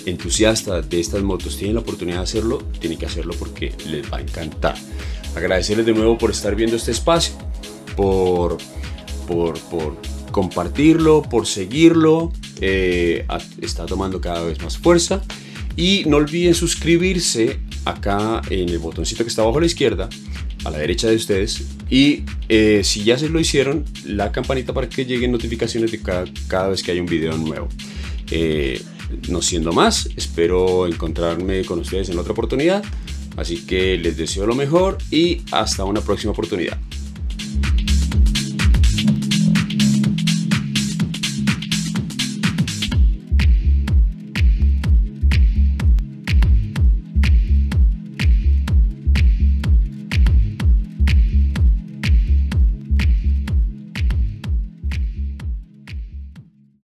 entusiasta 0.05 0.83
de 0.83 0.99
estas 0.99 1.23
motos 1.23 1.57
tiene 1.57 1.75
la 1.75 1.81
oportunidad 1.81 2.19
de 2.19 2.25
hacerlo, 2.25 2.59
tiene 2.81 2.99
que 2.99 3.07
hacerlo 3.07 3.35
porque 3.39 3.73
les 3.89 4.13
va 4.13 4.17
a 4.17 4.21
encantar. 4.21 4.75
Agradecerles 5.37 5.87
de 5.87 5.93
nuevo 5.93 6.19
por 6.19 6.33
estar 6.33 6.57
viendo 6.57 6.75
este 6.75 6.91
espacio, 6.91 7.37
por, 7.97 8.59
por, 9.29 9.57
por 9.61 9.97
compartirlo, 10.35 11.23
por 11.23 11.47
seguirlo. 11.47 12.33
Eh, 12.61 13.25
está 13.63 13.87
tomando 13.87 14.21
cada 14.21 14.43
vez 14.43 14.61
más 14.61 14.77
fuerza. 14.77 15.23
Y 15.77 16.03
no 16.07 16.17
olviden 16.17 16.55
suscribirse 16.55 17.61
acá 17.85 18.43
en 18.51 18.69
el 18.69 18.81
botoncito 18.81 19.23
que 19.23 19.29
está 19.29 19.43
abajo 19.43 19.59
a 19.59 19.61
la 19.61 19.67
izquierda, 19.67 20.09
a 20.65 20.71
la 20.71 20.79
derecha 20.79 21.09
de 21.09 21.15
ustedes. 21.15 21.65
Y 21.89 22.25
eh, 22.49 22.81
si 22.83 23.05
ya 23.05 23.17
se 23.17 23.29
lo 23.29 23.39
hicieron, 23.39 23.85
la 24.05 24.33
campanita 24.33 24.75
para 24.75 24.89
que 24.89 25.05
lleguen 25.05 25.31
notificaciones 25.31 25.93
de 25.93 26.01
cada, 26.01 26.69
vez 26.69 26.83
que 26.83 26.91
hay 26.91 26.99
un 26.99 27.07
video 27.07 27.37
nuevo. 27.37 27.69
Eh, 28.33 28.83
no 29.29 29.41
siendo 29.41 29.73
más, 29.73 30.09
espero 30.17 30.89
encontrarme 30.89 31.65
con 31.65 31.79
ustedes 31.79 32.09
en 32.09 32.19
otra 32.19 32.33
oportunidad. 32.33 32.83
Así 33.37 33.65
que 33.67 33.99
les 33.99 34.17
deseo 34.17 34.47
lo 34.47 34.57
mejor 34.57 34.99
y 35.13 35.43
hasta 35.53 35.85
una 35.85 36.01
próxima 36.01 36.33
oportunidad. 36.33 36.79